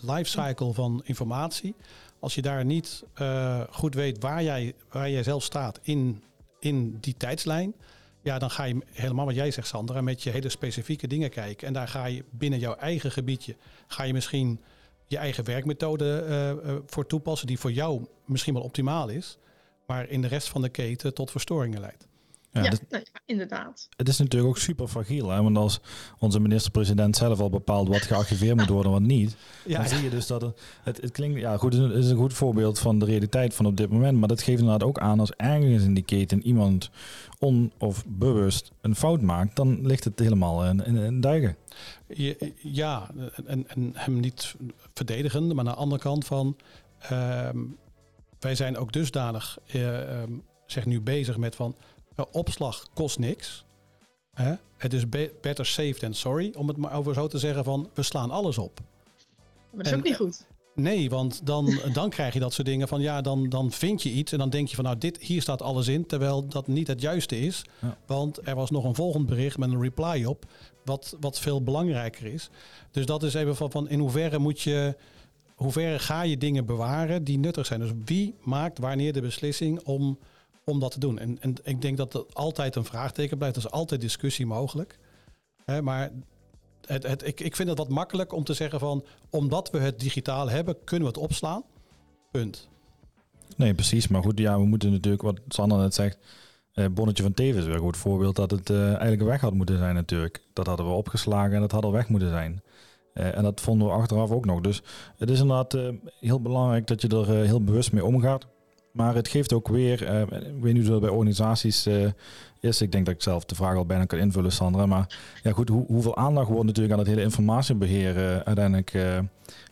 lifecycle 0.00 0.72
van 0.72 1.00
informatie 1.04 1.74
als 2.20 2.34
je 2.34 2.42
daar 2.42 2.64
niet 2.64 3.04
uh, 3.20 3.60
goed 3.70 3.94
weet 3.94 4.22
waar 4.22 4.42
jij, 4.42 4.74
waar 4.90 5.10
jij 5.10 5.22
zelf 5.22 5.42
staat 5.42 5.80
in, 5.82 6.22
in 6.60 6.98
die 7.00 7.14
tijdslijn, 7.16 7.74
ja, 8.22 8.38
dan 8.38 8.50
ga 8.50 8.64
je 8.64 8.82
helemaal 8.92 9.26
wat 9.26 9.34
jij 9.34 9.50
zegt, 9.50 9.68
Sandra, 9.68 10.00
met 10.00 10.22
je 10.22 10.30
hele 10.30 10.48
specifieke 10.48 11.06
dingen 11.06 11.30
kijken. 11.30 11.66
En 11.66 11.72
daar 11.72 11.88
ga 11.88 12.04
je 12.04 12.24
binnen 12.30 12.58
jouw 12.58 12.74
eigen 12.74 13.12
gebiedje, 13.12 13.56
ga 13.86 14.02
je 14.02 14.12
misschien 14.12 14.60
je 15.06 15.16
eigen 15.16 15.44
werkmethode 15.44 16.24
uh, 16.64 16.74
voor 16.86 17.06
toepassen, 17.06 17.46
die 17.46 17.58
voor 17.58 17.72
jou 17.72 18.06
misschien 18.24 18.54
wel 18.54 18.62
optimaal 18.62 19.08
is, 19.08 19.38
maar 19.86 20.08
in 20.08 20.22
de 20.22 20.28
rest 20.28 20.48
van 20.48 20.62
de 20.62 20.68
keten 20.68 21.14
tot 21.14 21.30
verstoringen 21.30 21.80
leidt. 21.80 22.07
Ja, 22.64 22.70
ja, 22.70 22.78
nou 22.88 23.02
ja, 23.12 23.20
inderdaad. 23.26 23.88
Het 23.96 24.08
is 24.08 24.18
natuurlijk 24.18 24.50
ook 24.50 24.58
super 24.58 24.88
fragiel. 24.88 25.30
Hè? 25.30 25.42
Want 25.42 25.56
als 25.56 25.80
onze 26.18 26.40
minister-president 26.40 27.16
zelf 27.16 27.40
al 27.40 27.50
bepaalt 27.50 27.88
wat 27.88 28.02
gearchiveerd 28.02 28.56
moet 28.56 28.68
worden 28.68 28.92
en 28.92 28.98
wat 28.98 29.08
niet, 29.08 29.36
ja, 29.64 29.78
dan 29.78 29.88
zie 29.88 30.02
je 30.02 30.10
dus 30.10 30.26
dat 30.26 30.40
het, 30.40 30.60
het, 30.82 31.00
het, 31.00 31.10
klinkt, 31.10 31.40
ja 31.40 31.56
goed, 31.56 31.72
het 31.72 31.92
is 31.92 32.10
een 32.10 32.16
goed 32.16 32.32
voorbeeld 32.32 32.78
van 32.78 32.98
de 32.98 33.04
realiteit 33.04 33.54
van 33.54 33.66
op 33.66 33.76
dit 33.76 33.90
moment. 33.90 34.18
Maar 34.18 34.28
dat 34.28 34.42
geeft 34.42 34.60
inderdaad 34.60 34.88
ook 34.88 34.98
aan 34.98 35.20
als 35.20 35.32
ergens 35.36 35.82
in 35.82 35.94
die 35.94 36.04
keten 36.04 36.46
iemand 36.46 36.90
on- 37.38 37.72
of 37.78 38.04
bewust 38.06 38.72
een 38.80 38.96
fout 38.96 39.20
maakt, 39.20 39.56
dan 39.56 39.86
ligt 39.86 40.04
het 40.04 40.18
helemaal 40.18 40.64
in, 40.64 40.84
in, 40.84 40.96
in 40.96 41.20
duigen. 41.20 41.56
Ja, 42.62 43.10
en, 43.46 43.68
en 43.68 43.90
hem 43.94 44.20
niet 44.20 44.54
verdedigen, 44.94 45.46
maar 45.46 45.58
aan 45.58 45.64
de 45.64 45.78
andere 45.80 46.00
kant 46.00 46.24
van, 46.24 46.56
uh, 47.12 47.48
wij 48.40 48.54
zijn 48.54 48.76
ook 48.76 48.92
dusdanig, 48.92 49.58
uh, 49.74 49.98
zeg 50.66 50.86
nu 50.86 51.00
bezig 51.00 51.36
met 51.36 51.54
van, 51.56 51.76
opslag 52.26 52.86
kost 52.94 53.18
niks. 53.18 53.64
Hè? 54.34 54.54
Het 54.76 54.92
is 54.92 55.08
better 55.40 55.66
safe 55.66 55.94
than 55.94 56.14
sorry, 56.14 56.52
om 56.56 56.68
het 56.68 56.76
maar 56.76 56.92
over 56.92 57.14
zo 57.14 57.26
te 57.26 57.38
zeggen 57.38 57.64
van 57.64 57.90
we 57.94 58.02
slaan 58.02 58.30
alles 58.30 58.58
op. 58.58 58.80
Maar 59.70 59.84
dat 59.84 59.92
is 59.92 59.98
ook 59.98 60.04
niet 60.04 60.16
goed. 60.16 60.46
Nee, 60.78 61.10
want 61.10 61.40
dan, 61.46 61.78
dan 61.92 62.10
krijg 62.10 62.34
je 62.34 62.40
dat 62.40 62.52
soort 62.52 62.66
dingen 62.66 62.88
van 62.88 63.00
ja, 63.00 63.20
dan, 63.20 63.48
dan 63.48 63.72
vind 63.72 64.02
je 64.02 64.10
iets 64.10 64.32
en 64.32 64.38
dan 64.38 64.50
denk 64.50 64.68
je 64.68 64.74
van 64.74 64.84
nou, 64.84 64.98
dit, 64.98 65.18
hier 65.18 65.42
staat 65.42 65.62
alles 65.62 65.88
in, 65.88 66.06
terwijl 66.06 66.48
dat 66.48 66.66
niet 66.66 66.86
het 66.86 67.00
juiste 67.00 67.40
is. 67.40 67.64
Want 68.06 68.46
er 68.46 68.54
was 68.54 68.70
nog 68.70 68.84
een 68.84 68.94
volgend 68.94 69.26
bericht 69.26 69.58
met 69.58 69.70
een 69.70 69.82
reply 69.82 70.24
op, 70.24 70.44
wat, 70.84 71.16
wat 71.20 71.38
veel 71.38 71.62
belangrijker 71.62 72.26
is. 72.26 72.50
Dus 72.90 73.06
dat 73.06 73.22
is 73.22 73.34
even 73.34 73.56
van, 73.56 73.70
van 73.70 73.88
in 73.88 73.98
hoeverre 73.98 74.38
moet 74.38 74.60
je, 74.60 74.96
hoeverre 75.54 75.98
ga 75.98 76.22
je 76.22 76.38
dingen 76.38 76.66
bewaren 76.66 77.24
die 77.24 77.38
nuttig 77.38 77.66
zijn. 77.66 77.80
Dus 77.80 77.92
wie 78.04 78.34
maakt 78.42 78.78
wanneer 78.78 79.12
de 79.12 79.20
beslissing 79.20 79.80
om 79.84 80.18
om 80.68 80.80
dat 80.80 80.90
te 80.90 81.00
doen. 81.00 81.18
En, 81.18 81.38
en 81.40 81.54
ik 81.62 81.82
denk 81.82 81.96
dat 81.96 82.12
dat 82.12 82.34
altijd 82.34 82.76
een 82.76 82.84
vraagteken 82.84 83.38
blijft. 83.38 83.56
Er 83.56 83.64
is 83.64 83.70
altijd 83.70 84.00
discussie 84.00 84.46
mogelijk. 84.46 84.98
Hè, 85.64 85.82
maar 85.82 86.10
het, 86.86 87.06
het, 87.06 87.26
ik, 87.26 87.40
ik 87.40 87.56
vind 87.56 87.68
het 87.68 87.78
wat 87.78 87.88
makkelijk 87.88 88.32
om 88.32 88.44
te 88.44 88.54
zeggen 88.54 88.78
van... 88.78 89.04
omdat 89.30 89.70
we 89.70 89.78
het 89.78 90.00
digitaal 90.00 90.50
hebben, 90.50 90.76
kunnen 90.84 91.08
we 91.08 91.14
het 91.14 91.22
opslaan. 91.22 91.62
Punt. 92.30 92.68
Nee, 93.56 93.74
precies. 93.74 94.08
Maar 94.08 94.22
goed, 94.22 94.38
ja, 94.38 94.58
we 94.58 94.66
moeten 94.66 94.90
natuurlijk, 94.90 95.22
wat 95.22 95.40
Sander 95.48 95.78
net 95.78 95.94
zegt... 95.94 96.18
Eh, 96.72 96.86
Bonnetje 96.90 97.22
van 97.22 97.34
Tevens 97.34 97.66
weer 97.66 97.74
een 97.74 97.80
goed 97.80 97.96
voorbeeld 97.96 98.36
dat 98.36 98.50
het 98.50 98.70
uh, 98.70 98.86
eigenlijk 98.86 99.22
weg 99.22 99.40
had 99.40 99.54
moeten 99.54 99.78
zijn 99.78 99.94
natuurlijk. 99.94 100.42
Dat 100.52 100.66
hadden 100.66 100.86
we 100.86 100.92
opgeslagen 100.92 101.54
en 101.54 101.60
dat 101.60 101.72
had 101.72 101.84
al 101.84 101.92
weg 101.92 102.08
moeten 102.08 102.28
zijn. 102.28 102.62
Uh, 103.14 103.36
en 103.36 103.42
dat 103.42 103.60
vonden 103.60 103.86
we 103.86 103.92
achteraf 103.92 104.30
ook 104.30 104.44
nog. 104.44 104.60
Dus 104.60 104.82
het 105.16 105.30
is 105.30 105.40
inderdaad 105.40 105.74
uh, 105.74 105.88
heel 106.20 106.40
belangrijk 106.40 106.86
dat 106.86 107.02
je 107.02 107.08
er 107.08 107.26
heel 107.26 107.64
bewust 107.64 107.92
mee 107.92 108.04
omgaat. 108.04 108.46
Maar 108.98 109.14
het 109.14 109.28
geeft 109.28 109.52
ook 109.52 109.68
weer, 109.68 110.02
uh, 110.02 110.20
ik 110.20 110.60
weet 110.62 110.74
niet 110.74 110.82
hoe 110.82 110.90
dat 110.90 111.00
bij 111.00 111.10
organisaties 111.10 111.86
uh, 111.86 112.10
is. 112.60 112.80
Ik 112.80 112.92
denk 112.92 113.06
dat 113.06 113.14
ik 113.14 113.22
zelf 113.22 113.44
de 113.44 113.54
vraag 113.54 113.76
al 113.76 113.86
bijna 113.86 114.04
kan 114.04 114.18
invullen, 114.18 114.52
Sandra. 114.52 114.86
Maar 114.86 115.18
ja, 115.42 115.52
goed, 115.52 115.68
hoe, 115.68 115.86
hoeveel 115.86 116.16
aandacht 116.16 116.48
wordt 116.48 116.64
natuurlijk 116.64 116.92
aan 116.92 116.98
het 116.98 117.08
hele 117.08 117.22
informatiebeheer 117.22 118.16
uh, 118.16 118.38
uiteindelijk 118.38 118.90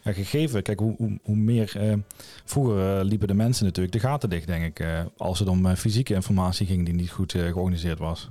ja, 0.03 0.13
gegeven? 0.13 0.63
Kijk, 0.63 0.79
hoe, 0.79 0.95
hoe, 0.97 1.19
hoe 1.23 1.37
meer. 1.37 1.99
vroeger 2.45 3.05
liepen 3.05 3.29
de 3.29 3.35
mensen 3.35 3.65
natuurlijk 3.65 3.95
de 3.95 4.01
gaten 4.01 4.31
dicht, 4.31 4.47
denk 4.47 4.79
ik. 4.79 4.87
als 5.17 5.39
het 5.39 5.49
om 5.49 5.77
fysieke 5.77 6.15
informatie 6.15 6.67
ging 6.67 6.85
die 6.85 6.95
niet 6.95 7.11
goed 7.11 7.33
georganiseerd 7.33 7.99
was. 7.99 8.31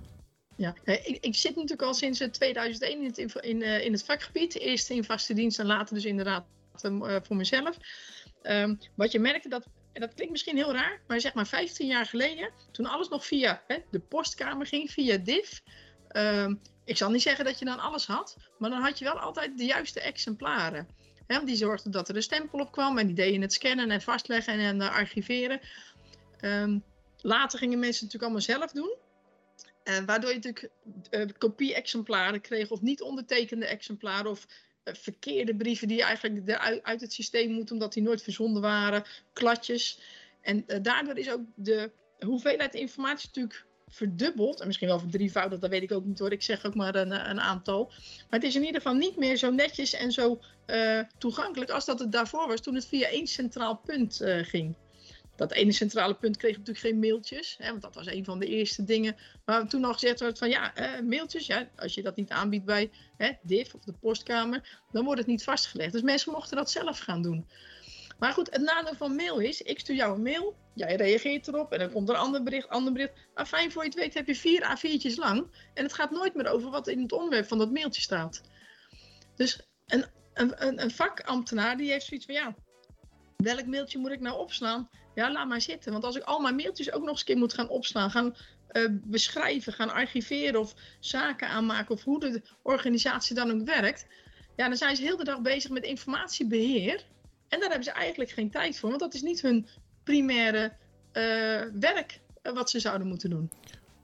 Ja, 0.56 0.76
ik, 0.84 1.18
ik, 1.22 1.36
zit 1.36 1.56
natuurlijk 1.56 1.82
al 1.82 1.94
sinds 1.94 2.28
2001 2.32 3.00
in 3.00 3.06
het, 3.06 3.18
in, 3.42 3.62
in 3.62 3.92
het 3.92 4.04
vakgebied. 4.04 4.60
Eerst 4.60 4.90
in 4.90 5.04
vaste 5.04 5.34
dienst 5.34 5.60
en 5.60 5.66
later 5.66 5.96
dus 5.96 6.06
inderdaad 6.06 6.46
voor 7.24 7.36
mezelf. 7.36 7.78
Um, 8.44 8.80
wat 8.96 9.12
je 9.12 9.20
merkte 9.20 9.50
dat 9.50 9.68
en 9.96 10.02
dat 10.02 10.14
klinkt 10.14 10.32
misschien 10.32 10.56
heel 10.56 10.74
raar, 10.74 11.02
maar 11.08 11.20
zeg 11.20 11.34
maar 11.34 11.48
15 11.48 11.88
jaar 11.88 12.06
geleden, 12.06 12.52
toen 12.72 12.86
alles 12.86 13.10
nog 13.10 13.26
via 13.26 13.64
hè, 13.68 13.78
de 13.92 14.00
postkamer 14.00 14.66
ging, 14.66 14.92
via 14.92 15.18
DIF. 15.18 15.62
Ehm, 16.08 16.56
ik 16.86 16.98
zal 16.98 17.10
niet 17.10 17.22
zeggen 17.22 17.46
dat 17.46 17.60
je 17.60 17.66
dan 17.66 17.80
alles 17.80 18.06
had, 18.06 18.38
maar 18.58 18.70
dan 18.70 18.82
had 18.82 19.00
je 19.00 19.06
wel 19.06 19.20
altijd 19.20 19.58
de 19.58 19.66
juiste 19.66 20.02
exemplaren. 20.02 20.88
Hè, 21.28 21.44
die 21.44 21.56
zorgden 21.56 21.92
dat 21.92 22.10
er 22.10 22.16
een 22.16 22.22
stempel 22.22 22.60
op 22.60 22.72
kwam 22.72 22.98
en 22.98 23.06
die 23.06 23.16
deden 23.16 23.42
het 23.42 23.54
scannen 23.54 23.92
en 23.92 24.02
vastleggen 24.02 24.54
en, 24.54 24.60
en 24.60 24.90
archiveren. 24.90 25.60
Um, 26.42 26.84
later 27.22 27.60
gingen 27.60 27.80
mensen 27.80 28.06
het 28.06 28.14
natuurlijk 28.14 28.24
allemaal 28.24 28.58
zelf 28.60 28.72
doen. 28.72 28.98
Uh, 29.84 30.06
waardoor 30.06 30.30
je 30.30 30.36
natuurlijk 30.36 30.70
uh, 31.12 31.26
kopie-exemplaren 31.38 32.42
kreeg 32.42 32.70
of 32.70 32.82
niet 32.82 33.02
ondertekende 33.02 33.66
exemplaren 33.66 34.32
of 34.32 34.46
eh, 34.46 34.52
verkeerde 34.94 35.56
brieven 35.56 35.88
die 35.88 36.04
eigenlijk 36.04 36.48
eruit, 36.48 36.84
uit 36.84 37.02
het 37.02 37.14
systeem 37.14 37.52
moeten, 37.52 37.76
omdat 37.76 37.94
die 37.94 38.04
nooit 38.04 38.24
verzonden 38.24 38.62
waren, 38.62 39.04
kladjes. 39.34 40.00
En 40.42 40.64
uh, 40.68 40.78
daardoor 40.82 41.18
is 41.18 41.32
ook 41.32 41.42
de 41.56 41.92
hoeveelheid 42.20 42.74
informatie 42.74 43.28
natuurlijk 43.28 43.66
verdubbeld. 43.88 44.60
En 44.60 44.68
misschien 44.68 44.88
wel 44.88 45.00
verdrievoudigd, 45.00 45.62
dat 45.62 45.70
weet 45.70 45.84
ik 45.84 45.92
ook 45.92 46.06
niet 46.06 46.20
hoor. 46.20 46.32
Ik 46.32 46.44
zeg 46.44 46.66
ook 46.66 46.76
maar 46.76 46.96
een, 46.96 47.30
een 47.30 47.40
aantal. 47.40 47.86
Maar 48.30 48.40
het 48.40 48.44
is 48.44 48.56
in 48.56 48.64
ieder 48.64 48.82
geval 48.82 48.98
niet 48.98 49.18
meer 49.18 49.38
zo 49.38 49.52
netjes 49.52 49.94
en 49.94 50.12
zo 50.12 50.40
uh, 50.68 51.00
toegankelijk 51.18 51.72
als 51.72 51.86
dat 51.86 52.00
het 52.00 52.12
daarvoor 52.12 52.48
was 52.48 52.62
toen 52.62 52.76
het 52.76 52.86
via 52.86 53.08
één 53.08 53.28
centraal 53.28 53.76
punt 53.78 54.22
ging 54.24 54.76
dat 55.36 55.52
ene 55.52 55.72
centrale 55.72 56.16
punt 56.16 56.38
kreeg 56.38 56.58
natuurlijk 56.58 56.86
geen 56.86 57.00
mailtjes. 57.00 57.56
Hè, 57.58 57.70
want 57.70 57.82
dat 57.82 57.96
was 57.96 58.08
een 58.08 58.26
van 58.26 58.40
de 58.40 58.46
eerste 58.46 58.84
dingen 58.84 59.16
waar 59.46 59.68
toen 59.68 59.84
al 59.84 59.94
gezegd 59.94 60.20
werd 60.20 60.38
van 60.38 60.50
ja, 60.50 60.76
eh, 60.76 61.02
mailtjes. 61.02 61.46
Ja, 61.46 61.70
als 61.76 61.94
je 61.94 62.02
dat 62.02 62.16
niet 62.16 62.30
aanbiedt 62.30 62.66
bij 62.66 62.92
hè, 63.18 63.32
DIF 63.42 63.74
of 63.74 63.84
de 63.84 63.94
postkamer, 63.94 64.82
dan 64.92 65.04
wordt 65.06 65.20
het 65.20 65.30
niet 65.30 65.44
vastgelegd. 65.44 65.92
Dus 65.92 66.02
mensen 66.02 66.32
mochten 66.32 66.58
dat 66.58 66.72
zelf 66.72 67.00
gaan 67.00 67.22
doen. 67.22 67.48
Maar 68.20 68.34
goed, 68.34 68.52
het 68.52 68.62
nadeel 68.62 68.96
van 68.96 69.16
mail 69.16 69.40
is, 69.40 69.62
ik 69.62 69.80
stuur 69.80 69.96
jou 69.96 70.16
een 70.16 70.22
mail, 70.22 70.56
jij 70.74 70.96
reageert 70.96 71.48
erop 71.48 71.72
en 71.72 71.80
dan 71.80 71.92
komt 71.92 72.10
er 72.10 72.16
een 72.16 72.22
ander 72.22 72.44
bericht, 72.44 72.70
ander 72.70 72.94
bericht. 72.94 73.14
Maar 73.34 73.46
fijn 73.46 73.72
voor 73.72 73.84
je 73.84 73.90
het 73.90 73.98
weet 73.98 74.14
heb 74.14 74.28
je 74.28 74.36
vier 74.36 74.78
A4'tjes 74.78 75.16
lang 75.16 75.48
en 75.74 75.84
het 75.84 75.94
gaat 75.94 76.12
nooit 76.12 76.36
meer 76.36 76.48
over 76.48 76.70
wat 76.70 76.88
in 76.88 77.02
het 77.02 77.12
onderwerp 77.12 77.48
van 77.48 77.58
dat 77.58 77.72
mailtje 77.72 78.02
staat. 78.02 78.42
Dus 79.36 79.60
een, 79.86 80.06
een, 80.34 80.82
een 80.82 80.92
vakambtenaar 80.92 81.78
die 81.78 81.92
heeft 81.92 82.06
zoiets 82.06 82.26
van 82.26 82.36
ja, 82.36 82.56
welk 83.46 83.66
mailtje 83.66 84.00
moet 84.00 84.12
ik 84.12 84.20
nou 84.20 84.40
opslaan? 84.40 84.90
Ja, 85.16 85.32
laat 85.32 85.48
maar 85.48 85.62
zitten. 85.62 85.92
Want 85.92 86.04
als 86.04 86.16
ik 86.16 86.24
al 86.24 86.40
mijn 86.40 86.56
mailtjes 86.56 86.92
ook 86.92 87.02
nog 87.02 87.10
eens 87.10 87.20
een 87.20 87.26
keer 87.26 87.38
moet 87.38 87.54
gaan 87.54 87.70
opslaan, 87.70 88.12
gaan 88.12 88.36
uh, 88.72 88.88
beschrijven, 88.92 89.74
gaan 89.74 89.94
archiveren 89.94 90.60
of 90.60 90.74
zaken 91.00 91.48
aanmaken 91.48 91.96
of 91.96 92.04
hoe 92.04 92.20
de 92.20 92.42
organisatie 92.62 93.36
dan 93.36 93.52
ook 93.52 93.66
werkt, 93.66 94.06
ja, 94.56 94.68
dan 94.68 94.78
zijn 94.78 94.96
ze 94.96 95.02
heel 95.02 95.18
de 95.18 95.24
dag 95.24 95.42
bezig 95.42 95.72
met 95.72 95.84
informatiebeheer. 95.84 97.04
En 97.48 97.60
daar 97.60 97.70
hebben 97.70 97.84
ze 97.84 97.92
eigenlijk 97.92 98.30
geen 98.30 98.52
tijd 98.52 98.80
voor, 98.80 98.90
want 98.90 99.02
dat 99.02 99.14
is 99.14 99.22
niet 99.22 99.42
hun 99.42 99.68
primaire 100.04 100.74
uh, 101.14 101.62
werk 101.80 102.20
uh, 102.44 102.54
wat 102.54 102.70
ze 102.70 102.80
zouden 102.80 103.08
moeten 103.08 103.30
doen. 103.30 103.52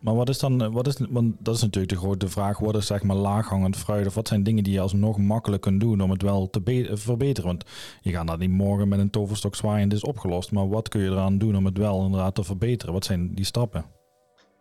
Maar 0.01 0.15
wat 0.15 0.29
is 0.29 0.39
dan, 0.39 0.71
wat 0.71 0.87
is, 0.87 0.95
want 1.09 1.35
dat 1.39 1.55
is 1.55 1.61
natuurlijk 1.61 1.93
de 1.93 1.99
grote 1.99 2.29
vraag, 2.29 2.59
wat 2.59 2.83
zeg 2.83 3.03
maar 3.03 3.15
laaghangend 3.15 3.77
fruit 3.77 4.07
of 4.07 4.13
wat 4.13 4.27
zijn 4.27 4.43
dingen 4.43 4.63
die 4.63 4.73
je 4.73 4.79
alsnog 4.79 5.17
makkelijk 5.17 5.61
kunt 5.61 5.79
doen 5.79 6.01
om 6.01 6.09
het 6.09 6.21
wel 6.21 6.49
te 6.49 6.89
verbeteren? 6.93 7.49
Want 7.49 7.63
je 8.01 8.11
gaat 8.11 8.27
dat 8.27 8.39
niet 8.39 8.49
morgen 8.49 8.87
met 8.87 8.99
een 8.99 9.09
toverstok 9.09 9.55
zwaaien 9.55 9.81
en 9.81 9.89
het 9.89 9.97
is 9.97 10.03
opgelost, 10.03 10.51
maar 10.51 10.69
wat 10.69 10.89
kun 10.89 11.01
je 11.01 11.09
eraan 11.09 11.37
doen 11.37 11.55
om 11.55 11.65
het 11.65 11.77
wel 11.77 12.03
inderdaad 12.03 12.35
te 12.35 12.43
verbeteren? 12.43 12.93
Wat 12.93 13.05
zijn 13.05 13.33
die 13.33 13.45
stappen? 13.45 13.85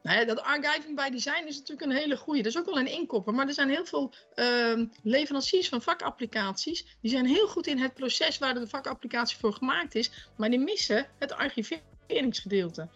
Nou 0.02 0.24
dat 0.24 0.42
archiving 0.42 0.96
by 0.96 1.08
design 1.10 1.46
is 1.46 1.58
natuurlijk 1.58 1.90
een 1.90 1.96
hele 1.96 2.16
goede. 2.16 2.42
Dat 2.42 2.52
is 2.52 2.58
ook 2.58 2.66
wel 2.66 2.78
een 2.78 2.92
inkopper. 2.92 3.34
Maar 3.34 3.46
er 3.46 3.54
zijn 3.54 3.68
heel 3.68 3.84
veel 3.84 4.12
uh, 4.34 4.86
leveranciers 5.02 5.68
van 5.68 5.82
vakapplicaties. 5.82 6.96
Die 7.00 7.10
zijn 7.10 7.26
heel 7.26 7.48
goed 7.48 7.66
in 7.66 7.78
het 7.78 7.94
proces 7.94 8.38
waar 8.38 8.54
de 8.54 8.68
vakapplicatie 8.68 9.38
voor 9.38 9.52
gemaakt 9.52 9.94
is. 9.94 10.10
Maar 10.36 10.50
die 10.50 10.58
missen 10.58 11.06
het 11.18 11.32
archiveringsgedeelte. 11.32 12.88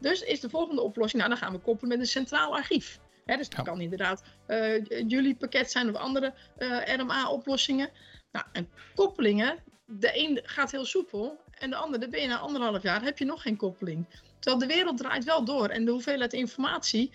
Dus 0.00 0.22
is 0.22 0.40
de 0.40 0.50
volgende 0.50 0.82
oplossing, 0.82 1.22
nou 1.22 1.34
dan 1.34 1.42
gaan 1.42 1.52
we 1.52 1.58
koppelen 1.58 1.88
met 1.88 2.00
een 2.00 2.12
centraal 2.12 2.56
archief. 2.56 3.00
dus 3.24 3.48
dat 3.48 3.64
kan 3.64 3.80
inderdaad 3.80 4.22
uh, 4.48 4.84
jullie 5.08 5.34
pakket 5.34 5.70
zijn 5.70 5.88
of 5.88 5.94
andere 5.94 6.34
uh, 6.58 6.92
eh, 6.92 6.98
RMA-oplossingen. 6.98 7.90
Nou, 8.32 8.46
en 8.52 8.68
koppelingen, 8.94 9.58
de 9.86 10.10
een 10.14 10.40
gaat 10.42 10.70
heel 10.70 10.84
soepel 10.84 11.40
en 11.50 11.70
de 11.70 11.76
andere, 11.76 12.08
ben 12.08 12.20
je 12.20 12.26
na 12.26 12.38
anderhalf 12.38 12.82
jaar, 12.82 13.02
heb 13.02 13.18
je 13.18 13.24
nog 13.24 13.42
geen 13.42 13.56
koppeling. 13.56 14.06
Terwijl 14.38 14.68
de 14.68 14.74
wereld 14.74 14.96
draait 14.96 15.24
wel 15.24 15.44
door 15.44 15.68
en 15.68 15.84
de 15.84 15.90
hoeveelheid 15.90 16.32
informatie, 16.32 17.12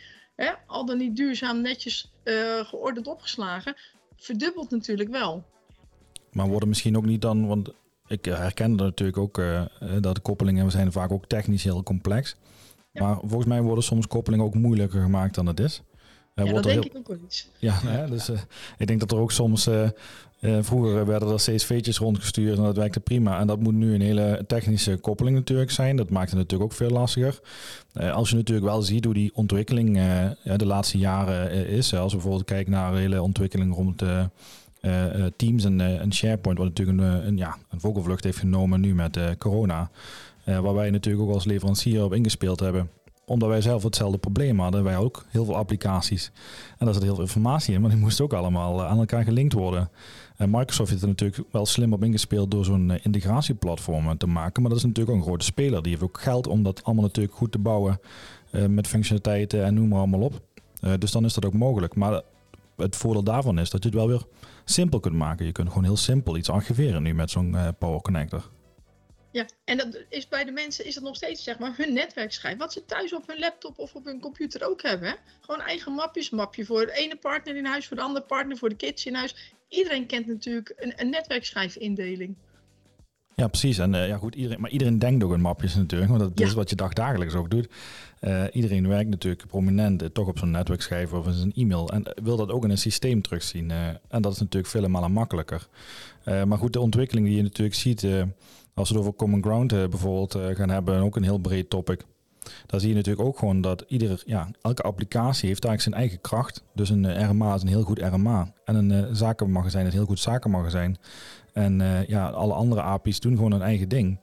al 0.68 0.86
dan 0.86 0.98
niet 0.98 1.16
duurzaam 1.16 1.62
netjes 1.62 2.12
uh, 2.24 2.60
geordend 2.60 3.08
opgeslagen, 3.08 3.76
verdubbelt 4.18 4.70
natuurlijk 4.70 5.10
wel. 5.10 5.46
Maar 6.32 6.48
worden 6.48 6.70
misschien 6.70 6.98
ook 6.98 7.06
niet 7.06 7.22
dan, 7.22 7.48
want 7.48 7.70
ik 8.08 8.26
herken 8.26 8.76
natuurlijk 8.76 9.18
ook 9.18 9.42
dat 10.02 10.16
de 10.16 10.22
koppelingen 10.22 10.72
zijn 10.72 10.92
vaak 10.92 11.12
ook 11.12 11.26
technisch 11.26 11.64
heel 11.64 11.84
complex. 11.84 12.36
Maar 13.00 13.18
volgens 13.20 13.46
mij 13.46 13.62
worden 13.62 13.84
soms 13.84 14.08
koppelingen 14.08 14.46
ook 14.46 14.54
moeilijker 14.54 15.02
gemaakt 15.02 15.36
dan 15.36 15.46
het 15.46 15.60
is. 15.60 15.82
Uh, 16.36 16.46
ja, 16.46 16.54
dat 16.54 16.64
denk 16.64 16.86
ik 16.86 16.96
ook 16.98 17.08
wel 17.08 17.18
eens. 17.24 17.50
Ja, 17.60 17.80
ja. 17.98 18.08
dus 18.08 18.30
uh, 18.30 18.40
ik 18.78 18.88
denk 18.88 19.00
dat 19.00 19.12
er 19.12 19.18
ook 19.18 19.32
soms... 19.32 19.68
Uh, 19.68 19.90
vroeger 20.62 21.06
werden 21.06 21.30
er 21.30 21.36
CSV'tjes 21.36 21.98
rondgestuurd 21.98 22.58
en 22.58 22.64
dat 22.64 22.76
werkte 22.76 23.00
prima. 23.00 23.40
En 23.40 23.48
dat 23.48 23.60
moet 23.60 23.74
nu 23.74 23.94
een 23.94 24.02
hele 24.02 24.44
technische 24.48 24.98
koppeling 24.98 25.36
natuurlijk 25.36 25.72
zijn. 25.72 25.96
Dat 25.96 26.10
maakt 26.10 26.30
het 26.30 26.40
natuurlijk 26.40 26.72
ook 26.72 26.78
veel 26.78 26.90
lastiger. 26.90 27.40
als 27.94 28.30
je 28.30 28.36
natuurlijk 28.36 28.66
wel 28.66 28.82
ziet 28.82 29.06
hoe 29.06 29.14
die 29.14 29.32
ontwikkeling 29.36 30.00
de 30.44 30.66
laatste 30.66 30.98
jaren 30.98 31.68
is. 31.68 31.94
als 31.94 32.12
we 32.12 32.18
bijvoorbeeld 32.18 32.46
kijken 32.46 32.72
naar 32.72 32.92
de 32.92 32.98
hele 32.98 33.22
ontwikkeling 33.22 33.76
rond... 33.76 34.04
Teams 35.36 35.64
en, 35.64 35.82
en, 35.82 36.14
SharePoint, 36.14 36.60
wat 36.60 36.68
natuurlijk 36.68 37.00
een, 37.00 37.28
een, 37.28 37.38
ja, 37.38 37.58
een 37.70 37.80
vogelvlucht 37.80 38.24
heeft 38.24 38.38
genomen 38.38 38.82
nu 38.82 38.96
met 38.96 39.20
corona. 39.38 39.90
Uh, 40.46 40.60
waar 40.60 40.74
wij 40.74 40.90
natuurlijk 40.90 41.28
ook 41.28 41.34
als 41.34 41.46
leverancier 41.46 42.04
op 42.04 42.14
ingespeeld 42.14 42.60
hebben 42.60 42.90
omdat 43.26 43.50
wij 43.50 43.62
zelf 43.62 43.84
hetzelfde 43.84 44.18
probleem 44.18 44.60
hadden. 44.60 44.84
Wij 44.84 44.98
ook 44.98 45.26
heel 45.30 45.46
veel 45.46 45.56
applicaties. 45.56 46.32
En 46.78 46.86
daar 46.86 46.94
zit 46.94 47.04
heel 47.04 47.14
veel 47.14 47.24
informatie 47.24 47.74
in, 47.74 47.82
maar 47.82 47.90
die 47.90 48.00
moesten 48.06 48.26
ook 48.26 48.34
allemaal 48.34 48.80
eh, 48.80 48.88
aan 48.88 48.98
elkaar 49.00 49.24
gelinkt 49.24 49.54
worden. 49.54 49.90
En 50.36 50.50
Microsoft 50.50 50.90
heeft 50.90 51.02
er 51.02 51.08
natuurlijk 51.08 51.44
wel 51.52 51.66
slim 51.66 51.94
op 51.94 52.04
ingespeeld 52.04 52.52
door 52.52 52.66
zo'n 52.66 52.90
uh, 52.90 52.96
integratieplatform 53.02 54.18
te 54.18 54.28
maken. 54.28 54.62
Maar 54.62 54.72
dat 54.72 54.80
is 54.80 54.86
natuurlijk 54.86 55.16
ook 55.16 55.22
een 55.22 55.28
grote 55.28 55.46
speler. 55.46 55.82
Die 55.82 55.92
heeft 55.92 56.04
ook 56.04 56.22
geld 56.22 56.48
om 56.48 56.64
dat 56.64 56.84
allemaal 56.84 57.04
natuurlijk 57.04 57.36
goed 57.36 57.52
te 57.52 57.60
bouwen. 57.60 58.00
met 58.70 58.88
functionaliteiten 58.88 59.66
en 59.66 59.74
noem 59.74 59.88
maar 59.88 59.98
allemaal 59.98 60.22
op. 60.22 60.42
dus 61.00 61.12
dan 61.12 61.26
is 61.26 61.34
dat 61.34 61.46
ook 61.46 61.54
mogelijk. 61.54 61.96
Maar 61.96 62.22
het 62.78 62.96
voordeel 62.96 63.24
daarvan 63.24 63.60
is 63.60 63.70
dat 63.70 63.84
je 63.84 63.90
het 63.90 63.98
wel 63.98 64.08
weer 64.08 64.26
simpel 64.66 65.00
kunt 65.00 65.16
maken. 65.16 65.46
Je 65.46 65.52
kunt 65.52 65.68
gewoon 65.68 65.84
heel 65.84 65.98
simpel 65.98 66.38
iets 66.38 66.50
archiveren 66.50 67.04
nu 67.04 67.14
met 67.14 67.30
zo'n 67.30 67.56
Power 67.78 68.02
Connector. 68.02 68.50
Ja, 69.36 69.46
en 69.64 69.78
dat 69.78 70.04
is 70.10 70.28
bij 70.28 70.44
de 70.44 70.52
mensen 70.52 70.86
is 70.86 70.94
dat 70.94 71.04
nog 71.04 71.16
steeds 71.16 71.44
zeg 71.44 71.60
maar 71.60 71.74
hun 71.78 71.94
netwerkschijf. 71.94 72.58
Wat 72.58 72.74
ze 72.74 72.86
thuis 72.86 73.14
op 73.14 73.28
hun 73.28 73.40
laptop 73.40 73.80
of 73.80 73.96
op 73.96 74.06
hun 74.06 74.20
computer 74.20 74.68
ook 74.70 74.82
hebben. 74.82 75.08
Hè? 75.08 75.16
Gewoon 75.42 75.62
eigen 75.62 75.92
mapjes. 75.92 76.30
Mapje 76.30 76.66
voor 76.66 76.86
de 76.86 76.92
ene 76.92 77.16
partner 77.16 77.56
in 77.56 77.66
huis, 77.66 77.88
voor 77.88 77.98
de 77.98 78.04
andere 78.04 78.26
partner, 78.26 78.58
voor 78.58 78.70
de 78.70 78.76
kids 78.76 79.06
in 79.06 79.16
huis. 79.16 79.54
Iedereen 79.70 80.06
kent 80.06 80.28
natuurlijk 80.28 80.74
een, 80.76 80.94
een 80.96 81.10
netwerkschijfindeling. 81.10 82.36
Ja, 83.36 83.48
precies. 83.48 83.78
En 83.78 83.94
uh, 83.94 84.08
ja, 84.08 84.18
goed, 84.18 84.36
iedereen, 84.36 84.62
maar 84.62 84.70
iedereen 84.70 85.00
denkt 85.00 85.24
ook 85.24 85.34
in 85.34 85.42
mapjes 85.42 85.76
natuurlijk. 85.76 86.12
Want 86.12 86.36
dat 86.36 86.48
is 86.48 86.54
wat 86.54 86.70
je 86.70 86.76
dagdagelijks 86.76 87.34
ook 87.34 87.50
doet. 87.50 87.68
Uh, 88.22 88.44
iedereen 88.52 88.88
werkt 88.88 89.10
natuurlijk 89.10 89.48
prominent 89.48 90.02
uh, 90.02 90.10
toch 90.10 90.28
op 90.28 90.38
zo'n 90.38 90.52
netwerkschijf 90.52 91.14
of 91.14 91.26
in 91.26 91.34
zijn 91.34 91.54
e-mail. 91.54 91.90
En 91.90 92.04
wil 92.24 92.38
dat 92.38 92.52
ook 92.52 92.64
in 92.64 92.70
een 92.70 92.78
systeem 92.78 93.22
terugzien. 93.22 93.72
en 94.08 94.22
dat 94.22 94.34
is 94.34 94.40
natuurlijk 94.40 94.72
vele 94.72 94.88
malen 94.88 95.12
makkelijker. 95.12 95.68
maar 96.26 96.58
goed, 96.58 96.74
de 96.74 96.80
ontwikkeling 96.80 97.28
die 97.28 97.36
je 97.36 97.44
natuurlijk 97.44 97.76
ziet 97.76 98.08
als 98.76 98.90
we 98.90 98.96
het 98.96 99.04
over 99.04 99.18
Common 99.18 99.44
Ground 99.44 99.74
uh, 99.74 99.88
bijvoorbeeld 99.88 100.36
uh, 100.36 100.46
gaan 100.56 100.70
hebben, 100.70 101.02
ook 101.02 101.16
een 101.16 101.24
heel 101.24 101.38
breed 101.38 101.70
topic. 101.70 102.06
Daar 102.66 102.80
zie 102.80 102.90
je 102.90 102.96
natuurlijk 102.96 103.28
ook 103.28 103.40
gewoon 103.40 103.62
dat 103.62 103.86
ieder, 103.88 104.24
ja, 104.26 104.50
elke 104.62 104.82
applicatie 104.82 105.48
heeft 105.48 105.66
eigenlijk 105.66 105.82
zijn 105.82 105.96
eigen 105.96 106.22
kracht. 106.22 106.64
Dus 106.74 106.90
een 106.90 107.04
uh, 107.04 107.30
RMA 107.30 107.54
is 107.54 107.62
een 107.62 107.68
heel 107.68 107.84
goed 107.84 108.00
RMA. 108.00 108.54
En 108.66 108.76
een 108.76 109.16
zakenmagazijn 109.16 109.86
is 109.86 109.92
een 109.92 109.98
heel 109.98 110.08
goed 110.08 110.20
zakenmagazijn. 110.20 110.98
En 111.54 112.06
ja, 112.08 112.30
alle 112.30 112.54
andere 112.54 112.82
API's 112.82 113.20
doen 113.20 113.36
gewoon 113.36 113.52
hun 113.52 113.62
eigen 113.62 113.90
ding. 113.90 114.20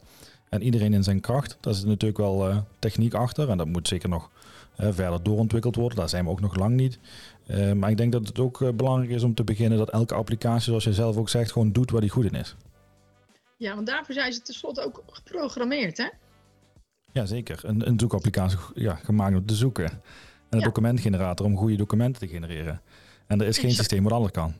En 0.48 0.62
iedereen 0.62 0.94
in 0.94 1.02
zijn 1.02 1.20
kracht. 1.20 1.58
Daar 1.60 1.74
zit 1.74 1.86
natuurlijk 1.86 2.18
wel 2.18 2.64
techniek 2.78 3.14
achter. 3.14 3.48
En 3.48 3.56
dat 3.56 3.66
moet 3.66 3.88
zeker 3.88 4.08
nog 4.08 4.30
verder 4.76 5.22
doorontwikkeld 5.22 5.76
worden. 5.76 5.98
Daar 5.98 6.08
zijn 6.08 6.24
we 6.24 6.30
ook 6.30 6.40
nog 6.40 6.56
lang 6.56 6.76
niet. 6.76 6.98
maar 7.74 7.90
ik 7.90 7.96
denk 7.96 8.12
dat 8.12 8.26
het 8.26 8.38
ook 8.38 8.76
belangrijk 8.76 9.10
is 9.10 9.22
om 9.22 9.34
te 9.34 9.44
beginnen 9.44 9.78
dat 9.78 9.90
elke 9.90 10.14
applicatie, 10.14 10.62
zoals 10.62 10.84
je 10.84 10.92
zelf 10.92 11.16
ook 11.16 11.28
zegt, 11.28 11.52
gewoon 11.52 11.72
doet 11.72 11.90
waar 11.90 12.00
die 12.00 12.10
goed 12.10 12.24
in 12.24 12.34
is. 12.34 12.56
Ja, 13.62 13.74
want 13.74 13.86
daarvoor 13.86 14.14
zijn 14.14 14.32
ze 14.32 14.42
tenslotte 14.42 14.84
ook 14.84 15.02
geprogrammeerd, 15.06 15.96
hè? 15.96 16.08
Ja, 17.12 17.26
zeker. 17.26 17.60
Een, 17.62 17.88
een 17.88 18.00
zoekapplicatie 18.00 18.58
ja, 18.74 18.94
gemaakt 18.94 19.36
om 19.36 19.46
te 19.46 19.54
zoeken. 19.54 19.84
En 19.84 20.02
een 20.48 20.60
documentgenerator 20.60 21.46
om 21.46 21.56
goede 21.56 21.76
documenten 21.76 22.20
te 22.20 22.34
genereren. 22.34 22.82
En 23.26 23.40
er 23.40 23.46
is 23.46 23.58
geen 23.58 23.72
systeem 23.72 24.02
wat 24.02 24.12
anders 24.12 24.32
kan. 24.32 24.54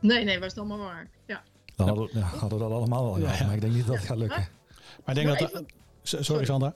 Nee, 0.00 0.24
nee, 0.24 0.38
was 0.38 0.48
het 0.48 0.58
allemaal 0.58 0.78
waar. 0.78 1.08
Ja. 1.26 1.42
Dan 1.76 1.88
hadden, 1.88 2.08
ja, 2.12 2.20
hadden 2.20 2.58
we 2.58 2.64
dat 2.64 2.72
allemaal 2.72 3.04
wel. 3.04 3.18
Ja, 3.18 3.44
Maar 3.44 3.54
ik 3.54 3.60
denk 3.60 3.72
niet 3.72 3.86
dat 3.86 3.96
het 3.96 4.04
gaat 4.04 4.16
lukken. 4.16 4.48
Maar 5.04 5.18
ik 5.18 5.26
denk 5.26 5.38
dat... 5.38 5.64
sorry, 6.02 6.44
Sandra. 6.44 6.74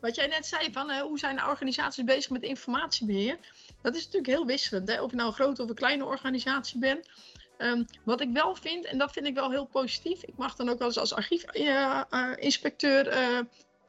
Wat 0.00 0.14
jij 0.14 0.26
net 0.26 0.46
zei, 0.46 0.72
van 0.72 0.90
uh, 0.90 1.00
hoe 1.00 1.18
zijn 1.18 1.44
organisaties 1.44 2.04
bezig 2.04 2.30
met 2.30 2.42
informatiebeheer? 2.42 3.38
Dat 3.82 3.94
is 3.94 4.04
natuurlijk 4.04 4.32
heel 4.32 4.46
wisselend. 4.46 4.88
Hè? 4.88 5.02
Of 5.02 5.10
je 5.10 5.16
nou 5.16 5.28
een 5.28 5.34
grote 5.34 5.62
of 5.62 5.68
een 5.68 5.74
kleine 5.74 6.04
organisatie 6.04 6.80
bent. 6.80 7.08
Ehm, 7.58 7.84
wat 8.04 8.20
ik 8.20 8.30
wel 8.32 8.54
vind, 8.54 8.84
en 8.84 8.98
dat 8.98 9.12
vind 9.12 9.26
ik 9.26 9.34
wel 9.34 9.50
heel 9.50 9.66
positief, 9.66 10.22
ik 10.22 10.36
mag 10.36 10.54
dan 10.56 10.68
ook 10.68 10.78
wel 10.78 10.86
eens 10.86 10.98
als 10.98 11.14
archiefinspecteur 11.14 13.12
uh, 13.12 13.38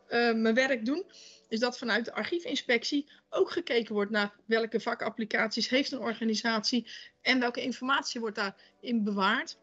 uh, 0.10 0.34
mijn 0.34 0.54
werk 0.54 0.86
doen, 0.86 1.04
is 1.48 1.60
dat 1.60 1.78
vanuit 1.78 2.06
de 2.06 2.14
archiefinspectie 2.14 3.10
ook 3.30 3.52
gekeken 3.52 3.94
wordt 3.94 4.12
naar 4.12 4.34
welke 4.46 4.80
vakapplicaties 4.80 5.70
heeft 5.70 5.92
een 5.92 6.00
organisatie 6.00 6.88
en 7.22 7.40
welke 7.40 7.62
informatie 7.62 8.20
wordt 8.20 8.36
daarin 8.36 9.04
bewaard. 9.04 9.58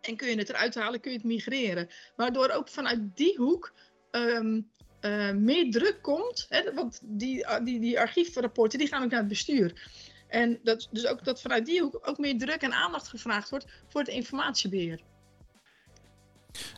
En 0.00 0.16
kun 0.16 0.28
je 0.28 0.36
het 0.36 0.48
eruit 0.48 0.74
halen, 0.74 1.00
kun 1.00 1.10
je 1.10 1.16
het 1.16 1.26
migreren. 1.26 1.88
Waardoor 2.16 2.50
ook 2.50 2.68
vanuit 2.68 3.16
die 3.16 3.36
hoek 3.36 3.72
ehm, 4.10 4.60
meer 5.44 5.70
druk 5.70 6.02
komt. 6.02 6.46
Hè, 6.48 6.74
want 6.74 7.00
die, 7.02 7.46
die, 7.62 7.80
die 7.80 8.00
archiefrapporten 8.00 8.78
die 8.78 8.88
gaan 8.88 9.02
ook 9.02 9.10
naar 9.10 9.18
het 9.18 9.28
bestuur. 9.28 9.90
En 10.32 10.58
dat, 10.62 10.88
dus 10.90 11.06
ook 11.06 11.24
dat 11.24 11.40
vanuit 11.40 11.66
die 11.66 11.80
hoek 11.80 12.00
ook 12.02 12.18
meer 12.18 12.38
druk 12.38 12.62
en 12.62 12.72
aandacht 12.72 13.08
gevraagd 13.08 13.50
wordt 13.50 13.66
voor 13.88 14.00
het 14.00 14.10
informatiebeheer. 14.10 15.00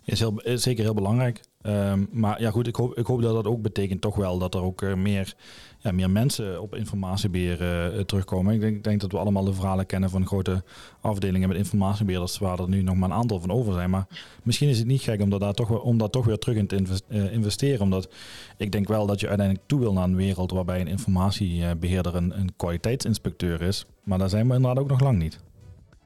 Is, 0.04 0.18
heel, 0.18 0.40
is 0.40 0.62
zeker 0.62 0.84
heel 0.84 0.94
belangrijk. 0.94 1.40
Um, 1.66 2.08
maar 2.12 2.40
ja, 2.40 2.50
goed, 2.50 2.66
ik 2.66 2.76
hoop, 2.76 2.98
ik 2.98 3.06
hoop 3.06 3.22
dat 3.22 3.34
dat 3.34 3.46
ook 3.46 3.62
betekent 3.62 4.00
toch 4.00 4.16
wel 4.16 4.38
dat 4.38 4.54
er 4.54 4.62
ook 4.62 4.82
uh, 4.82 4.94
meer, 4.94 5.34
ja, 5.78 5.92
meer 5.92 6.10
mensen 6.10 6.60
op 6.60 6.74
informatiebeheer 6.74 7.62
uh, 7.94 8.00
terugkomen. 8.00 8.54
Ik 8.54 8.60
denk, 8.60 8.84
denk, 8.84 9.00
dat 9.00 9.12
we 9.12 9.18
allemaal 9.18 9.44
de 9.44 9.54
verhalen 9.54 9.86
kennen 9.86 10.10
van 10.10 10.26
grote 10.26 10.62
afdelingen 11.00 11.48
met 11.48 11.58
informatiebeheerders, 11.58 12.38
waar 12.38 12.58
er 12.58 12.68
nu 12.68 12.82
nog 12.82 12.96
maar 12.96 13.10
een 13.10 13.16
aantal 13.16 13.40
van 13.40 13.50
over 13.50 13.72
zijn. 13.72 13.90
Maar 13.90 14.06
misschien 14.42 14.68
is 14.68 14.78
het 14.78 14.86
niet 14.86 15.02
gek 15.02 15.20
om 15.20 15.30
daar 15.30 15.52
toch, 15.52 15.82
om 15.82 15.98
dat 15.98 16.12
toch 16.12 16.24
weer 16.24 16.38
terug 16.38 16.56
in 16.56 16.66
te 16.66 17.02
uh, 17.08 17.32
investeren. 17.32 17.80
Omdat 17.80 18.08
ik 18.56 18.72
denk 18.72 18.88
wel 18.88 19.06
dat 19.06 19.20
je 19.20 19.28
uiteindelijk 19.28 19.68
toe 19.68 19.80
wil 19.80 19.92
naar 19.92 20.04
een 20.04 20.16
wereld 20.16 20.50
waarbij 20.50 20.80
een 20.80 20.88
informatiebeheerder 20.88 22.14
een, 22.14 22.38
een 22.38 22.56
kwaliteitsinspecteur 22.56 23.62
is. 23.62 23.86
Maar 24.02 24.18
daar 24.18 24.28
zijn 24.28 24.48
we 24.48 24.54
inderdaad 24.54 24.82
ook 24.82 24.90
nog 24.90 25.00
lang 25.00 25.18
niet. 25.18 25.40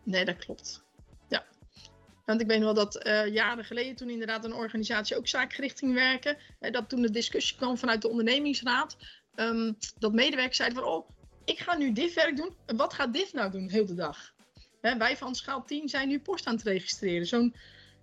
Nee, 0.03 0.25
dat 0.25 0.37
klopt. 0.37 0.87
Want 2.29 2.41
ik 2.41 2.47
weet 2.47 2.61
wel 2.61 2.75
dat 2.75 3.07
uh, 3.07 3.27
jaren 3.27 3.64
geleden, 3.64 3.97
toen 3.97 4.11
inderdaad 4.11 4.45
een 4.45 4.55
organisatie 4.55 5.17
ook 5.17 5.29
zaakgericht 5.29 5.79
ging 5.79 5.95
werken, 5.95 6.37
dat 6.59 6.88
toen 6.88 7.03
de 7.03 7.11
discussie 7.11 7.57
kwam 7.57 7.79
vanuit 7.79 8.03
de 8.03 8.09
ondernemingsraad, 8.09 8.97
um, 9.37 9.77
dat 9.99 10.12
medewerkers 10.12 10.57
zeiden 10.57 10.79
van, 10.79 10.88
oh, 10.88 11.09
ik 11.45 11.59
ga 11.59 11.77
nu 11.77 11.93
dit 11.93 12.14
werk 12.14 12.37
doen, 12.37 12.57
en 12.67 12.77
wat 12.77 12.95
gaat 12.95 13.12
dit 13.12 13.33
nou 13.33 13.51
doen 13.51 13.69
heel 13.69 13.87
de 13.87 13.95
dag? 13.95 14.35
Wij 14.81 15.17
van 15.17 15.35
schaal 15.35 15.64
10 15.64 15.88
zijn 15.88 16.09
nu 16.09 16.21
post 16.21 16.47
aan 16.47 16.55
het 16.55 16.62
registreren. 16.62 17.27
Zo'n, 17.27 17.55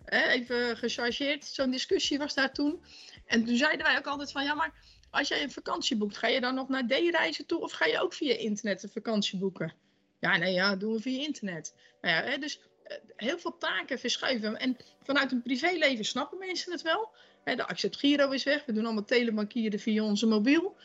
even 0.06 0.78
gechargeerd, 0.78 1.46
zo'n 1.46 1.72
discussie 1.72 2.18
was 2.18 2.34
daar 2.34 2.54
toen. 2.54 2.84
En 3.26 3.46
toen 3.46 3.58
zeiden 3.58 3.86
wij 3.86 3.98
ook 3.98 4.08
altijd 4.08 4.32
van, 4.32 4.44
ja, 4.44 4.54
maar 4.54 4.74
als 5.10 5.28
jij 5.28 5.44
een 5.44 5.52
vakantie 5.52 5.98
boekt, 5.98 6.18
ga 6.18 6.28
je 6.28 6.42
dan 6.42 6.56
nog 6.56 6.70
naar 6.70 6.86
D-reizen 6.86 7.46
toe 7.46 7.62
of 7.62 7.72
ga 7.72 7.86
je 7.86 8.02
ook 8.02 8.14
via 8.14 8.36
internet 8.36 8.84
een 8.84 8.90
vakantie 8.90 9.40
boeken? 9.40 9.74
Ja, 10.20 10.38
nee, 10.38 10.54
ja, 10.54 10.76
doen 10.76 10.94
we 10.94 11.02
via 11.02 11.24
internet. 11.24 11.76
Nou 12.02 12.30
ja, 12.30 12.38
dus 12.38 12.60
eh, 12.60 12.66
heel 13.16 13.40
veel 13.40 13.58
taken 13.58 14.00
verschuiven. 14.00 14.60
En 14.60 14.78
vanuit 15.04 15.32
een 15.32 15.42
privéleven 15.42 16.06
snappen 16.06 16.38
mensen 16.38 16.72
het 16.72 16.82
wel. 16.82 17.10
De 17.44 17.68
accept 17.68 17.98
Giro 17.98 18.32
is 18.32 18.44
weg. 18.44 18.66
We 18.66 18.74
doen 18.74 18.86
allemaal 18.86 19.06
telebankieren 19.06 19.80
via 19.80 20.04
onze 20.04 20.28
mobiel. 20.28 20.76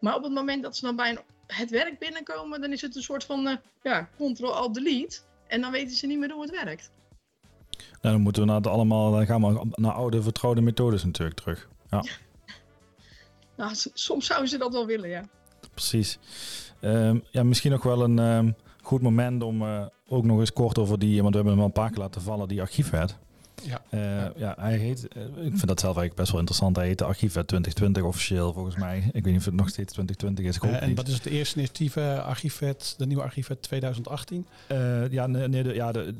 maar 0.00 0.14
op 0.14 0.22
het 0.22 0.32
moment 0.32 0.62
dat 0.62 0.76
ze 0.76 0.86
dan 0.86 0.96
bij 0.96 1.10
een, 1.10 1.20
het 1.46 1.70
werk 1.70 1.98
binnenkomen, 1.98 2.60
dan 2.60 2.72
is 2.72 2.82
het 2.82 2.96
een 2.96 3.02
soort 3.02 3.24
van 3.24 3.60
ja, 3.82 4.08
Ctrl-Alt-Delete. 4.16 5.20
En 5.46 5.60
dan 5.60 5.70
weten 5.70 5.96
ze 5.96 6.06
niet 6.06 6.18
meer 6.18 6.30
hoe 6.30 6.42
het 6.42 6.64
werkt. 6.64 6.90
Nou, 8.00 8.14
dan 8.14 8.20
moeten 8.20 8.42
we 8.42 8.48
naar 8.48 8.68
allemaal, 8.68 9.10
dan 9.10 9.26
gaan 9.26 9.42
we 9.42 9.66
naar 9.74 9.92
oude 9.92 10.22
vertrouwde 10.22 10.60
methodes 10.60 11.04
natuurlijk 11.04 11.40
terug. 11.40 11.68
Ja. 11.90 12.04
nou, 13.56 13.72
soms 13.94 14.26
zouden 14.26 14.48
ze 14.48 14.58
dat 14.58 14.72
wel 14.72 14.86
willen, 14.86 15.08
ja. 15.08 15.24
Precies. 15.70 16.18
Um, 16.80 17.24
ja, 17.30 17.42
misschien 17.42 17.70
nog 17.70 17.82
wel 17.82 18.02
een 18.02 18.18
um, 18.18 18.56
goed 18.88 19.02
moment 19.02 19.42
om 19.42 19.62
uh, 19.62 19.86
ook 20.08 20.24
nog 20.24 20.38
eens 20.38 20.52
kort 20.52 20.78
over 20.78 20.98
die, 20.98 21.22
want 21.22 21.34
we 21.34 21.34
hebben 21.34 21.52
hem 21.52 21.60
al 21.60 21.66
een 21.66 21.72
paar 21.72 21.90
keer 21.90 21.98
laten 21.98 22.22
vallen, 22.22 22.48
die 22.48 22.60
archiefwet. 22.60 23.16
Ja. 23.62 23.82
Uh, 23.90 24.00
ja, 24.36 24.54
hij 24.58 24.76
heet, 24.76 25.08
uh, 25.16 25.22
ik 25.22 25.56
vind 25.56 25.66
dat 25.66 25.80
zelf 25.80 25.96
eigenlijk 25.96 26.14
best 26.14 26.30
wel 26.30 26.40
interessant. 26.40 26.76
Hij 26.76 26.86
heet 26.86 26.98
de 26.98 27.04
Archiefwet 27.04 27.48
2020 27.48 28.02
officieel 28.02 28.52
volgens 28.52 28.76
mij. 28.76 28.96
Ik 28.96 29.12
weet 29.12 29.24
niet 29.24 29.36
of 29.36 29.44
het 29.44 29.54
nog 29.54 29.68
steeds 29.68 29.92
2020 29.92 30.44
is. 30.44 30.70
Uh, 30.70 30.82
en 30.82 30.94
wat 30.94 31.08
is 31.08 31.14
het 31.14 31.22
de 31.22 31.30
eerste 31.30 31.56
initiatieve 31.56 32.22
Archiefwet, 32.22 32.94
de 32.98 33.06
nieuwe 33.06 33.22
Archiefwet 33.22 33.62
2018? 33.62 34.46
ja, 35.10 35.26
nee, 35.26 35.48
nee 35.48 35.62
de, 35.62 35.74
ja 35.74 35.92
de, 35.92 36.14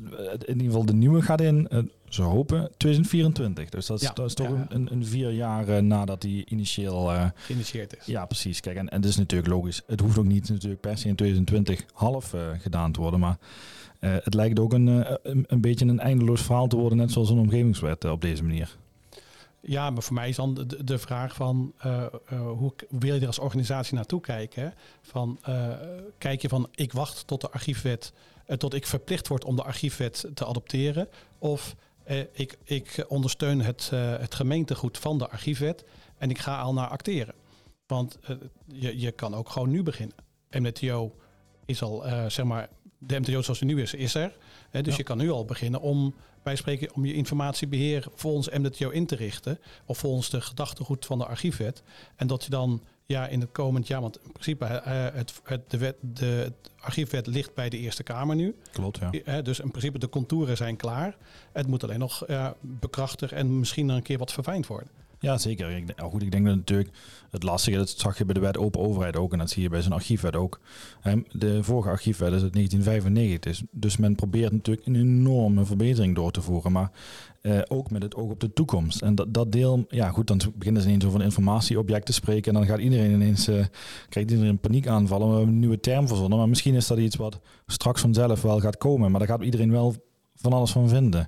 in 0.45 0.47
ieder 0.47 0.65
geval 0.65 0.85
de 0.85 0.93
nieuwe 0.93 1.21
gaat 1.21 1.41
in, 1.41 1.91
ze 2.13 2.21
hopen, 2.21 2.71
2024. 2.77 3.69
Dus 3.69 3.85
dat 3.85 4.01
is, 4.01 4.07
ja, 4.07 4.13
dat 4.13 4.25
is 4.25 4.33
toch 4.33 4.47
ja. 4.47 4.65
een, 4.69 4.91
een, 4.91 5.05
vier 5.05 5.31
jaar 5.31 5.83
nadat 5.83 6.21
die 6.21 6.45
initieel... 6.45 7.11
Geïnitieerd 7.35 7.97
is. 7.97 8.05
Ja, 8.05 8.25
precies. 8.25 8.59
Kijk, 8.59 8.77
en, 8.77 8.89
en 8.89 9.01
het 9.01 9.09
is 9.09 9.17
natuurlijk 9.17 9.49
logisch. 9.49 9.81
Het 9.87 9.99
hoeft 9.99 10.17
ook 10.17 10.25
niet 10.25 10.49
natuurlijk 10.49 10.81
per 10.81 10.97
se 10.97 11.07
in 11.07 11.15
2020 11.15 11.85
half 11.93 12.33
gedaan 12.59 12.91
te 12.91 13.01
worden, 13.01 13.19
maar... 13.19 13.37
Het 13.99 14.33
lijkt 14.33 14.59
ook 14.59 14.73
een, 14.73 14.87
een, 14.87 15.45
een, 15.47 15.61
beetje 15.61 15.85
een 15.85 15.99
eindeloos 15.99 16.41
verhaal 16.41 16.67
te 16.67 16.75
worden, 16.75 16.97
net 16.97 17.11
zoals 17.11 17.29
een 17.29 17.37
omgevingswet 17.37 18.05
op 18.05 18.21
deze 18.21 18.43
manier. 18.43 18.77
Ja, 19.61 19.89
maar 19.89 20.03
voor 20.03 20.13
mij 20.13 20.29
is 20.29 20.35
dan 20.35 20.53
de, 20.53 20.83
de 20.83 20.97
vraag 20.97 21.35
van 21.35 21.73
hoe 22.57 22.73
wil 22.89 23.15
je 23.15 23.21
er 23.21 23.27
als 23.27 23.39
organisatie 23.39 23.95
naartoe 23.95 24.21
kijken? 24.21 24.73
Van, 25.01 25.39
kijk 26.17 26.41
je 26.41 26.49
van 26.49 26.67
ik 26.75 26.93
wacht 26.93 27.27
tot 27.27 27.41
de 27.41 27.49
archiefwet, 27.49 28.13
tot 28.57 28.73
ik 28.73 28.85
verplicht 28.85 29.27
word 29.27 29.45
om 29.45 29.55
de 29.55 29.63
archiefwet 29.63 30.25
te 30.33 30.45
adopteren? 30.45 31.07
Of 31.37 31.75
ik, 32.31 32.57
ik 32.63 33.05
ondersteun 33.07 33.61
het, 33.61 33.89
het 33.93 34.35
gemeentegoed 34.35 34.97
van 34.97 35.17
de 35.17 35.29
archiefwet 35.29 35.85
en 36.17 36.29
ik 36.29 36.37
ga 36.37 36.61
al 36.61 36.73
naar 36.73 36.87
acteren? 36.87 37.33
Want 37.87 38.19
je, 38.65 38.99
je 38.99 39.11
kan 39.11 39.35
ook 39.35 39.49
gewoon 39.49 39.69
nu 39.69 39.83
beginnen. 39.83 40.15
MTO 40.49 41.15
is 41.65 41.81
al, 41.81 42.03
zeg 42.27 42.45
maar, 42.45 42.69
de 42.97 43.19
MTO 43.19 43.41
zoals 43.41 43.59
die 43.59 43.67
nu 43.67 43.81
is, 43.81 43.93
is 43.93 44.15
er. 44.15 44.37
Hè, 44.69 44.81
dus 44.81 44.95
je 44.95 45.03
kan 45.03 45.17
nu 45.17 45.31
al 45.31 45.45
beginnen 45.45 45.81
om 45.81 46.15
bij 46.43 46.55
spreken 46.55 46.93
om 46.93 47.05
je 47.05 47.13
informatiebeheer 47.13 48.05
volgens 48.13 48.49
MTO 48.49 48.89
in 48.89 49.05
te 49.05 49.15
richten. 49.15 49.59
Of 49.85 49.97
volgens 49.97 50.29
de 50.29 50.41
gedachtegoed 50.41 51.05
van 51.05 51.17
de 51.17 51.25
archiefwet. 51.25 51.83
En 52.15 52.27
dat 52.27 52.43
je 52.43 52.49
dan 52.49 52.83
ja, 53.11 53.27
in 53.27 53.39
het 53.39 53.51
komend 53.51 53.87
jaar, 53.87 54.01
want 54.01 54.19
in 54.23 54.31
principe 54.31 54.65
uh, 54.65 54.81
het, 55.13 55.41
het, 55.43 55.69
de, 55.69 55.77
wet, 55.77 55.95
de 55.99 56.25
het 56.25 56.71
archiefwet 56.79 57.27
ligt 57.27 57.53
bij 57.53 57.69
de 57.69 57.77
Eerste 57.77 58.03
Kamer 58.03 58.35
nu. 58.35 58.55
Klopt, 58.71 58.99
ja. 58.99 59.37
Uh, 59.37 59.43
dus 59.43 59.59
in 59.59 59.69
principe 59.69 59.99
de 59.99 60.09
contouren 60.09 60.57
zijn 60.57 60.75
klaar. 60.75 61.17
Het 61.51 61.67
moet 61.67 61.83
alleen 61.83 61.99
nog 61.99 62.25
bekrachtigd 62.61 63.31
en 63.31 63.59
misschien 63.59 63.85
nog 63.85 63.95
een 63.95 64.03
keer 64.03 64.17
wat 64.17 64.31
verfijnd 64.31 64.67
worden. 64.67 64.89
Ja, 65.19 65.37
zeker. 65.37 65.69
Ik, 65.69 65.93
goed, 65.97 66.21
ik 66.21 66.31
denk 66.31 66.45
dat 66.45 66.55
natuurlijk 66.55 66.89
het 67.31 67.43
lastige, 67.43 67.77
dat 67.77 67.89
zag 67.89 68.17
je 68.17 68.25
bij 68.25 68.33
de 68.33 68.39
wet 68.39 68.57
open 68.57 68.81
overheid 68.81 69.15
ook 69.15 69.31
en 69.31 69.37
dat 69.37 69.49
zie 69.49 69.61
je 69.61 69.69
bij 69.69 69.81
zijn 69.81 69.93
archiefwet 69.93 70.35
ook. 70.35 70.59
De 71.31 71.63
vorige 71.63 71.89
archiefwet 71.89 72.33
is 72.33 72.41
uit 72.41 72.53
1995, 72.53 73.61
dus 73.71 73.97
men 73.97 74.15
probeert 74.15 74.51
natuurlijk 74.51 74.87
een 74.87 74.95
enorme 74.95 75.65
verbetering 75.65 76.15
door 76.15 76.31
te 76.31 76.41
voeren, 76.41 76.71
maar 76.71 76.91
uh, 77.41 77.59
ook 77.67 77.91
met 77.91 78.03
het 78.03 78.15
oog 78.15 78.31
op 78.31 78.39
de 78.39 78.53
toekomst. 78.53 79.01
En 79.01 79.15
dat, 79.15 79.33
dat 79.33 79.51
deel, 79.51 79.85
ja 79.89 80.09
goed, 80.09 80.27
dan 80.27 80.41
beginnen 80.55 80.81
ze 80.81 80.87
ineens 80.87 81.05
over 81.05 81.19
een 81.19 81.25
informatieobject 81.25 82.05
te 82.05 82.13
spreken 82.13 82.53
en 82.53 82.59
dan 82.59 82.67
gaat 82.67 82.79
iedereen 82.79 83.11
ineens, 83.11 83.49
uh, 83.49 83.65
krijgt 84.09 84.31
iedereen 84.31 84.51
een 84.51 84.59
paniekaanval. 84.59 85.19
We 85.19 85.25
hebben 85.25 85.47
een 85.47 85.59
nieuwe 85.59 85.79
term 85.79 86.07
verzonnen, 86.07 86.37
maar 86.37 86.49
misschien 86.49 86.75
is 86.75 86.87
dat 86.87 86.97
iets 86.97 87.15
wat 87.15 87.39
straks 87.67 88.01
vanzelf 88.01 88.41
wel 88.41 88.59
gaat 88.59 88.77
komen, 88.77 89.11
maar 89.11 89.19
daar 89.19 89.29
gaat 89.29 89.43
iedereen 89.43 89.71
wel 89.71 89.95
van 90.35 90.53
alles 90.53 90.71
van 90.71 90.89
vinden. 90.89 91.27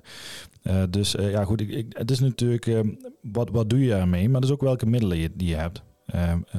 Uh, 0.62 0.82
dus 0.90 1.14
uh, 1.14 1.30
ja, 1.30 1.44
goed, 1.44 1.60
ik, 1.60 1.70
ik, 1.70 1.86
het 1.96 2.10
is 2.10 2.20
natuurlijk 2.20 2.66
uh, 2.66 2.80
wat, 3.20 3.50
wat 3.50 3.70
doe 3.70 3.84
je 3.84 3.94
ermee, 3.94 4.28
maar 4.28 4.40
dat 4.40 4.50
is 4.50 4.54
ook 4.54 4.62
welke 4.62 4.86
middelen 4.86 5.18
je, 5.18 5.30
die 5.34 5.48
je 5.48 5.56
hebt. 5.56 5.82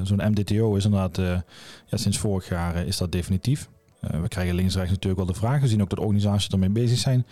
Zo'n 0.02 0.30
MDTO 0.30 0.74
is 0.74 0.84
inderdaad, 0.84 1.16
ja, 1.86 1.96
sinds 1.96 2.18
vorig 2.18 2.48
jaar 2.48 2.86
is 2.86 2.96
dat 2.96 3.12
definitief. 3.12 3.68
we 4.00 4.28
krijgen 4.28 4.54
links 4.54 4.74
rechts 4.74 4.90
natuurlijk 4.90 5.24
wel 5.24 5.32
de 5.32 5.38
vraag. 5.40 5.60
We 5.60 5.68
zien 5.68 5.82
ook 5.82 5.90
dat 5.90 5.98
organisaties 5.98 6.48
ermee 6.48 6.68
bezig 6.68 6.98
zijn 6.98 7.26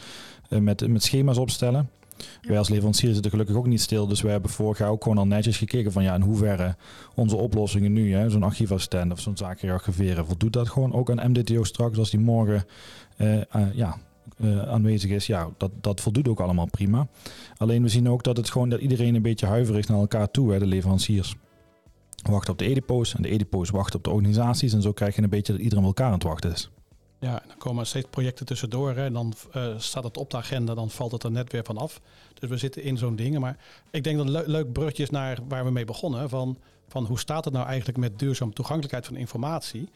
met, 0.49 0.89
met 0.89 1.03
schema's 1.03 1.39
opstellen. 1.39 1.91
Ja. 2.17 2.49
Wij 2.49 2.59
als 2.59 2.69
leverancier 2.69 3.13
zitten 3.13 3.31
gelukkig 3.31 3.57
ook 3.57 3.67
niet 3.67 3.81
stil. 3.81 4.07
Dus 4.07 4.21
we 4.21 4.29
hebben 4.29 4.51
vorig 4.51 4.79
jaar 4.79 4.91
ook 4.91 5.03
gewoon 5.03 5.19
al 5.19 5.27
netjes 5.27 5.57
gekeken 5.57 5.93
van 5.93 6.03
ja, 6.03 6.15
in 6.15 6.21
hoeverre 6.21 6.77
onze 7.15 7.37
oplossingen 7.37 7.93
nu, 7.93 8.31
zo'n 8.31 8.43
archiefassistent 8.43 9.13
of 9.13 9.21
zo'n 9.21 9.37
zaken 9.37 9.71
archiveren, 9.71 10.27
voldoet 10.27 10.53
dat 10.53 10.69
gewoon 10.69 10.93
ook 10.93 11.11
aan 11.11 11.31
MDTO 11.31 11.65
straks 11.65 11.99
als 11.99 12.11
die 12.11 12.21
morgen 12.21 12.65
ja, 13.73 13.99
uh, 14.37 14.63
aanwezig 14.63 15.11
is, 15.11 15.27
ja, 15.27 15.51
dat, 15.57 15.71
dat 15.81 16.01
voldoet 16.01 16.29
ook 16.29 16.41
allemaal 16.41 16.67
prima. 16.67 17.07
Alleen 17.57 17.83
we 17.83 17.89
zien 17.89 18.09
ook 18.09 18.23
dat 18.23 18.37
het 18.37 18.51
gewoon 18.51 18.69
dat 18.69 18.81
iedereen 18.81 19.15
een 19.15 19.23
beetje 19.23 19.47
huiverig 19.47 19.89
naar 19.89 19.99
elkaar 19.99 20.31
toe, 20.31 20.53
hè, 20.53 20.59
de 20.59 20.67
leveranciers. 20.67 21.37
Wachten 22.23 22.53
op 22.53 22.59
de 22.59 22.67
edipo's 22.67 23.15
en 23.15 23.23
de 23.23 23.29
edipo's 23.29 23.71
wachten 23.71 23.99
op 23.99 24.05
de 24.05 24.11
organisaties. 24.11 24.73
En 24.73 24.83
zo 24.83 24.93
krijg 24.93 25.17
je 25.17 25.23
een 25.23 25.29
beetje 25.29 25.53
dat 25.53 25.63
iedereen 25.63 25.85
elkaar 25.85 26.07
aan 26.07 26.13
het 26.13 26.23
wachten 26.23 26.53
is. 26.53 26.71
Ja, 27.19 27.43
en 27.43 27.49
dan 27.49 27.57
komen 27.57 27.87
steeds 27.87 28.07
projecten 28.11 28.47
tussendoor. 28.47 28.91
Hè, 28.91 29.05
en 29.05 29.13
dan 29.13 29.33
uh, 29.57 29.67
staat 29.77 30.05
het 30.05 30.17
op 30.17 30.31
de 30.31 30.37
agenda, 30.37 30.75
dan 30.75 30.91
valt 30.91 31.13
het 31.13 31.23
er 31.23 31.31
net 31.31 31.53
weer 31.53 31.65
van 31.65 31.79
af. 31.79 32.01
Dus 32.39 32.49
we 32.49 32.57
zitten 32.57 32.83
in 32.83 32.99
zo'n 32.99 33.17
dingen. 33.17 33.41
Maar 33.41 33.57
ik 33.91 34.05
denk 34.05 34.17
dat 34.17 34.29
le 34.29 34.43
leuk 34.47 34.73
brugje 34.73 35.03
is 35.03 35.11
naar 35.11 35.39
waar 35.49 35.65
we 35.65 35.71
mee 35.71 35.85
begonnen. 35.85 36.29
Van, 36.29 36.57
van 36.89 37.05
hoe 37.05 37.19
staat 37.19 37.45
het 37.45 37.55
nou 37.55 37.67
eigenlijk 37.67 37.99
met 37.99 38.19
duurzame 38.19 38.53
toegankelijkheid 38.53 39.07
van 39.07 39.17
informatie? 39.17 39.89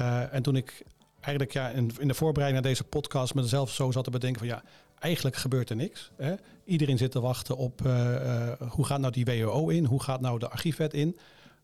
Uh, 0.00 0.34
en 0.34 0.42
toen 0.42 0.56
ik 0.56 0.84
eigenlijk 1.20 1.52
ja, 1.52 1.68
in, 1.68 2.08
de 2.08 2.14
voorbereiding 2.14 2.62
naar 2.62 2.72
deze 2.72 2.84
podcast 2.84 3.34
mezelf 3.34 3.70
zo 3.70 3.90
zat 3.90 4.04
te 4.04 4.10
bedenken 4.10 4.38
van 4.38 4.48
ja, 4.48 4.62
eigenlijk 4.98 5.36
gebeurt 5.36 5.70
er 5.70 5.76
niks. 5.76 6.10
Hè? 6.16 6.34
Iedereen 6.64 6.98
zit 6.98 7.10
te 7.10 7.20
wachten 7.20 7.56
op 7.56 7.80
uh, 7.86 8.12
uh, 8.12 8.52
hoe 8.68 8.84
gaat 8.84 9.00
nou 9.00 9.12
die 9.12 9.24
WO 9.24 9.68
in, 9.68 9.84
hoe 9.84 10.02
gaat 10.02 10.20
nou 10.20 10.38
de 10.38 10.48
archiefwet 10.48 10.94
in. 10.94 11.18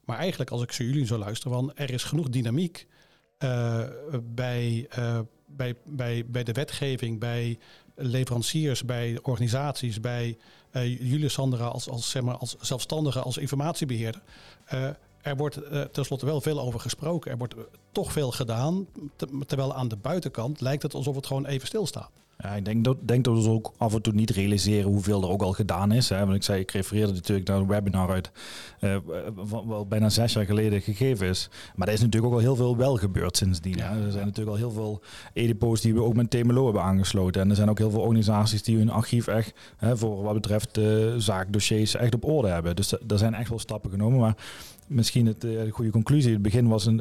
Maar 0.05 0.19
eigenlijk 0.19 0.51
als 0.51 0.62
ik 0.62 0.73
zo 0.73 0.85
jullie 0.85 1.07
zo 1.07 1.19
luister, 1.19 1.51
van 1.51 1.73
er 1.75 1.90
is 1.90 2.05
genoeg 2.05 2.29
dynamiek 2.29 2.87
uh, 3.38 3.81
bij, 4.23 4.88
bij, 5.47 5.75
bij, 5.85 6.25
bij 6.27 6.43
de 6.43 6.53
wetgeving, 6.53 7.19
bij 7.19 7.59
leveranciers, 7.95 8.85
bij 8.85 9.19
organisaties, 9.23 10.01
bij 10.01 10.37
jullie 10.81 11.29
Sandra 11.29 11.64
als, 11.64 11.88
als, 11.88 12.11
zeg 12.11 12.23
maar, 12.23 12.37
als 12.37 12.57
zelfstandige, 12.61 13.21
als 13.21 13.38
informatiebeheerder 13.38 14.23
er 15.25 15.37
wordt 15.37 15.59
uh, 15.73 15.81
tenslotte 15.81 16.27
wel 16.27 16.41
veel 16.41 16.61
over 16.61 16.81
gesproken. 16.81 17.31
Er 17.31 17.39
wordt 17.39 17.55
toch 17.93 18.13
veel 18.13 18.31
gedaan. 18.31 18.87
terwijl 19.47 19.75
aan 19.75 19.89
de 19.89 19.97
buitenkant 19.97 20.61
lijkt 20.61 20.83
het 20.83 20.95
alsof 20.95 21.17
het 21.17 21.27
gewoon 21.27 21.47
even 21.47 21.67
stilstaat. 21.67 22.11
Ja, 22.39 22.55
ik 22.55 22.65
denk 22.65 22.85
dat, 22.85 22.97
denk 23.01 23.25
dat 23.25 23.43
we 23.43 23.51
ook 23.51 23.73
af 23.77 23.95
en 23.95 24.03
toe 24.03 24.13
niet 24.13 24.31
realiseren 24.31 24.91
hoeveel 24.91 25.23
er 25.23 25.29
ook 25.29 25.43
al 25.43 25.53
gedaan 25.53 25.93
is. 25.93 26.09
Hè. 26.09 26.19
Want 26.19 26.35
ik 26.35 26.43
zei, 26.43 26.61
ik 26.61 26.71
refereerde 26.71 27.13
natuurlijk 27.13 27.49
naar 27.49 27.57
een 27.57 27.67
webinar 27.67 28.11
uit, 28.11 28.31
uh, 28.81 28.97
wat 29.65 29.89
bijna 29.89 30.09
zes 30.09 30.33
jaar 30.33 30.45
geleden 30.45 30.81
gegeven 30.81 31.29
is. 31.29 31.49
Maar 31.75 31.89
er 31.89 31.95
is 31.95 32.01
natuurlijk 32.01 32.33
ook 32.33 32.39
al 32.39 32.45
heel 32.45 32.57
veel 32.57 32.77
wel 32.77 32.97
gebeurd 32.97 33.37
sindsdien. 33.37 33.77
Ja. 33.77 33.91
Er 33.91 34.13
zijn 34.13 34.27
natuurlijk 34.27 34.57
al 34.57 34.63
heel 34.63 34.71
veel 34.71 35.03
edipo's 35.33 35.81
die 35.81 35.95
we 35.95 36.03
ook 36.03 36.15
met 36.15 36.31
Temelo 36.31 36.65
hebben 36.65 36.83
aangesloten. 36.83 37.43
En 37.43 37.51
er 37.51 37.57
zijn 37.57 37.71
ook 37.71 37.79
heel 37.79 37.91
veel 37.91 38.01
organisaties 38.01 38.63
die 38.63 38.77
hun 38.77 38.91
archief 38.91 39.27
echt, 39.27 39.55
hè, 39.77 39.97
voor 39.97 40.23
wat 40.23 40.35
betreft 40.35 40.79
uh, 40.79 41.15
zaakdossiers, 41.17 41.95
echt 41.95 42.15
op 42.15 42.25
orde 42.25 42.49
hebben. 42.49 42.77
Dus 42.77 42.93
er 42.93 43.19
zijn 43.19 43.35
echt 43.35 43.49
wel 43.49 43.59
stappen 43.59 43.91
genomen. 43.91 44.19
Maar 44.19 44.37
misschien 44.87 45.27
het, 45.27 45.40
de 45.40 45.68
goede 45.70 45.90
conclusie. 45.90 46.33
Het 46.33 46.42
begin 46.42 46.68
was 46.68 46.87
een, 46.87 46.97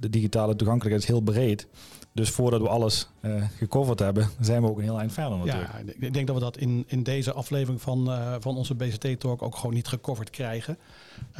de 0.00 0.10
digitale 0.10 0.56
toegankelijkheid 0.56 1.02
is 1.02 1.08
heel 1.08 1.20
breed. 1.20 1.66
Dus 2.14 2.30
voordat 2.30 2.60
we 2.60 2.68
alles 2.68 3.08
uh, 3.20 3.44
gecoverd 3.56 3.98
hebben, 3.98 4.28
zijn 4.40 4.62
we 4.62 4.68
ook 4.68 4.78
een 4.78 4.84
heel 4.84 4.98
eind 4.98 5.12
verder 5.12 5.38
natuurlijk. 5.38 5.72
Ja, 5.72 6.06
ik 6.06 6.12
denk 6.12 6.26
dat 6.26 6.36
we 6.36 6.42
dat 6.42 6.56
in, 6.56 6.84
in 6.86 7.02
deze 7.02 7.32
aflevering 7.32 7.82
van, 7.82 8.10
uh, 8.10 8.34
van 8.40 8.56
onze 8.56 8.74
BCT-talk 8.74 9.42
ook 9.42 9.56
gewoon 9.56 9.74
niet 9.74 9.88
gecoverd 9.88 10.30
krijgen. 10.30 10.78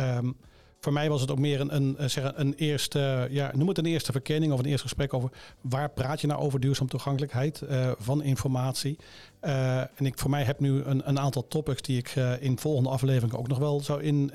Um, 0.01 0.37
voor 0.85 0.93
mij 0.93 1.09
was 1.09 1.21
het 1.21 1.31
ook 1.31 1.39
meer 1.39 1.61
een, 1.61 1.75
een, 1.75 2.11
zeg 2.11 2.33
een 2.35 2.55
eerste, 2.55 3.29
ja, 3.31 3.51
noem 3.55 3.69
het 3.69 3.79
een 3.79 3.87
eerste 3.87 4.13
verkenning 4.13 4.53
of 4.53 4.59
een 4.59 4.65
eerste 4.65 4.83
gesprek 4.83 5.15
over 5.15 5.31
waar 5.61 5.91
praat 5.91 6.21
je 6.21 6.27
nou 6.27 6.41
over 6.41 6.61
duurzaam 6.61 6.89
toegankelijkheid 6.89 7.63
uh, 7.71 7.91
van 7.99 8.23
informatie. 8.23 8.99
Uh, 9.43 9.79
en 9.79 10.07
ik 10.07 10.19
voor 10.19 10.31
mij 10.31 10.43
heb 10.43 10.61
nu 10.61 10.83
een, 10.83 11.09
een 11.09 11.19
aantal 11.19 11.49
topics 11.49 11.83
die 11.83 11.99
ik 11.99 12.15
in 12.41 12.59
volgende 12.59 12.89
afleveringen 12.89 13.39
ook 13.39 13.49
nog 13.49 13.59
wel 13.59 13.81
zou 13.81 14.03
in 14.03 14.31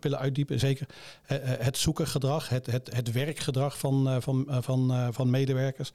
willen 0.00 0.18
uitdiepen. 0.18 0.58
Zeker 0.58 0.86
het 1.42 1.76
zoekergedrag, 1.76 2.48
het, 2.48 2.66
het, 2.66 2.94
het 2.94 3.12
werkgedrag 3.12 3.78
van, 3.78 4.22
van, 4.22 4.46
van, 4.48 5.12
van 5.12 5.30
medewerkers. 5.30 5.92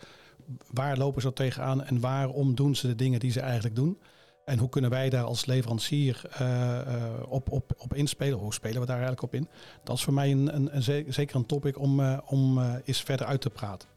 Waar 0.71 0.97
lopen 0.97 1.21
ze 1.21 1.34
tegenaan 1.34 1.84
en 1.84 1.99
waarom 1.99 2.55
doen 2.55 2.75
ze 2.75 2.88
de 2.88 2.95
dingen 2.95 3.19
die 3.19 3.31
ze 3.31 3.39
eigenlijk 3.39 3.75
doen? 3.75 3.97
En 4.45 4.58
hoe 4.60 4.69
kunnen 4.69 4.89
wij 4.89 5.10
daar 5.10 5.23
als 5.23 5.45
leverancier 5.45 6.21
uh, 6.41 6.47
uh, 6.47 7.03
op, 7.27 7.51
op, 7.51 7.71
op 7.77 7.93
inspelen? 7.93 8.39
Hoe 8.39 8.53
spelen 8.53 8.79
we 8.79 8.86
daar 8.86 8.95
eigenlijk 8.95 9.23
op 9.23 9.34
in? 9.34 9.47
Dat 9.84 9.95
is 9.95 10.03
voor 10.03 10.13
mij 10.13 10.31
een, 10.31 10.55
een, 10.55 10.75
een 10.75 11.13
zeker 11.13 11.36
een 11.36 11.45
topic 11.45 11.79
om, 11.79 11.99
uh, 11.99 12.17
om 12.25 12.60
eens 12.86 13.01
verder 13.01 13.25
uit 13.25 13.41
te 13.41 13.49
praten. 13.49 13.88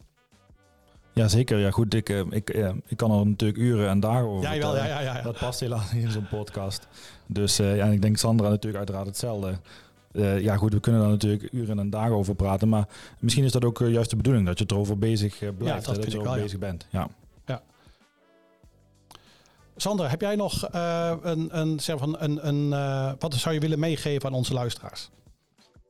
Ja, 1.12 1.28
zeker. 1.28 1.58
Ja, 1.58 1.70
goed. 1.70 1.94
Ik, 1.94 2.08
ik, 2.08 2.50
ik 2.86 2.96
kan 2.96 3.10
er 3.10 3.26
natuurlijk 3.26 3.58
uren 3.58 3.88
en 3.88 4.00
dagen 4.00 4.26
over. 4.26 4.54
Ja, 4.54 4.58
wel, 4.58 4.76
ja, 4.76 4.86
ja, 4.86 5.00
ja, 5.00 5.22
Dat 5.22 5.38
past 5.38 5.60
helaas 5.60 5.92
niet 5.92 6.02
in 6.02 6.10
zo'n 6.10 6.28
podcast. 6.28 6.88
Dus 7.26 7.56
ja, 7.56 7.84
ik 7.84 8.02
denk 8.02 8.16
Sandra 8.16 8.48
natuurlijk 8.48 8.78
uiteraard 8.78 9.06
hetzelfde. 9.06 9.58
Uh, 10.12 10.40
ja, 10.40 10.56
goed, 10.56 10.72
we 10.72 10.80
kunnen 10.80 11.00
daar 11.00 11.10
natuurlijk 11.10 11.52
uren 11.52 11.78
en 11.78 11.90
dagen 11.90 12.14
over 12.14 12.34
praten. 12.34 12.68
Maar 12.68 12.88
misschien 13.18 13.44
is 13.44 13.52
dat 13.52 13.64
ook 13.64 13.78
juist 13.78 14.10
de 14.10 14.16
bedoeling 14.16 14.46
dat 14.46 14.58
je 14.58 14.64
erover 14.68 14.98
bezig 14.98 15.38
blijft. 15.38 15.86
Ja, 15.86 15.92
dat, 15.92 16.02
dat 16.02 16.12
je 16.12 16.18
erover 16.18 16.40
bezig 16.40 16.58
bent. 16.58 16.86
Ja. 16.90 17.08
Ja. 19.78 19.88
Sandra, 19.88 20.08
heb 20.08 20.20
jij 20.20 20.36
nog 20.36 20.68
een, 20.72 21.58
een, 21.58 21.80
zeg 21.80 21.98
van, 21.98 22.20
een, 22.20 22.46
een, 22.46 22.70
wat 23.18 23.34
zou 23.34 23.54
je 23.54 23.60
willen 23.60 23.78
meegeven 23.78 24.28
aan 24.28 24.34
onze 24.34 24.52
luisteraars? 24.52 25.10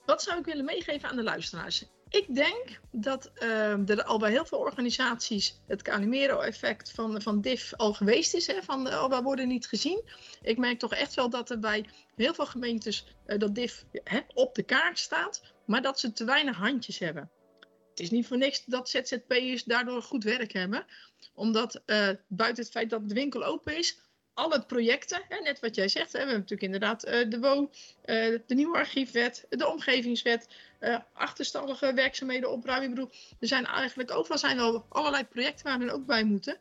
Wat 0.06 0.22
zou 0.22 0.38
ik 0.38 0.44
willen 0.44 0.64
meegeven 0.64 1.08
aan 1.08 1.16
de 1.16 1.22
luisteraars? 1.22 1.84
Ik 2.08 2.34
denk 2.34 2.80
dat 2.90 3.30
uh, 3.34 3.88
er 3.88 4.04
al 4.04 4.18
bij 4.18 4.30
heel 4.30 4.44
veel 4.44 4.58
organisaties 4.58 5.60
het 5.66 5.82
Calimero-effect 5.82 6.90
van, 6.90 7.22
van 7.22 7.40
DIF 7.40 7.74
al 7.76 7.92
geweest 7.92 8.34
is. 8.34 8.46
Hè, 8.46 8.62
van, 8.62 8.86
oh, 8.86 9.08
we 9.08 9.22
worden 9.22 9.48
niet 9.48 9.66
gezien. 9.66 10.02
Ik 10.42 10.58
merk 10.58 10.78
toch 10.78 10.94
echt 10.94 11.14
wel 11.14 11.30
dat 11.30 11.50
er 11.50 11.58
bij 11.58 11.84
heel 12.16 12.34
veel 12.34 12.46
gemeentes 12.46 13.06
dat 13.26 13.54
DIF 13.54 13.84
hè, 14.04 14.20
op 14.34 14.54
de 14.54 14.62
kaart 14.62 14.98
staat, 14.98 15.42
maar 15.66 15.82
dat 15.82 16.00
ze 16.00 16.12
te 16.12 16.24
weinig 16.24 16.56
handjes 16.56 16.98
hebben. 16.98 17.30
Het 17.98 18.06
is 18.06 18.12
niet 18.12 18.26
voor 18.26 18.36
niks 18.36 18.64
dat 18.64 18.88
ZZP'ers 18.88 19.64
daardoor 19.64 20.02
goed 20.02 20.24
werk 20.24 20.52
hebben. 20.52 20.84
Omdat 21.34 21.82
uh, 21.86 22.08
buiten 22.26 22.62
het 22.62 22.72
feit 22.72 22.90
dat 22.90 23.08
de 23.08 23.14
winkel 23.14 23.44
open 23.44 23.76
is, 23.76 23.98
alle 24.34 24.64
projecten, 24.66 25.22
hè, 25.28 25.38
net 25.38 25.60
wat 25.60 25.74
jij 25.74 25.88
zegt, 25.88 26.12
hè, 26.12 26.12
we 26.12 26.18
hebben 26.18 26.34
natuurlijk 26.34 26.62
inderdaad 26.62 27.06
uh, 27.06 27.30
de 27.30 27.38
WO, 27.38 27.60
uh, 27.60 28.38
de 28.46 28.54
nieuwe 28.54 28.76
archiefwet, 28.76 29.46
de 29.48 29.68
omgevingswet, 29.68 30.48
achterstallige 31.12 31.94
werkzaamheden 31.94 32.50
opruimen. 32.50 32.88
Ik 32.88 32.94
bedoel, 32.94 33.10
er 33.40 33.48
zijn 33.48 33.66
eigenlijk 33.66 34.10
overal 34.10 34.38
zijn 34.38 34.58
al 34.58 34.86
allerlei 34.88 35.24
projecten 35.24 35.64
waar 35.64 35.78
we 35.78 35.92
ook 35.92 36.06
bij 36.06 36.24
moeten. 36.24 36.60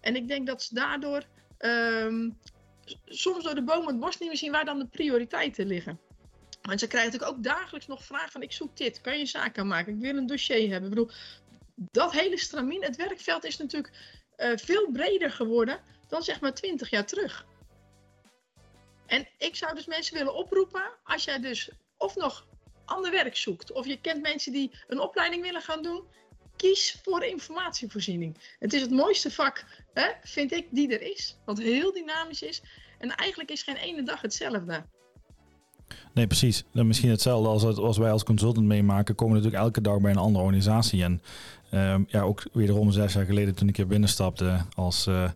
En 0.00 0.16
ik 0.16 0.28
denk 0.28 0.46
dat 0.46 0.62
ze 0.62 0.74
daardoor 0.74 1.24
um, 1.58 2.38
soms 3.04 3.44
door 3.44 3.54
de 3.54 3.62
bomen 3.62 3.86
het 3.86 4.00
bos 4.00 4.18
niet 4.18 4.28
meer 4.28 4.38
zien 4.38 4.52
waar 4.52 4.64
dan 4.64 4.78
de 4.78 4.86
prioriteiten 4.86 5.66
liggen. 5.66 6.00
Want 6.62 6.80
ze 6.80 6.86
krijgen 6.86 7.12
natuurlijk 7.12 7.38
ook 7.38 7.44
dagelijks 7.44 7.86
nog 7.86 8.04
vragen 8.04 8.32
van 8.32 8.42
ik 8.42 8.52
zoek 8.52 8.76
dit, 8.76 9.00
kan 9.00 9.18
je 9.18 9.26
zaak 9.26 9.58
aanmaken, 9.58 9.94
ik 9.94 10.00
wil 10.00 10.16
een 10.16 10.26
dossier 10.26 10.70
hebben. 10.70 10.90
Ik 10.90 10.96
bedoel, 10.96 11.10
dat 11.74 12.12
hele 12.12 12.38
stramien, 12.38 12.84
het 12.84 12.96
werkveld 12.96 13.44
is 13.44 13.56
natuurlijk 13.56 14.18
veel 14.54 14.90
breder 14.92 15.30
geworden 15.30 15.80
dan 16.08 16.22
zeg 16.22 16.40
maar 16.40 16.54
20 16.54 16.90
jaar 16.90 17.06
terug. 17.06 17.46
En 19.06 19.28
ik 19.38 19.56
zou 19.56 19.74
dus 19.74 19.86
mensen 19.86 20.14
willen 20.14 20.34
oproepen, 20.34 20.82
als 21.04 21.24
jij 21.24 21.40
dus 21.40 21.70
of 21.96 22.16
nog 22.16 22.46
ander 22.84 23.10
werk 23.10 23.36
zoekt, 23.36 23.72
of 23.72 23.86
je 23.86 24.00
kent 24.00 24.22
mensen 24.22 24.52
die 24.52 24.78
een 24.86 25.00
opleiding 25.00 25.42
willen 25.42 25.62
gaan 25.62 25.82
doen, 25.82 26.04
kies 26.56 26.98
voor 27.02 27.24
informatievoorziening. 27.24 28.54
Het 28.58 28.72
is 28.72 28.80
het 28.80 28.90
mooiste 28.90 29.30
vak, 29.30 29.64
hè, 29.92 30.10
vind 30.22 30.52
ik, 30.52 30.66
die 30.70 30.98
er 30.98 31.12
is. 31.12 31.36
Wat 31.44 31.58
heel 31.58 31.92
dynamisch 31.92 32.42
is. 32.42 32.62
En 32.98 33.14
eigenlijk 33.14 33.50
is 33.50 33.62
geen 33.62 33.76
ene 33.76 34.02
dag 34.02 34.20
hetzelfde. 34.20 34.86
Nee, 36.14 36.26
precies. 36.26 36.64
Misschien 36.72 37.10
hetzelfde 37.10 37.48
als, 37.48 37.78
als 37.78 37.98
wij 37.98 38.10
als 38.10 38.24
consultant 38.24 38.66
meemaken, 38.66 39.14
komen 39.14 39.34
natuurlijk 39.34 39.62
elke 39.62 39.80
dag 39.80 40.00
bij 40.00 40.10
een 40.10 40.16
andere 40.16 40.44
organisatie. 40.44 41.02
En 41.02 41.22
Um, 41.74 42.04
ja, 42.08 42.20
ook 42.20 42.42
wederom 42.52 42.90
zes 42.90 43.12
jaar 43.12 43.24
geleden 43.24 43.54
toen 43.54 43.68
ik 43.68 43.76
hier 43.76 43.86
binnenstapte 43.86 44.56
als 44.76 45.06
uh, 45.06 45.30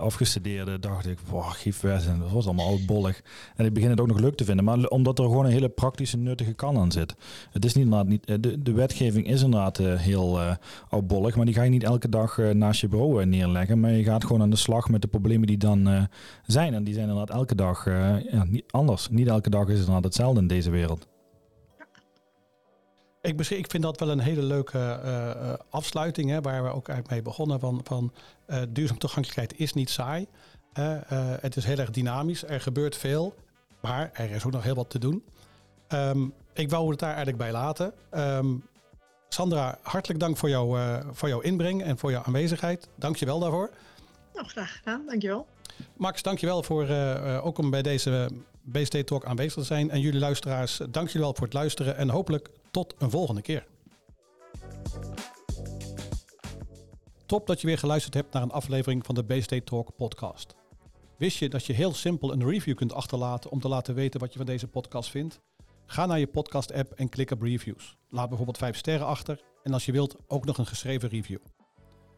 afgestudeerde, 0.00 0.78
dacht 0.78 1.06
ik, 1.06 1.18
wow, 1.30 1.44
giefwet 1.44 2.06
en 2.06 2.18
dat 2.18 2.30
was 2.30 2.44
allemaal 2.44 2.66
oudbollig. 2.66 3.22
En 3.56 3.64
ik 3.64 3.72
begin 3.72 3.90
het 3.90 4.00
ook 4.00 4.06
nog 4.06 4.18
leuk 4.18 4.36
te 4.36 4.44
vinden, 4.44 4.64
maar 4.64 4.86
omdat 4.86 5.18
er 5.18 5.24
gewoon 5.24 5.44
een 5.44 5.50
hele 5.50 5.68
praktische, 5.68 6.16
nuttige 6.16 6.52
kan 6.52 6.78
aan 6.78 6.92
zit. 6.92 7.14
Het 7.50 7.64
is 7.64 7.74
niet, 7.74 8.06
niet, 8.06 8.26
eh, 8.26 8.36
de, 8.40 8.62
de 8.62 8.72
wetgeving 8.72 9.26
is 9.26 9.42
inderdaad 9.42 9.78
uh, 9.78 9.94
heel 9.94 10.40
oudbollig, 10.88 11.36
maar 11.36 11.44
die 11.44 11.54
ga 11.54 11.62
je 11.62 11.70
niet 11.70 11.84
elke 11.84 12.08
dag 12.08 12.38
naast 12.52 12.80
je 12.80 12.88
bureau 12.88 13.26
neerleggen, 13.26 13.80
maar 13.80 13.90
je 13.90 14.04
gaat 14.04 14.24
gewoon 14.24 14.42
aan 14.42 14.50
de 14.50 14.56
slag 14.56 14.88
met 14.88 15.02
de 15.02 15.08
problemen 15.08 15.46
die 15.46 15.58
dan 15.58 16.08
zijn. 16.46 16.74
En 16.74 16.84
die 16.84 16.94
zijn 16.94 17.08
inderdaad 17.08 17.36
elke 17.36 17.54
dag 17.54 17.84
ja, 18.30 18.44
niet 18.44 18.64
anders. 18.70 19.08
Niet 19.08 19.26
elke 19.26 19.50
dag 19.50 19.62
is 19.62 19.68
het 19.68 19.78
inderdaad 19.78 20.04
hetzelfde 20.04 20.40
in 20.40 20.46
deze 20.46 20.70
wereld. 20.70 21.06
Ik, 23.26 23.40
ik 23.40 23.70
vind 23.70 23.82
dat 23.82 24.00
wel 24.00 24.10
een 24.10 24.18
hele 24.18 24.42
leuke 24.42 25.00
uh, 25.04 25.52
afsluiting, 25.70 26.30
hè, 26.30 26.40
waar 26.40 26.62
we 26.62 26.68
ook 26.68 26.88
eigenlijk 26.88 27.10
mee 27.10 27.22
begonnen. 27.22 27.60
Van, 27.60 27.80
van 27.84 28.12
uh, 28.48 28.62
duurzaam 28.68 28.98
toegankelijkheid 28.98 29.58
is 29.58 29.72
niet 29.72 29.90
saai. 29.90 30.26
het 31.40 31.56
is 31.56 31.64
heel 31.64 31.78
erg 31.78 31.90
dynamisch, 31.90 32.44
er 32.44 32.60
gebeurt 32.60 32.96
veel, 32.96 33.34
maar 33.80 34.10
er 34.12 34.30
is 34.30 34.44
ook 34.44 34.52
nog 34.52 34.62
heel 34.62 34.74
wat 34.74 34.90
te 34.90 34.98
doen. 34.98 35.24
Um, 35.88 36.32
ik 36.52 36.70
wou 36.70 36.90
het 36.90 36.98
daar 36.98 37.14
eigenlijk 37.14 37.38
bij 37.38 37.52
laten. 37.52 37.92
Um, 38.14 38.64
Sandra, 39.28 39.78
hartelijk 39.82 40.20
dank 40.20 40.36
voor, 40.36 40.48
jou, 40.48 40.78
voor 41.12 41.28
jouw 41.28 41.40
inbreng 41.40 41.82
en 41.82 41.98
voor 41.98 42.10
jouw 42.10 42.22
aanwezigheid. 42.22 42.88
Dank 42.94 43.16
je 43.16 43.26
wel 43.26 43.38
daarvoor. 43.38 43.70
Nou, 44.34 44.46
graag 44.46 44.76
gedaan. 44.76 45.02
Dank 45.06 45.22
je 45.22 45.28
wel. 45.28 45.46
Max, 45.96 46.22
dank 46.22 46.38
je 46.38 46.46
wel 46.46 46.62
voor, 46.62 46.88
ook 47.42 47.58
om 47.58 47.70
bij 47.70 47.82
deze 47.82 48.28
BST 48.62 49.06
Talk 49.06 49.24
aanwezig 49.24 49.54
te 49.54 49.62
zijn. 49.62 49.90
En 49.90 50.00
jullie 50.00 50.20
luisteraars, 50.20 50.76
dank 50.76 51.06
jullie 51.06 51.22
wel 51.22 51.34
voor 51.34 51.44
het 51.44 51.54
luisteren 51.54 51.96
en 51.96 52.08
hopelijk 52.08 52.50
tot 52.76 52.94
een 52.98 53.10
volgende 53.10 53.42
keer. 53.42 53.66
Top 57.26 57.46
dat 57.46 57.60
je 57.60 57.66
weer 57.66 57.78
geluisterd 57.78 58.14
hebt 58.14 58.32
naar 58.32 58.42
een 58.42 58.50
aflevering 58.50 59.06
van 59.06 59.14
de 59.14 59.24
BST 59.24 59.66
Talk 59.66 59.96
podcast. 59.96 60.54
Wist 61.16 61.38
je 61.38 61.48
dat 61.48 61.64
je 61.64 61.72
heel 61.72 61.94
simpel 61.94 62.32
een 62.32 62.48
review 62.48 62.76
kunt 62.76 62.92
achterlaten 62.92 63.50
om 63.50 63.60
te 63.60 63.68
laten 63.68 63.94
weten 63.94 64.20
wat 64.20 64.32
je 64.32 64.38
van 64.38 64.46
deze 64.46 64.68
podcast 64.68 65.10
vindt? 65.10 65.40
Ga 65.86 66.06
naar 66.06 66.18
je 66.18 66.26
podcast 66.26 66.72
app 66.72 66.92
en 66.92 67.08
klik 67.08 67.30
op 67.30 67.42
reviews. 67.42 67.96
Laat 68.08 68.28
bijvoorbeeld 68.28 68.58
5 68.58 68.76
sterren 68.76 69.06
achter 69.06 69.40
en 69.62 69.72
als 69.72 69.84
je 69.84 69.92
wilt 69.92 70.16
ook 70.26 70.44
nog 70.44 70.58
een 70.58 70.66
geschreven 70.66 71.08
review. 71.08 71.40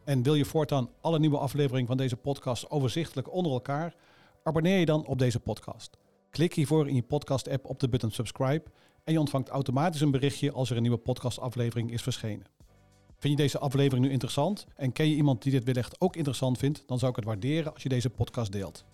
En 0.05 0.23
wil 0.23 0.35
je 0.35 0.45
voortaan 0.45 0.91
alle 1.01 1.19
nieuwe 1.19 1.39
afleveringen 1.39 1.89
van 1.89 1.97
deze 1.97 2.17
podcast 2.17 2.71
overzichtelijk 2.71 3.33
onder 3.33 3.53
elkaar? 3.53 3.95
Abonneer 4.43 4.79
je 4.79 4.87
dan 4.87 5.07
op 5.07 5.19
deze 5.19 5.41
podcast. 5.41 5.99
Klik 6.31 6.55
hiervoor 6.55 6.89
in 6.89 6.95
je 6.95 7.03
podcast 7.03 7.49
app 7.49 7.65
op 7.65 7.81
de 7.81 7.89
button 7.89 8.11
subscribe 8.11 8.71
en 9.05 9.13
je 9.13 9.21
ontvangt 9.21 9.49
automatisch 9.49 10.01
een 10.01 10.11
berichtje 10.11 10.53
als 10.53 10.71
er 10.71 10.77
een 10.77 10.83
nieuwe 10.83 10.99
podcastaflevering 10.99 11.93
is 11.93 12.03
verschenen. 12.03 12.47
Vind 13.19 13.37
je 13.37 13.43
deze 13.43 13.59
aflevering 13.59 14.07
nu 14.07 14.13
interessant 14.13 14.67
en 14.77 14.93
ken 14.93 15.09
je 15.09 15.15
iemand 15.15 15.43
die 15.43 15.53
dit 15.53 15.65
wellicht 15.65 16.01
ook 16.01 16.17
interessant 16.17 16.59
vindt, 16.59 16.83
dan 16.87 16.99
zou 16.99 17.11
ik 17.11 17.17
het 17.17 17.25
waarderen 17.25 17.73
als 17.73 17.83
je 17.83 17.89
deze 17.89 18.11
podcast 18.11 18.53
deelt. 18.53 18.85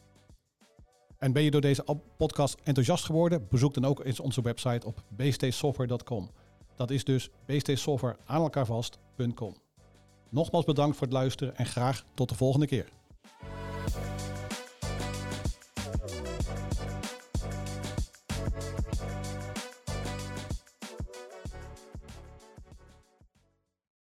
En 1.18 1.32
ben 1.32 1.42
je 1.42 1.50
door 1.50 1.60
deze 1.60 1.84
podcast 2.16 2.58
enthousiast 2.62 3.04
geworden? 3.04 3.46
Bezoek 3.50 3.74
dan 3.74 3.84
ook 3.84 4.04
eens 4.04 4.20
onze 4.20 4.42
website 4.42 4.86
op 4.86 5.02
bstsoftware.com. 5.16 6.30
Dat 6.76 6.90
is 6.90 7.04
dus 7.04 7.30
bstsoftware 7.46 8.16
aan 8.24 8.42
elkaar 8.42 8.66
vast.com. 8.66 9.54
Nogmaals 10.30 10.64
bedankt 10.64 10.96
voor 10.96 11.06
het 11.06 11.16
luisteren 11.16 11.56
en 11.56 11.66
graag 11.66 12.04
tot 12.14 12.28
de 12.28 12.34
volgende 12.34 12.66
keer. 12.66 12.88